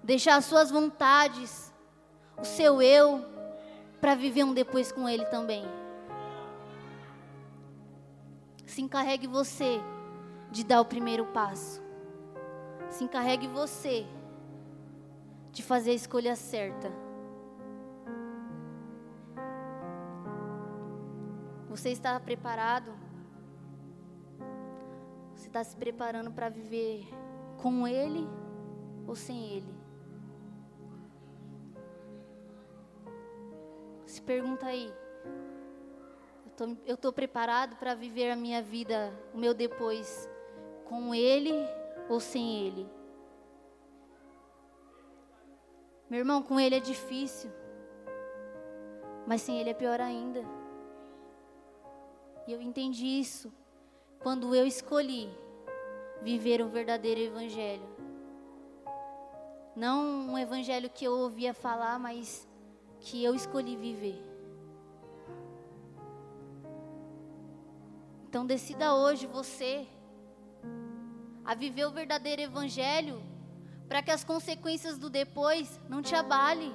deixar 0.03 0.35
as 0.35 0.45
suas 0.45 0.69
vontades, 0.69 1.73
o 2.37 2.45
seu 2.45 2.81
eu, 2.81 3.25
para 3.99 4.13
viver 4.13 4.43
um 4.43 4.53
depois 4.53 4.91
com 4.91 5.09
ele 5.09 5.25
também 5.25 5.65
se 8.75 8.81
encarregue 8.81 9.25
você 9.25 9.79
de 10.51 10.61
dar 10.61 10.81
o 10.81 10.85
primeiro 10.85 11.25
passo. 11.27 11.81
Se 12.89 13.05
encarregue 13.05 13.47
você 13.47 14.05
de 15.53 15.63
fazer 15.63 15.91
a 15.91 15.93
escolha 15.93 16.35
certa. 16.35 16.91
Você 21.75 21.89
está 21.89 22.17
preparado? 22.17 22.89
Você 25.35 25.47
está 25.47 25.61
se 25.61 25.75
preparando 25.75 26.31
para 26.31 26.47
viver 26.47 27.05
com 27.61 27.85
Ele 27.85 28.25
ou 29.05 29.13
sem 29.13 29.57
Ele? 29.57 29.75
Se 34.05 34.21
pergunta 34.21 34.65
aí 34.67 34.89
eu 36.85 36.95
estou 36.95 37.11
preparado 37.11 37.75
para 37.75 37.93
viver 37.93 38.31
a 38.31 38.37
minha 38.37 38.61
vida, 38.61 39.13
o 39.33 39.37
meu 39.37 39.53
depois, 39.53 40.29
com 40.85 41.13
Ele 41.13 41.51
ou 42.07 42.21
sem 42.21 42.67
Ele? 42.67 42.89
Meu 46.09 46.19
irmão, 46.19 46.41
com 46.41 46.57
Ele 46.57 46.75
é 46.75 46.79
difícil, 46.79 47.51
mas 49.27 49.41
sem 49.41 49.59
Ele 49.59 49.71
é 49.71 49.73
pior 49.73 49.99
ainda. 49.99 50.64
E 52.47 52.51
eu 52.53 52.61
entendi 52.61 53.05
isso 53.05 53.51
quando 54.19 54.53
eu 54.53 54.65
escolhi 54.65 55.29
viver 56.21 56.61
o 56.61 56.67
verdadeiro 56.67 57.21
Evangelho. 57.21 57.87
Não 59.75 60.29
um 60.29 60.37
Evangelho 60.37 60.89
que 60.89 61.05
eu 61.05 61.11
ouvia 61.11 61.53
falar, 61.53 61.99
mas 61.99 62.47
que 62.99 63.23
eu 63.23 63.35
escolhi 63.35 63.75
viver. 63.75 64.21
Então 68.27 68.45
decida 68.45 68.93
hoje 68.93 69.25
você 69.25 69.87
a 71.45 71.53
viver 71.53 71.85
o 71.85 71.91
verdadeiro 71.91 72.41
evangelho, 72.41 73.21
para 73.87 74.01
que 74.01 74.11
as 74.11 74.23
consequências 74.23 74.97
do 74.97 75.09
depois 75.09 75.79
não 75.87 76.01
te 76.01 76.15
abale. 76.15 76.73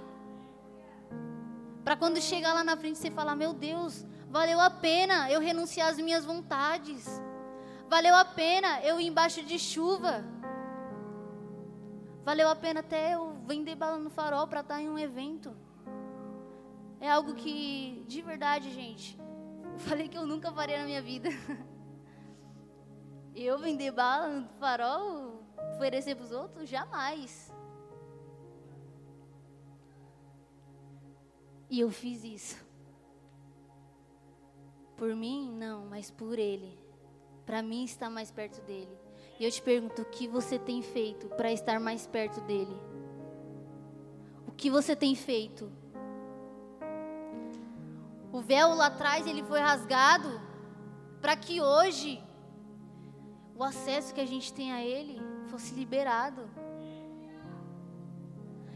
Para 1.84 1.96
quando 1.96 2.18
chegar 2.20 2.54
lá 2.54 2.62
na 2.62 2.76
frente 2.76 2.98
você 2.98 3.10
falar: 3.10 3.34
"Meu 3.34 3.52
Deus, 3.52 4.06
valeu 4.30 4.58
a 4.60 4.70
pena 4.70 5.30
eu 5.30 5.40
renunciar 5.40 5.90
às 5.90 5.98
minhas 5.98 6.24
vontades. 6.24 7.06
Valeu 7.88 8.14
a 8.14 8.24
pena 8.24 8.80
eu 8.82 8.98
ir 8.98 9.06
embaixo 9.06 9.42
de 9.42 9.58
chuva. 9.58 10.24
Valeu 12.24 12.48
a 12.48 12.56
pena 12.56 12.80
até 12.80 13.14
eu 13.14 13.34
vender 13.46 13.74
bala 13.74 13.98
no 13.98 14.08
farol 14.08 14.46
para 14.46 14.60
estar 14.60 14.80
em 14.80 14.88
um 14.88 14.98
evento." 14.98 15.54
É 17.00 17.10
algo 17.10 17.34
que, 17.34 18.04
de 18.06 18.20
verdade, 18.20 18.70
gente, 18.70 19.18
Falei 19.78 20.08
que 20.08 20.16
eu 20.16 20.26
nunca 20.26 20.52
faria 20.52 20.78
na 20.78 20.84
minha 20.84 21.02
vida. 21.02 21.28
Eu 23.34 23.58
vender 23.58 23.92
bala 23.92 24.28
no 24.28 24.48
farol, 24.58 25.44
oferecer 25.76 26.16
para 26.16 26.24
os 26.24 26.32
outros? 26.32 26.68
Jamais. 26.68 27.54
E 31.70 31.78
eu 31.78 31.90
fiz 31.92 32.24
isso. 32.24 32.69
Por 35.00 35.16
mim, 35.16 35.50
não, 35.50 35.86
mas 35.86 36.10
por 36.10 36.38
Ele. 36.38 36.78
Para 37.46 37.62
mim, 37.62 37.84
estar 37.84 38.10
mais 38.10 38.30
perto 38.30 38.60
dele. 38.66 38.94
E 39.38 39.44
eu 39.46 39.50
te 39.50 39.62
pergunto: 39.62 40.02
o 40.02 40.04
que 40.04 40.28
você 40.28 40.58
tem 40.58 40.82
feito 40.82 41.26
para 41.26 41.50
estar 41.50 41.80
mais 41.80 42.06
perto 42.06 42.38
dele? 42.42 42.76
O 44.46 44.52
que 44.52 44.68
você 44.68 44.94
tem 44.94 45.14
feito? 45.14 45.72
O 48.30 48.42
véu 48.42 48.74
lá 48.74 48.88
atrás 48.88 49.26
ele 49.26 49.42
foi 49.42 49.58
rasgado 49.58 50.38
para 51.22 51.34
que 51.34 51.62
hoje 51.62 52.22
o 53.56 53.64
acesso 53.64 54.12
que 54.12 54.20
a 54.20 54.26
gente 54.26 54.52
tem 54.52 54.70
a 54.70 54.84
ele 54.84 55.18
fosse 55.48 55.74
liberado. 55.74 56.42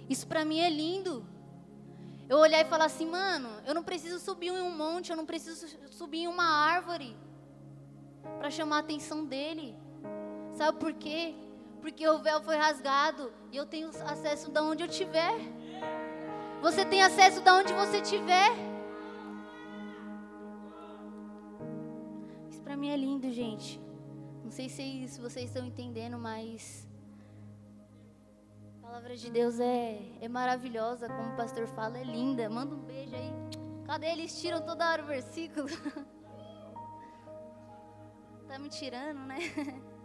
Isso 0.09 0.27
para 0.27 0.43
mim 0.43 0.61
é 0.61 0.71
lindo. 0.71 1.34
Eu 2.29 2.39
olhar 2.39 2.61
e 2.61 2.65
falar 2.65 2.87
assim, 2.87 3.07
mano, 3.07 3.49
eu 3.67 3.75
não 3.75 3.83
preciso 3.83 4.19
subir 4.19 4.49
em 4.49 4.63
um 4.63 4.75
monte, 4.75 5.11
eu 5.11 5.17
não 5.17 5.27
preciso 5.27 5.67
subir 5.91 6.21
em 6.21 6.29
uma 6.29 6.45
árvore 6.45 7.17
para 8.39 8.51
chamar 8.51 8.77
a 8.77 8.81
atenção 8.81 9.25
dele. 9.25 9.77
Sabe 10.55 10.79
por 10.79 10.93
quê? 10.95 11.35
Porque 11.83 12.09
o 12.09 12.19
véu 12.19 12.43
foi 12.43 12.57
rasgado 12.57 13.31
e 13.53 13.57
eu 13.57 13.67
tenho 13.67 13.89
acesso 13.89 14.51
da 14.51 14.63
onde 14.63 14.83
eu 14.83 14.89
estiver. 14.89 15.35
Você 16.63 16.85
tem 16.87 17.03
acesso 17.03 17.43
da 17.43 17.57
onde 17.57 17.75
você 17.75 17.99
estiver. 17.99 18.53
Isso 22.51 22.63
para 22.63 22.75
mim 22.75 22.89
é 22.89 22.97
lindo, 22.97 23.31
gente. 23.31 23.79
Não 24.43 24.51
sei 24.51 24.71
se, 24.71 25.09
se 25.09 25.21
vocês 25.21 25.47
estão 25.47 25.65
entendendo, 25.65 26.19
mas 26.19 26.84
palavra 28.95 29.17
de 29.17 29.29
Deus 29.29 29.59
é, 29.59 29.99
é 30.21 30.29
maravilhosa, 30.29 31.09
como 31.09 31.33
o 31.33 31.37
pastor 31.37 31.67
fala, 31.67 31.99
é 31.99 32.05
linda. 32.05 32.49
Manda 32.49 32.77
um 32.77 32.79
beijo 32.79 33.17
aí. 33.17 33.33
Cadê 33.85 34.07
eles? 34.07 34.41
Tiram 34.41 34.63
toda 34.63 34.89
hora 34.89 35.03
o 35.03 35.07
versículo. 35.07 35.67
tá 38.47 38.57
me 38.57 38.69
tirando, 38.69 39.19
né? 39.27 39.39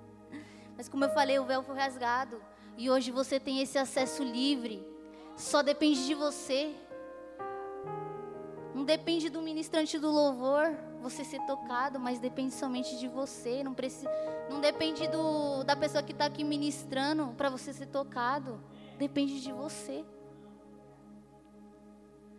Mas 0.75 0.89
como 0.89 1.05
eu 1.05 1.11
falei, 1.11 1.37
o 1.37 1.45
véu 1.45 1.61
foi 1.61 1.77
rasgado. 1.77 2.41
E 2.75 2.89
hoje 2.89 3.11
você 3.11 3.39
tem 3.39 3.61
esse 3.61 3.77
acesso 3.77 4.23
livre. 4.23 4.83
Só 5.37 5.61
depende 5.61 6.07
de 6.07 6.15
você. 6.15 6.75
Não 8.73 8.83
depende 8.83 9.29
do 9.29 9.39
ministrante 9.39 9.99
do 9.99 10.09
louvor 10.09 10.65
você 10.99 11.23
ser 11.23 11.41
tocado, 11.41 11.99
mas 11.99 12.19
depende 12.19 12.55
somente 12.55 12.97
de 12.97 13.07
você. 13.07 13.63
Não, 13.63 13.75
precisa, 13.75 14.09
não 14.49 14.59
depende 14.59 15.07
do, 15.07 15.63
da 15.63 15.75
pessoa 15.75 16.01
que 16.01 16.11
está 16.11 16.25
aqui 16.25 16.43
ministrando 16.43 17.35
para 17.37 17.51
você 17.51 17.71
ser 17.71 17.85
tocado. 17.85 18.59
Depende 18.99 19.41
de 19.41 19.51
você. 19.53 20.03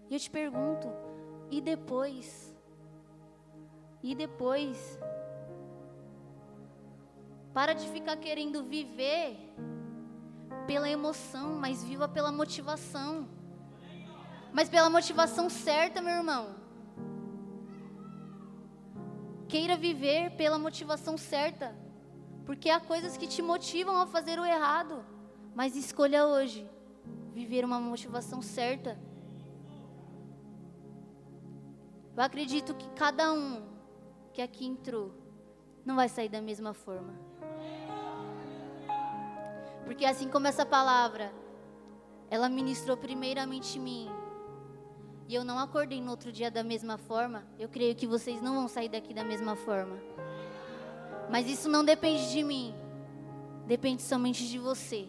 E 0.08 0.14
eu 0.14 0.20
te 0.20 0.30
pergunto, 0.30 0.88
e 1.50 1.58
depois? 1.58 2.54
E 4.02 4.14
depois? 4.14 4.98
Para 7.54 7.72
de 7.72 7.88
ficar 7.88 8.16
querendo 8.16 8.62
viver 8.64 9.54
pela 10.66 10.90
emoção, 10.90 11.54
mas 11.54 11.82
viva 11.82 12.06
pela 12.06 12.30
motivação. 12.30 13.26
Mas 14.52 14.68
pela 14.68 14.90
motivação 14.90 15.48
certa, 15.48 16.02
meu 16.02 16.16
irmão. 16.16 16.44
Queira 19.48 19.78
viver 19.78 20.36
pela 20.36 20.58
motivação 20.58 21.16
certa. 21.16 21.74
Porque 22.44 22.68
há 22.68 22.80
coisas 22.80 23.16
que 23.16 23.26
te 23.26 23.40
motivam 23.40 23.96
a 23.96 24.06
fazer 24.06 24.38
o 24.38 24.44
errado. 24.44 25.02
Mas 25.55 25.76
escolha 25.76 26.26
hoje 26.26 26.68
viver 27.32 27.64
uma 27.64 27.80
motivação 27.80 28.40
certa. 28.42 28.98
Eu 32.16 32.22
acredito 32.22 32.74
que 32.74 32.88
cada 32.90 33.32
um 33.32 33.62
que 34.32 34.42
aqui 34.42 34.66
entrou 34.66 35.12
não 35.84 35.96
vai 35.96 36.09
sair 36.09 36.28
da 36.28 36.40
mesma 36.40 36.74
forma. 36.74 37.14
Porque 39.84 40.05
assim 40.05 40.28
como 40.28 40.46
essa 40.46 40.64
palavra, 40.64 41.32
ela 42.30 42.48
ministrou 42.48 42.96
primeiramente 42.96 43.78
mim, 43.78 44.09
e 45.26 45.34
eu 45.34 45.44
não 45.44 45.59
acordei 45.59 46.01
no 46.01 46.11
outro 46.11 46.30
dia 46.32 46.51
da 46.51 46.62
mesma 46.62 46.98
forma, 46.98 47.46
eu 47.59 47.68
creio 47.68 47.94
que 47.94 48.07
vocês 48.07 48.42
não 48.42 48.55
vão 48.55 48.68
sair 48.68 48.88
daqui 48.88 49.14
da 49.14 49.24
mesma 49.24 49.57
forma. 49.57 49.96
Mas 51.30 51.48
isso 51.48 51.68
não 51.68 51.84
depende 51.84 52.30
de 52.30 52.42
mim, 52.42 52.74
depende 53.66 54.03
somente 54.03 54.46
de 54.46 54.59
você. 54.59 55.09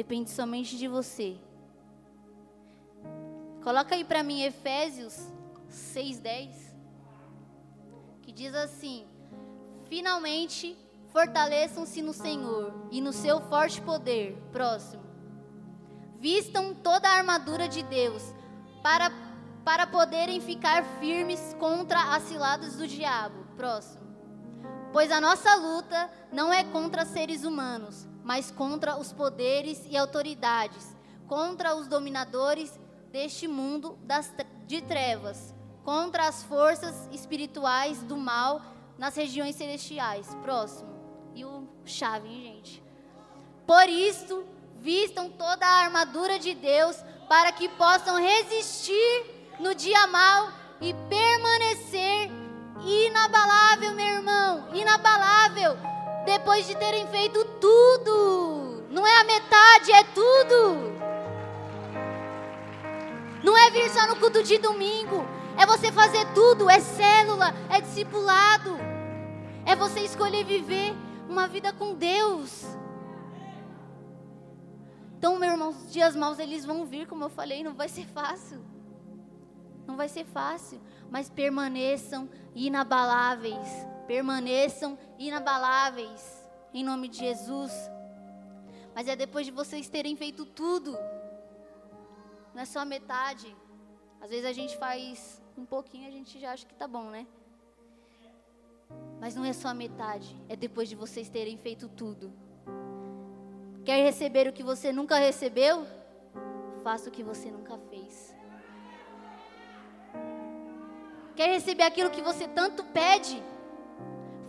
Depende 0.00 0.30
somente 0.30 0.78
de 0.78 0.88
você. 0.88 1.36
Coloca 3.62 3.94
aí 3.94 4.02
para 4.02 4.22
mim 4.22 4.40
Efésios 4.40 5.14
6:10, 5.68 6.48
que 8.22 8.32
diz 8.32 8.54
assim: 8.54 9.06
Finalmente 9.90 10.74
Fortaleçam-se 11.12 12.00
no 12.00 12.14
Senhor 12.14 12.72
e 12.90 12.98
no 13.02 13.12
seu 13.12 13.42
forte 13.42 13.82
poder. 13.82 14.38
Próximo. 14.50 15.02
Vistam 16.18 16.74
toda 16.74 17.06
a 17.06 17.18
armadura 17.18 17.68
de 17.68 17.82
Deus 17.82 18.22
para, 18.82 19.12
para 19.66 19.86
poderem 19.86 20.40
ficar 20.40 20.82
firmes 20.98 21.54
contra 21.58 22.14
as 22.14 22.22
ciladas 22.22 22.74
do 22.76 22.86
diabo. 22.86 23.44
Próximo. 23.54 24.00
Pois 24.94 25.12
a 25.12 25.20
nossa 25.20 25.54
luta 25.56 26.10
não 26.32 26.50
é 26.50 26.64
contra 26.64 27.04
seres 27.04 27.44
humanos, 27.44 28.08
mas 28.24 28.50
contra 28.50 28.98
os 28.98 29.12
poderes 29.12 29.86
e 29.88 29.96
autoridades, 29.96 30.96
contra 31.26 31.74
os 31.74 31.86
dominadores 31.86 32.78
deste 33.10 33.48
mundo 33.48 33.98
das, 34.02 34.32
de 34.66 34.80
trevas, 34.82 35.54
contra 35.84 36.28
as 36.28 36.42
forças 36.42 37.08
espirituais 37.12 38.02
do 38.02 38.16
mal 38.16 38.62
nas 38.98 39.16
regiões 39.16 39.56
celestiais. 39.56 40.34
Próximo 40.42 40.90
e 41.34 41.44
o 41.44 41.66
chave, 41.84 42.28
hein, 42.28 42.42
gente? 42.42 42.82
Por 43.66 43.88
isso, 43.88 44.44
vistam 44.80 45.30
toda 45.30 45.66
a 45.66 45.84
armadura 45.84 46.38
de 46.38 46.54
Deus 46.54 46.96
para 47.28 47.52
que 47.52 47.68
possam 47.68 48.16
resistir 48.16 49.54
no 49.58 49.74
dia 49.74 50.06
mal 50.06 50.50
e 50.80 50.94
permanecer 51.08 52.30
inabalável, 52.84 53.94
meu 53.94 54.06
irmão, 54.06 54.68
inabalável, 54.74 55.76
depois 56.24 56.66
de 56.66 56.76
terem 56.76 57.06
feito 57.08 57.44
tudo. 57.60 58.84
Não 58.90 59.06
é 59.06 59.20
a 59.20 59.24
metade, 59.24 59.92
é 59.92 60.04
tudo. 60.04 60.90
Não 63.42 63.56
é 63.56 63.70
vir 63.70 63.88
só 63.90 64.06
no 64.06 64.16
culto 64.16 64.42
de 64.42 64.58
domingo, 64.58 65.26
é 65.56 65.64
você 65.64 65.90
fazer 65.90 66.26
tudo, 66.34 66.68
é 66.68 66.78
célula, 66.80 67.54
é 67.70 67.80
discipulado. 67.80 68.76
É 69.64 69.74
você 69.76 70.00
escolher 70.00 70.44
viver 70.44 70.94
uma 71.28 71.46
vida 71.46 71.72
com 71.72 71.94
Deus. 71.94 72.64
Então, 75.16 75.38
meu 75.38 75.50
irmão, 75.50 75.68
os 75.68 75.92
dias 75.92 76.16
maus 76.16 76.38
eles 76.38 76.64
vão 76.64 76.84
vir, 76.86 77.06
como 77.06 77.24
eu 77.24 77.30
falei, 77.30 77.62
não 77.62 77.74
vai 77.74 77.88
ser 77.88 78.06
fácil. 78.06 78.58
Não 79.86 79.96
vai 79.96 80.08
ser 80.08 80.24
fácil, 80.24 80.80
mas 81.10 81.28
permaneçam 81.28 82.28
inabaláveis. 82.54 83.68
Permaneçam 84.06 84.98
inabaláveis 85.18 86.40
em 86.72 86.84
nome 86.84 87.08
de 87.08 87.18
Jesus. 87.18 87.72
Mas 88.94 89.08
é 89.08 89.16
depois 89.16 89.46
de 89.46 89.52
vocês 89.52 89.88
terem 89.88 90.16
feito 90.16 90.44
tudo. 90.44 90.96
Não 92.54 92.62
é 92.62 92.64
só 92.64 92.84
metade. 92.84 93.54
Às 94.20 94.30
vezes 94.30 94.44
a 94.44 94.52
gente 94.52 94.76
faz 94.76 95.40
um 95.56 95.64
pouquinho, 95.64 96.08
a 96.08 96.10
gente 96.10 96.38
já 96.38 96.52
acha 96.52 96.66
que 96.66 96.74
tá 96.74 96.86
bom, 96.86 97.10
né? 97.10 97.26
Mas 99.20 99.34
não 99.34 99.44
é 99.44 99.52
só 99.52 99.72
metade, 99.72 100.36
é 100.48 100.56
depois 100.56 100.88
de 100.88 100.96
vocês 100.96 101.28
terem 101.28 101.56
feito 101.56 101.88
tudo. 101.88 102.32
Quer 103.84 104.02
receber 104.02 104.48
o 104.48 104.52
que 104.52 104.62
você 104.62 104.92
nunca 104.92 105.16
recebeu? 105.16 105.86
Faça 106.82 107.08
o 107.08 107.12
que 107.12 107.22
você 107.22 107.50
nunca 107.50 107.78
fez. 107.90 108.29
Quer 111.36 111.48
receber 111.48 111.84
aquilo 111.84 112.10
que 112.10 112.22
você 112.22 112.46
tanto 112.46 112.84
pede? 112.84 113.42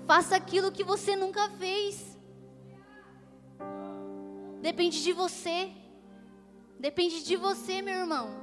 Faça 0.05 0.35
aquilo 0.35 0.71
que 0.71 0.83
você 0.83 1.15
nunca 1.15 1.49
fez. 1.51 2.17
Depende 4.61 5.01
de 5.01 5.13
você. 5.13 5.71
Depende 6.79 7.23
de 7.23 7.35
você, 7.35 7.81
meu 7.81 7.95
irmão. 7.95 8.41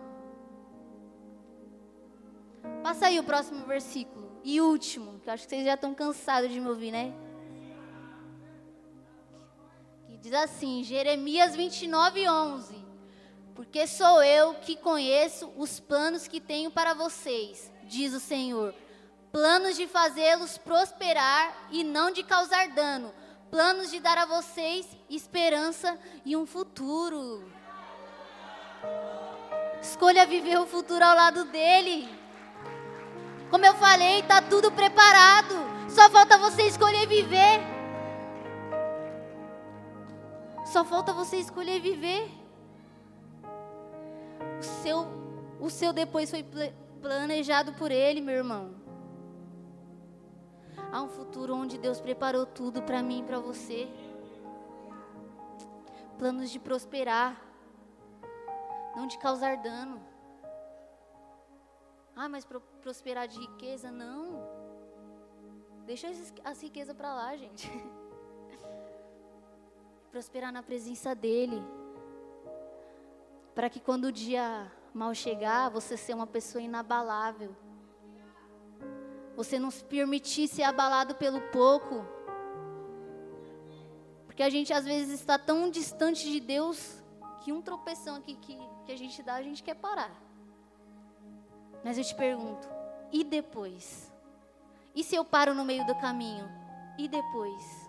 Passa 2.83 3.07
aí 3.07 3.19
o 3.19 3.25
próximo 3.25 3.67
versículo. 3.67 4.29
E 4.45 4.61
último, 4.61 5.21
que 5.21 5.29
eu 5.29 5.35
acho 5.35 5.45
que 5.45 5.51
vocês 5.51 5.65
já 5.65 5.75
estão 5.75 5.95
cansados 5.95 6.51
de 6.51 6.61
me 6.61 6.69
ouvir, 6.69 6.93
né? 6.93 7.13
Que 10.07 10.17
diz 10.17 10.33
assim, 10.33 10.83
Jeremias 10.83 11.55
29, 11.55 12.29
11. 12.29 12.77
Porque 13.55 13.87
sou 13.87 14.23
eu 14.23 14.55
que 14.55 14.77
conheço 14.77 15.53
os 15.57 15.81
planos 15.81 16.29
que 16.29 16.41
tenho 16.41 16.71
para 16.71 16.95
vocês, 16.95 17.73
diz 17.89 18.13
o 18.13 18.21
Senhor. 18.21 18.75
Planos 19.33 19.77
de 19.77 19.87
fazê-los 19.87 20.57
prosperar 20.59 21.69
e 21.71 21.83
não 21.83 22.11
de 22.11 22.23
causar 22.23 22.69
dano. 22.69 23.13
Planos 23.51 23.91
de 23.91 23.99
dar 23.99 24.19
a 24.19 24.27
vocês 24.27 24.87
esperança 25.09 25.99
e 26.25 26.37
um 26.37 26.47
futuro. 26.47 27.51
Escolha 29.81 30.27
viver 30.27 30.59
o 30.59 30.67
futuro 30.67 31.05
ao 31.05 31.17
lado 31.17 31.45
dele. 31.47 32.09
Como 33.51 33.65
eu 33.65 33.75
falei, 33.75 34.21
está 34.21 34.43
tudo 34.43 34.71
preparado. 34.71 35.55
Só 35.89 36.11
falta 36.11 36.37
você 36.37 36.65
escolher 36.65 37.07
viver. 37.07 37.61
Só 40.67 40.85
falta 40.85 41.15
você 41.15 41.39
escolher 41.39 41.81
viver. 41.81 42.31
O 44.59 44.63
seu, 44.63 45.07
o 45.61 45.71
seu 45.71 45.93
depois 45.93 46.31
foi 46.31 46.45
planejado 47.01 47.73
por 47.75 47.91
Ele, 47.91 48.21
meu 48.21 48.37
irmão. 48.37 48.75
Há 50.91 51.03
um 51.03 51.09
futuro 51.09 51.55
onde 51.55 51.77
Deus 51.77 52.01
preparou 52.01 52.47
tudo 52.47 52.83
para 52.83 53.03
mim 53.03 53.21
e 53.21 53.25
para 53.25 53.39
você. 53.39 53.89
Planos 56.19 56.51
de 56.51 56.59
prosperar, 56.59 57.41
não 58.97 59.07
de 59.07 59.19
causar 59.19 59.57
dano. 59.59 60.01
Ah, 62.17 62.29
mas 62.29 62.45
pro 62.45 62.61
prosperar 62.83 63.29
de 63.29 63.39
riqueza? 63.39 63.91
Não. 63.93 64.43
Deixa 65.87 66.09
as 66.45 66.61
riquezas 66.61 66.97
para 66.97 67.15
lá, 67.15 67.37
gente. 67.37 67.71
prosperar 70.11 70.53
na 70.53 70.63
presença 70.63 71.15
dEle. 71.15 71.63
Para 73.55 73.71
que 73.71 73.79
quando 73.79 74.07
o 74.07 74.13
dia 74.13 74.71
mal 74.95 75.15
chegar, 75.15 75.69
você 75.69 75.97
ser 75.97 76.15
uma 76.15 76.27
pessoa 76.27 76.63
inabalável. 76.63 77.55
Você 79.37 79.59
não 79.59 79.71
se 79.71 79.85
permitir 79.85 80.49
ser 80.49 80.65
abalado 80.65 81.15
pelo 81.15 81.41
pouco. 81.53 82.05
Porque 84.27 84.43
a 84.43 84.51
gente 84.51 84.73
às 84.73 84.85
vezes 84.85 85.21
está 85.21 85.39
tão 85.39 85.71
distante 85.71 86.31
de 86.31 86.41
Deus 86.41 87.03
que 87.43 87.53
um 87.53 87.63
tropeção 87.63 88.17
aqui 88.17 88.35
que, 88.37 88.59
que 88.85 88.93
a 88.93 88.97
gente 88.97 89.23
dá, 89.23 89.35
a 89.35 89.43
gente 89.43 89.63
quer 89.63 89.75
parar. 89.75 90.13
Mas 91.85 91.97
eu 91.97 92.05
te 92.05 92.15
pergunto, 92.15 92.69
e 93.13 93.23
depois? 93.25 94.13
E 94.95 95.05
se 95.05 95.15
eu 95.15 95.25
paro 95.25 95.55
no 95.55 95.65
meio 95.65 95.87
do 95.87 95.95
caminho? 95.95 96.49
E 96.99 97.09
depois? 97.09 97.89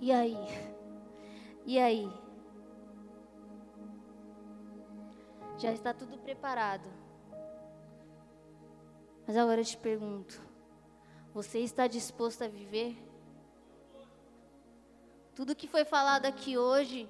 E 0.00 0.12
aí? 0.12 0.36
E 1.64 1.78
aí? 1.78 2.25
Já 5.58 5.72
está 5.72 5.94
tudo 5.94 6.18
preparado. 6.18 6.88
Mas 9.26 9.36
agora 9.36 9.60
eu 9.60 9.64
te 9.64 9.76
pergunto: 9.76 10.40
você 11.32 11.60
está 11.60 11.86
disposto 11.86 12.42
a 12.42 12.48
viver? 12.48 12.96
Tudo 15.34 15.54
que 15.54 15.66
foi 15.66 15.84
falado 15.84 16.26
aqui 16.26 16.56
hoje 16.56 17.08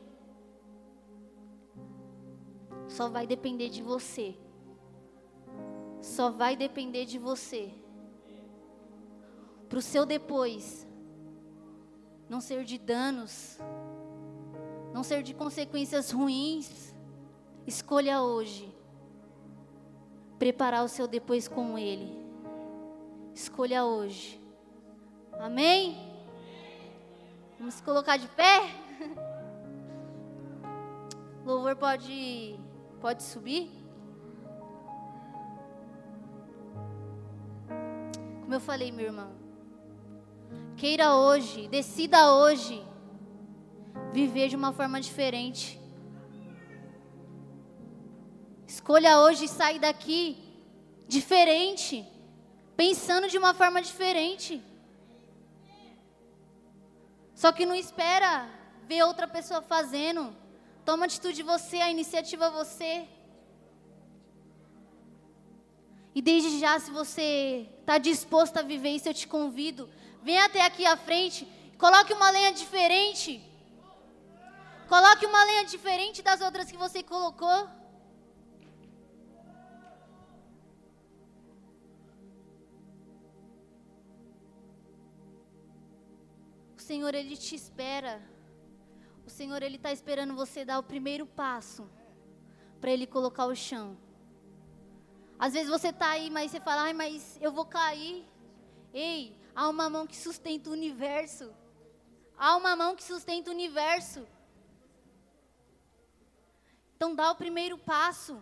só 2.88 3.08
vai 3.08 3.26
depender 3.26 3.68
de 3.68 3.82
você. 3.82 4.36
Só 6.00 6.30
vai 6.30 6.56
depender 6.56 7.04
de 7.04 7.18
você. 7.18 7.72
Para 9.68 9.78
o 9.78 9.82
seu 9.82 10.06
depois 10.06 10.86
não 12.28 12.40
ser 12.40 12.64
de 12.64 12.78
danos, 12.78 13.58
não 14.92 15.02
ser 15.02 15.22
de 15.22 15.32
consequências 15.34 16.10
ruins, 16.10 16.94
escolha 17.66 18.22
hoje 18.22 18.72
preparar 20.38 20.84
o 20.84 20.88
seu 20.88 21.08
depois 21.08 21.48
com 21.48 21.78
Ele. 21.78 22.14
Escolha 23.34 23.84
hoje. 23.84 24.40
Amém? 25.38 25.98
Vamos 27.58 27.74
se 27.74 27.82
colocar 27.82 28.16
de 28.16 28.28
pé? 28.28 28.62
Louvor 31.44 31.76
pode 31.76 32.58
pode 33.00 33.22
subir? 33.22 33.70
Como 38.40 38.54
eu 38.54 38.60
falei, 38.60 38.92
meu 38.92 39.06
irmão, 39.06 39.30
queira 40.76 41.14
hoje, 41.14 41.68
decida 41.68 42.32
hoje 42.32 42.82
viver 44.12 44.48
de 44.48 44.56
uma 44.56 44.72
forma 44.72 45.00
diferente. 45.00 45.80
Escolha 48.86 49.18
hoje 49.18 49.48
sair 49.48 49.80
daqui 49.80 50.38
diferente, 51.08 52.06
pensando 52.76 53.28
de 53.28 53.36
uma 53.36 53.52
forma 53.52 53.82
diferente. 53.82 54.62
Só 57.34 57.50
que 57.50 57.66
não 57.66 57.74
espera 57.74 58.48
ver 58.84 59.02
outra 59.02 59.26
pessoa 59.26 59.60
fazendo. 59.60 60.32
Toma 60.84 61.06
atitude 61.06 61.42
você, 61.42 61.78
a 61.78 61.90
iniciativa 61.90 62.48
você. 62.48 63.08
E 66.14 66.22
desde 66.22 66.60
já, 66.60 66.78
se 66.78 66.92
você 66.92 67.68
está 67.80 67.98
disposto 67.98 68.58
a 68.58 68.62
viver 68.62 68.90
isso, 68.90 69.08
eu 69.08 69.14
te 69.14 69.26
convido. 69.26 69.90
Venha 70.22 70.44
até 70.44 70.64
aqui 70.64 70.86
à 70.86 70.96
frente. 70.96 71.44
Coloque 71.76 72.12
uma 72.12 72.30
lenha 72.30 72.52
diferente. 72.52 73.42
Coloque 74.88 75.26
uma 75.26 75.42
lenha 75.42 75.64
diferente 75.64 76.22
das 76.22 76.40
outras 76.40 76.70
que 76.70 76.76
você 76.76 77.02
colocou. 77.02 77.75
Senhor, 86.86 87.12
Ele 87.16 87.36
te 87.36 87.54
espera. 87.60 88.14
O 89.26 89.30
Senhor, 89.38 89.60
Ele 89.60 89.76
está 89.76 89.90
esperando 89.92 90.34
você 90.42 90.64
dar 90.64 90.78
o 90.78 90.88
primeiro 90.92 91.26
passo 91.26 91.82
para 92.80 92.92
Ele 92.92 93.06
colocar 93.14 93.46
o 93.46 93.56
chão. 93.56 93.86
Às 95.44 95.52
vezes 95.54 95.68
você 95.68 95.88
está 95.88 96.08
aí, 96.10 96.30
mas 96.30 96.50
você 96.50 96.60
fala, 96.60 96.82
ai, 96.82 96.92
mas 96.92 97.36
eu 97.40 97.50
vou 97.50 97.66
cair. 97.66 98.24
Ei, 98.94 99.36
há 99.54 99.68
uma 99.68 99.90
mão 99.94 100.06
que 100.06 100.16
sustenta 100.16 100.70
o 100.70 100.72
universo. 100.72 101.52
Há 102.38 102.54
uma 102.56 102.76
mão 102.76 102.94
que 102.94 103.02
sustenta 103.02 103.50
o 103.50 103.54
universo. 103.54 104.24
Então 106.94 107.16
dá 107.16 107.32
o 107.32 107.40
primeiro 107.44 107.76
passo. 107.76 108.34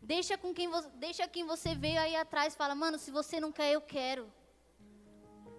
Deixa 0.00 0.38
com 0.38 0.54
quem, 0.54 0.70
deixa 0.94 1.28
quem 1.28 1.44
você 1.44 1.74
veio 1.74 2.00
aí 2.00 2.16
atrás, 2.16 2.56
fala, 2.62 2.74
mano, 2.74 2.98
se 2.98 3.10
você 3.10 3.38
não 3.44 3.52
quer, 3.52 3.72
eu 3.72 3.82
quero. 3.82 4.24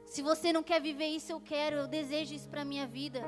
Se 0.05 0.21
você 0.21 0.53
não 0.53 0.63
quer 0.63 0.81
viver 0.81 1.07
isso, 1.07 1.31
eu 1.31 1.41
quero, 1.41 1.77
eu 1.77 1.87
desejo 1.87 2.33
isso 2.33 2.49
para 2.49 2.63
minha 2.63 2.87
vida. 2.87 3.21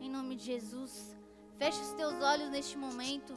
Em 0.00 0.08
nome 0.08 0.36
de 0.36 0.44
Jesus, 0.44 1.16
feche 1.54 1.80
os 1.80 1.92
teus 1.92 2.14
olhos 2.22 2.48
neste 2.50 2.78
momento. 2.78 3.34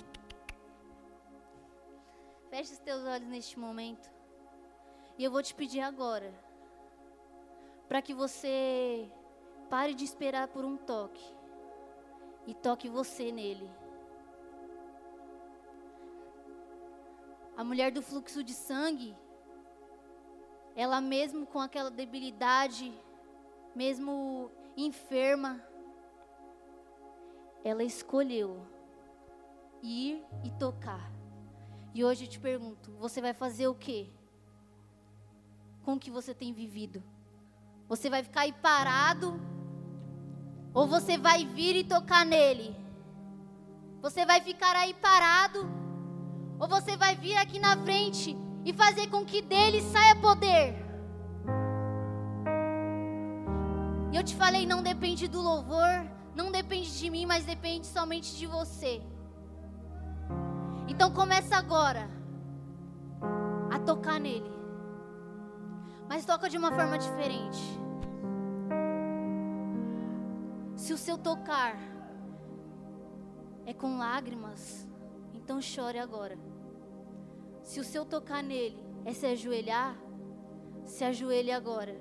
Feche 2.49 2.73
os 2.73 2.79
teus 2.79 3.03
olhos 3.05 3.27
neste 3.27 3.57
momento. 3.59 4.09
E 5.17 5.23
eu 5.23 5.31
vou 5.31 5.43
te 5.43 5.53
pedir 5.53 5.81
agora, 5.81 6.33
para 7.87 8.01
que 8.01 8.13
você 8.13 9.11
pare 9.69 9.93
de 9.93 10.03
esperar 10.03 10.47
por 10.47 10.63
um 10.65 10.77
toque 10.77 11.23
e 12.47 12.53
toque 12.53 12.89
você 12.89 13.31
nele. 13.31 13.69
A 17.61 17.63
mulher 17.63 17.91
do 17.91 18.01
fluxo 18.01 18.43
de 18.43 18.55
sangue, 18.55 19.15
ela 20.75 20.99
mesmo 20.99 21.45
com 21.45 21.59
aquela 21.59 21.91
debilidade, 21.91 22.91
mesmo 23.75 24.49
enferma, 24.75 25.63
ela 27.63 27.83
escolheu 27.83 28.65
ir 29.83 30.25
e 30.43 30.49
tocar. 30.57 31.11
E 31.93 32.03
hoje 32.03 32.25
eu 32.25 32.29
te 32.31 32.39
pergunto, 32.39 32.93
você 32.93 33.21
vai 33.21 33.31
fazer 33.31 33.67
o 33.67 33.75
quê? 33.75 34.09
Com 35.85 35.93
o 35.93 35.99
que 35.99 36.09
você 36.09 36.33
tem 36.33 36.51
vivido? 36.53 37.03
Você 37.87 38.09
vai 38.09 38.23
ficar 38.23 38.41
aí 38.41 38.53
parado? 38.53 39.39
Ou 40.73 40.87
você 40.87 41.15
vai 41.15 41.45
vir 41.45 41.75
e 41.75 41.83
tocar 41.83 42.25
nele? 42.25 42.75
Você 44.01 44.25
vai 44.25 44.41
ficar 44.41 44.75
aí 44.75 44.95
parado? 44.95 45.80
Ou 46.61 46.67
você 46.67 46.95
vai 46.95 47.15
vir 47.15 47.35
aqui 47.37 47.57
na 47.57 47.75
frente 47.75 48.37
e 48.63 48.71
fazer 48.71 49.07
com 49.07 49.25
que 49.25 49.41
dele 49.41 49.81
saia 49.81 50.15
poder. 50.17 50.75
E 54.11 54.15
eu 54.15 54.23
te 54.23 54.35
falei, 54.35 54.67
não 54.67 54.83
depende 54.83 55.27
do 55.27 55.41
louvor, 55.41 56.05
não 56.35 56.51
depende 56.51 56.99
de 56.99 57.09
mim, 57.09 57.25
mas 57.25 57.45
depende 57.45 57.87
somente 57.87 58.37
de 58.37 58.45
você. 58.45 59.01
Então 60.87 61.11
começa 61.11 61.55
agora 61.55 62.07
a 63.71 63.79
tocar 63.79 64.19
nele. 64.19 64.51
Mas 66.07 66.25
toca 66.25 66.47
de 66.47 66.59
uma 66.59 66.71
forma 66.71 66.99
diferente. 66.99 67.59
Se 70.75 70.93
o 70.93 70.97
seu 70.97 71.17
tocar 71.17 71.75
é 73.65 73.73
com 73.73 73.97
lágrimas, 73.97 74.87
então 75.33 75.59
chore 75.59 75.97
agora. 75.97 76.50
Se 77.71 77.79
o 77.79 77.85
seu 77.85 78.03
tocar 78.03 78.43
nele 78.43 78.77
é 79.05 79.13
se 79.13 79.25
ajoelhar, 79.25 79.95
se 80.83 81.05
ajoelhe 81.05 81.53
agora. 81.53 81.95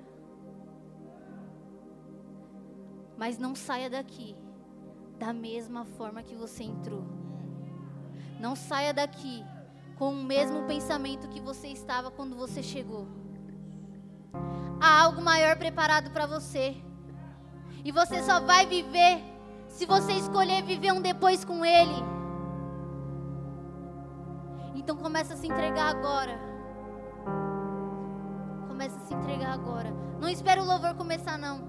Mas 3.17 3.37
não 3.37 3.55
saia 3.55 3.89
daqui 3.89 4.35
da 5.17 5.31
mesma 5.31 5.85
forma 5.85 6.23
que 6.23 6.35
você 6.35 6.65
entrou. 6.65 7.05
Não 8.37 8.53
saia 8.53 8.93
daqui 8.93 9.45
com 9.95 10.09
o 10.09 10.23
mesmo 10.25 10.67
pensamento 10.67 11.29
que 11.29 11.39
você 11.39 11.69
estava 11.69 12.11
quando 12.11 12.35
você 12.35 12.61
chegou. 12.61 13.07
Há 14.77 15.03
algo 15.03 15.21
maior 15.21 15.55
preparado 15.55 16.11
para 16.11 16.25
você. 16.25 16.75
E 17.85 17.93
você 17.93 18.21
só 18.23 18.41
vai 18.41 18.65
viver 18.65 19.23
se 19.69 19.85
você 19.85 20.11
escolher 20.11 20.63
viver 20.63 20.91
um 20.91 21.01
depois 21.01 21.45
com 21.45 21.63
Ele. 21.63 22.10
Então 24.81 24.95
começa 24.95 25.35
a 25.35 25.37
se 25.37 25.45
entregar 25.45 25.91
agora. 25.91 26.39
Começa 28.67 28.97
a 28.97 29.05
se 29.05 29.13
entregar 29.13 29.53
agora. 29.53 29.93
Não 30.19 30.27
espera 30.27 30.59
o 30.59 30.65
louvor 30.65 30.95
começar 30.95 31.37
não. 31.37 31.59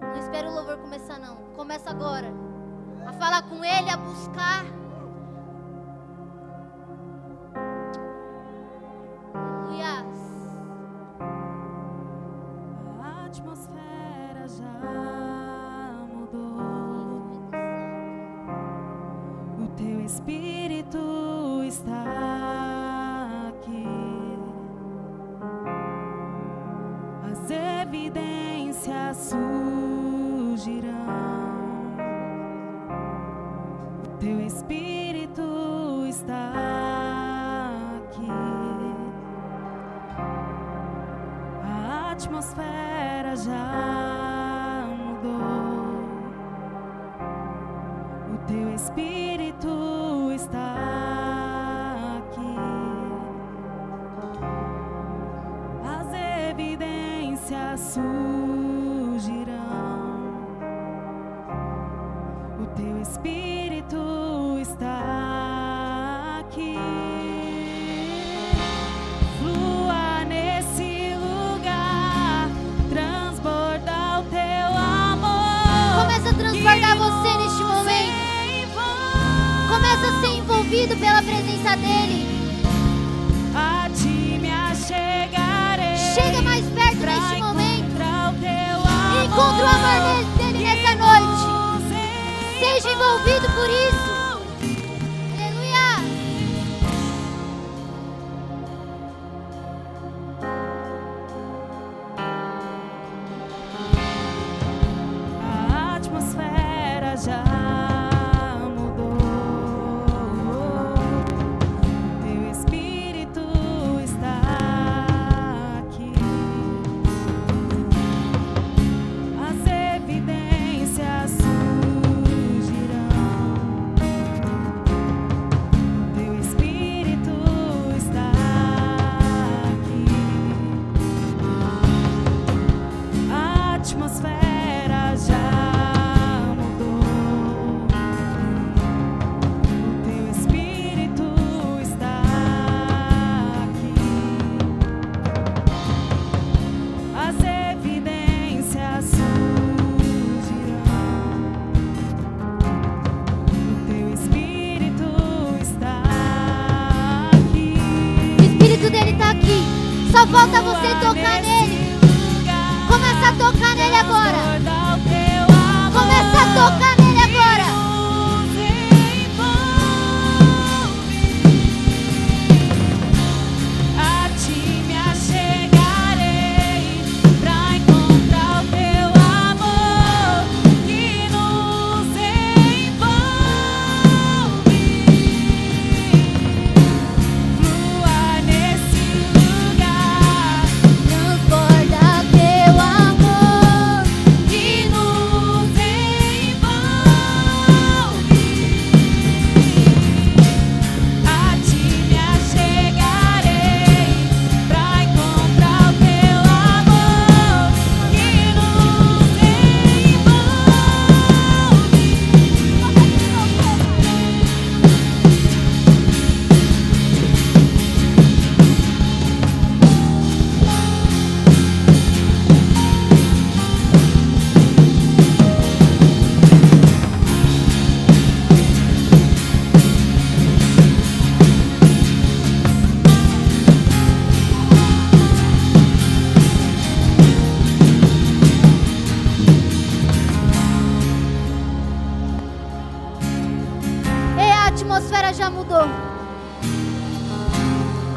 Não 0.00 0.16
espera 0.20 0.48
o 0.48 0.54
louvor 0.54 0.78
começar 0.78 1.18
não. 1.18 1.34
Começa 1.56 1.90
agora. 1.90 2.32
A 3.04 3.12
falar 3.14 3.42
com 3.42 3.64
Ele, 3.64 3.90
a 3.90 3.96
buscar. 3.96 4.64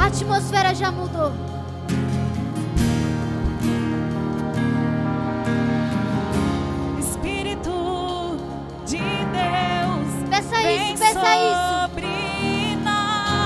A 0.07 0.09
atmosfera 0.09 0.73
já 0.73 0.89
mudou. 0.89 1.33
Espírito 6.97 8.37
de 8.85 8.99
Deus. 8.99 10.29
Peça 10.29 10.71
isso, 10.71 10.97
peça 10.97 11.35
isso. 11.35 11.91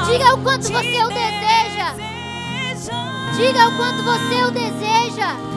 Diga 0.06 0.36
o 0.36 0.44
quanto 0.44 0.72
você 0.72 1.04
o 1.04 1.08
deseja. 1.08 1.96
Diga 3.36 3.68
o 3.68 3.78
quanto 3.78 4.04
você 4.04 4.44
o 4.44 4.52
deseja. 4.52 5.51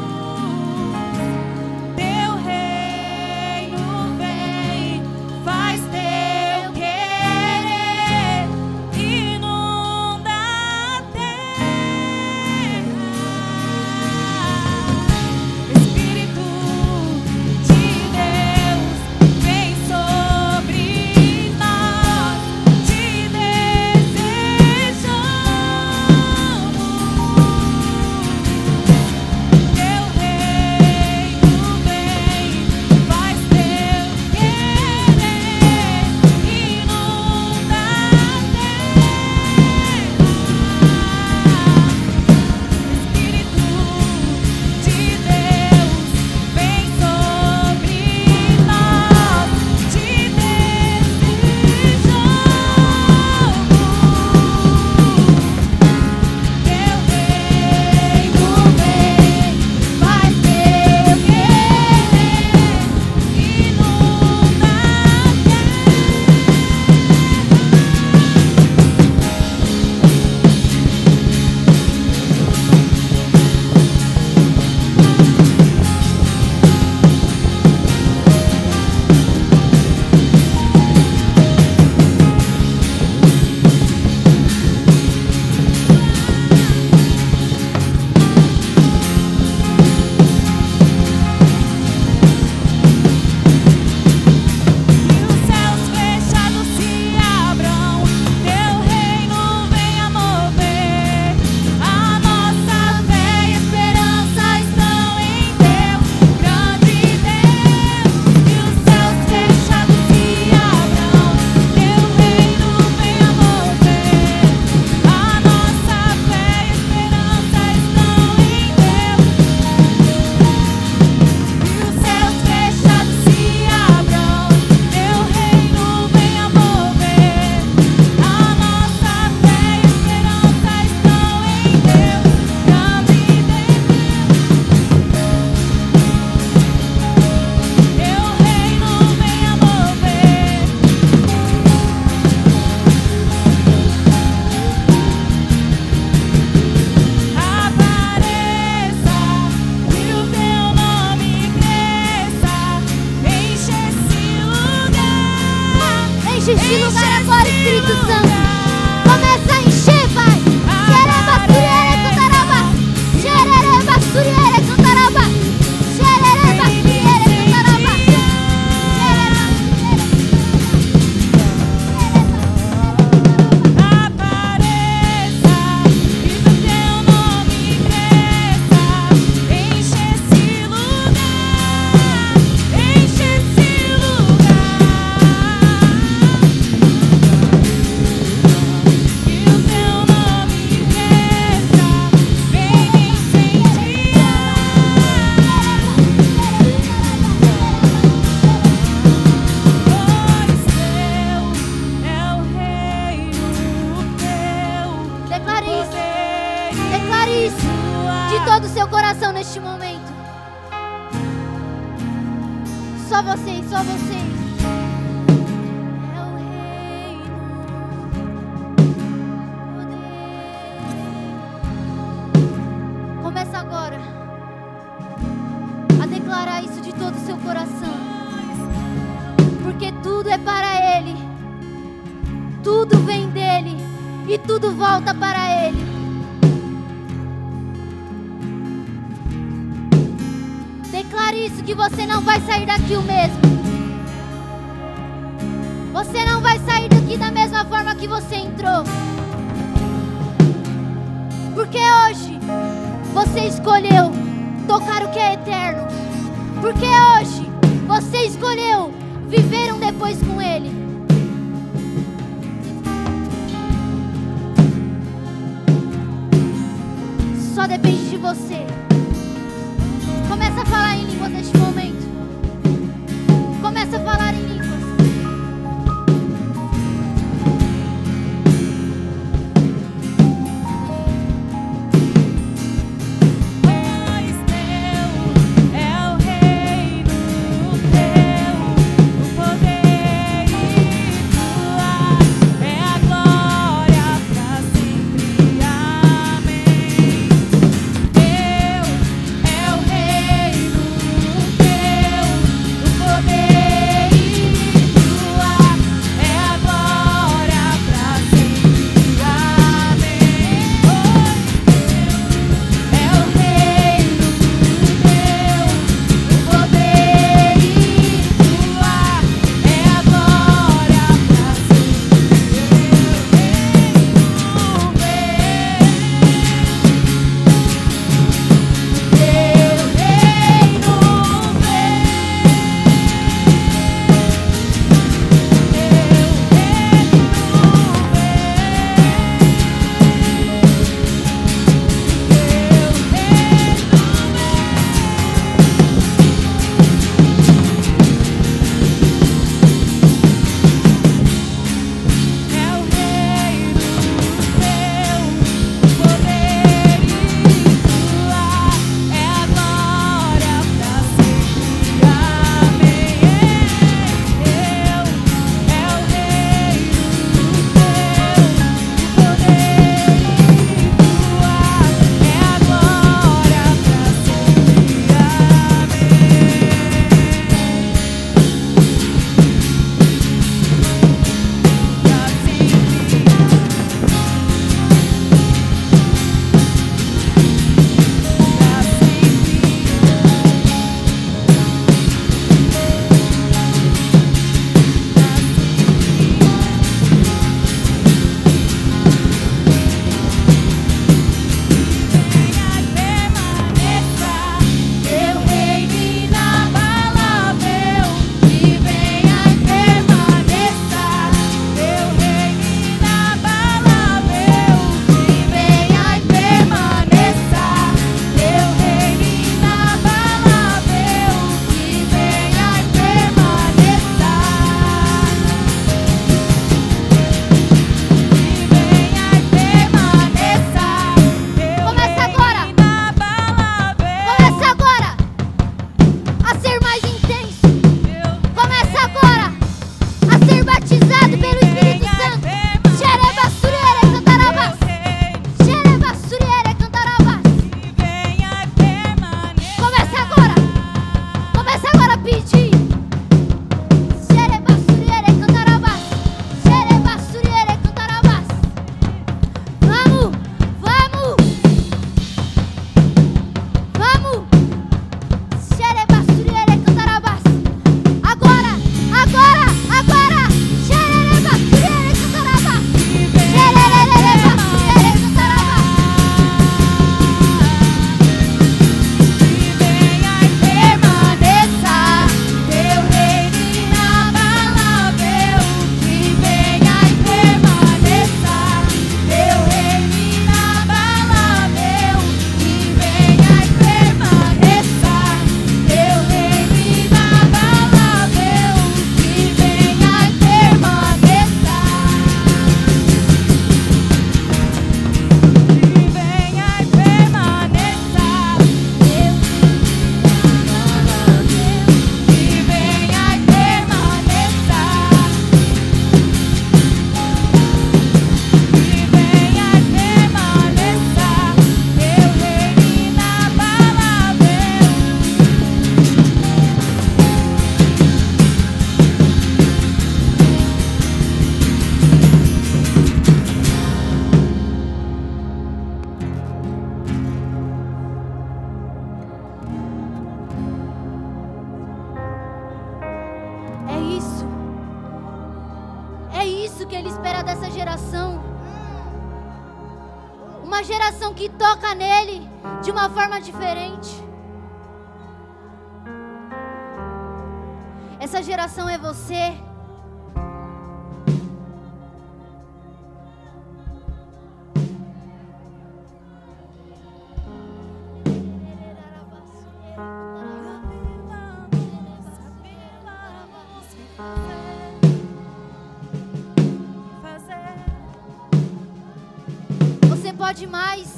pode 580.45 580.67
mais. 580.67 581.09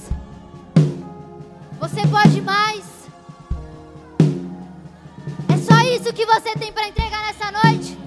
Você 1.80 2.06
pode 2.06 2.40
mais. 2.42 2.84
É 5.48 5.56
só 5.58 5.80
isso 5.80 6.12
que 6.12 6.24
você 6.24 6.54
tem 6.54 6.72
para 6.72 6.86
entregar 6.86 7.22
nessa 7.26 7.50
noite. 7.50 7.98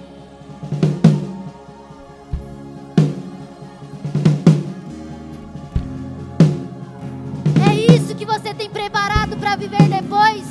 É 7.69 7.93
isso 7.93 8.15
que 8.15 8.25
você 8.25 8.53
tem 8.53 8.69
preparado 8.69 9.35
para 9.35 9.57
viver 9.57 9.89
depois. 9.89 10.48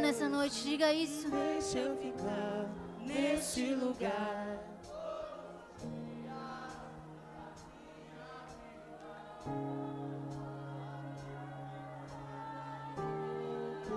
Isso 0.00 0.06
nessa 0.06 0.28
noite, 0.28 0.64
diga 0.64 0.92
isso. 0.92 1.28
Deixa 1.28 1.78
eu 1.78 1.96
ficar 1.96 2.66
nesse 3.00 3.74
lugar. 3.74 4.58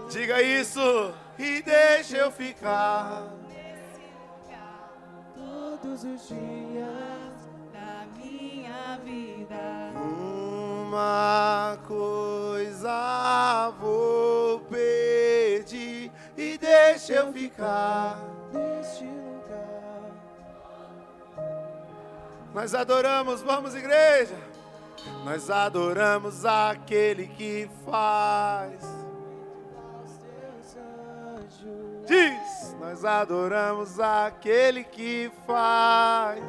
Diga 0.09 0.41
isso 0.41 1.13
e 1.39 1.61
deixa 1.61 2.17
eu 2.17 2.31
ficar. 2.31 3.23
Todos 5.35 6.03
os 6.03 6.27
dias. 6.27 7.33
Da 7.71 8.05
minha 8.15 8.97
vida. 9.03 9.91
Uma 9.95 11.77
coisa 11.87 12.43
vou 13.79 14.59
pedir 14.59 15.02
e 16.37 16.57
deixa 16.57 17.13
eu 17.13 17.31
ficar 17.31 18.19
neste 18.51 19.03
lugar. 19.03 20.11
Nós 22.53 22.73
adoramos, 22.73 23.41
vamos 23.41 23.75
igreja. 23.75 24.35
Nós 25.23 25.49
adoramos 25.49 26.45
aquele 26.45 27.27
que 27.27 27.69
faz. 27.85 28.81
Diz, 32.05 32.75
nós 32.79 33.05
adoramos 33.05 33.99
aquele 33.99 34.83
que 34.83 35.31
faz. 35.47 36.41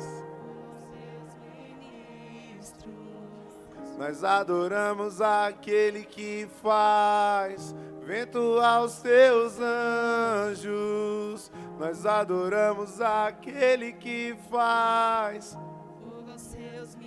Nós 3.97 4.25
adoramos 4.25 5.21
aquele 5.21 6.05
que 6.05 6.49
faz 6.61 7.75
vento 8.05 8.61
aos 8.61 8.99
teus 8.99 9.59
anjos. 9.59 11.51
Nós 11.79 12.05
adoramos 12.07 13.01
aquele 13.01 13.93
que 13.95 14.37
faz. 14.51 15.57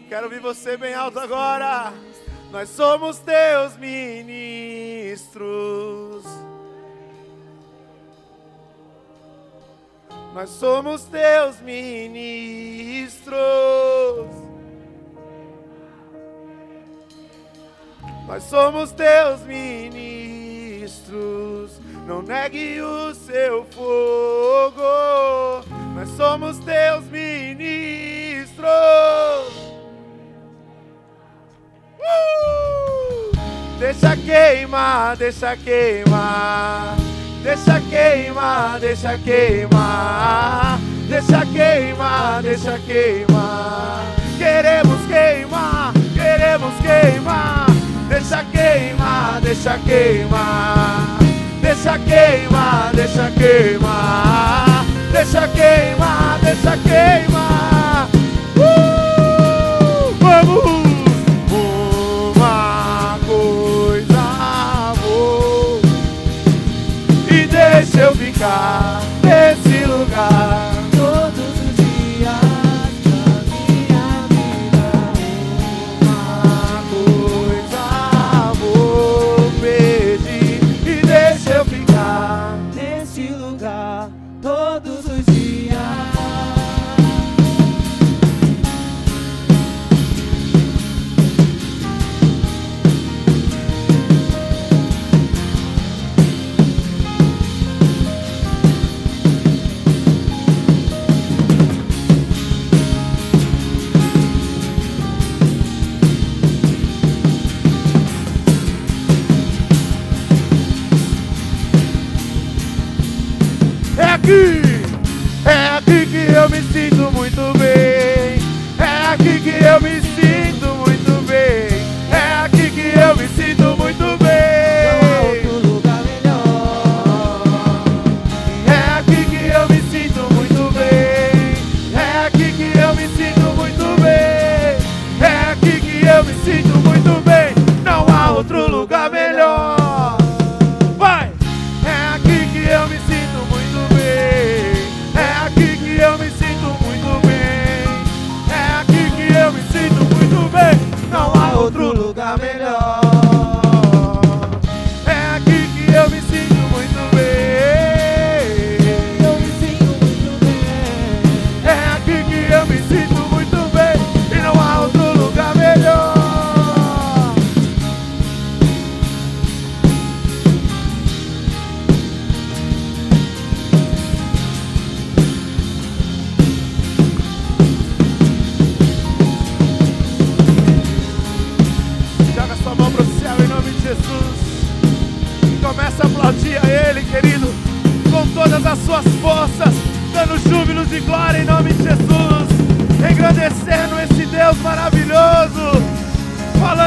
Quero 0.10 0.26
ouvir 0.26 0.40
você 0.40 0.76
bem 0.76 0.94
alto 0.94 1.19
agora. 1.19 1.94
Nós 2.52 2.69
somos 2.69 3.19
teus 3.19 3.78
ministros. 3.78 5.06
Nós 10.34 10.49
somos 10.49 11.03
teus 11.06 11.61
ministros. 11.61 13.38
Nós 18.28 18.44
somos 18.44 18.91
teus 18.91 19.41
ministros. 19.41 20.47
Não 22.07 22.22
negue 22.22 22.81
o 22.81 23.14
seu 23.14 23.65
fogo. 23.65 24.81
Nós 25.93 26.09
somos 26.15 26.57
teus 26.59 27.03
ministros. 27.05 28.57
Uh! 31.99 33.38
Deixa 33.80 34.15
queimar, 34.15 35.18
deixa 35.18 35.57
queimar. 35.57 36.95
Deixa 37.43 37.81
queimar, 37.81 38.80
deixa 38.80 39.18
queimar. 39.18 40.80
Deixa 41.07 41.45
queimar, 41.45 42.41
deixa 42.41 42.80
queimar. 42.80 44.03
Queremos 44.38 45.05
queimar, 45.07 45.93
queremos 46.15 46.73
queimar. 46.81 47.76
Deixa 48.09 48.43
queimar, 48.45 49.41
deixa 49.41 49.77
queimar. 49.79 51.17
Deixa 51.61 51.99
queimar, 51.99 52.91
deixa 52.93 53.31
queimar. 53.31 54.85
Deixa 55.11 55.47
queimar, 55.49 56.39
deixa 56.41 56.77
queimar. 56.77 58.07
Uh! 58.55 60.13
Vamos! 60.19 60.88
Uma 62.35 63.19
coisa 63.25 64.23
e 67.29 67.45
deixa 67.47 67.99
eu 67.99 68.15
ficar 68.15 69.01
nesse 69.23 69.85
lugar 69.85 70.66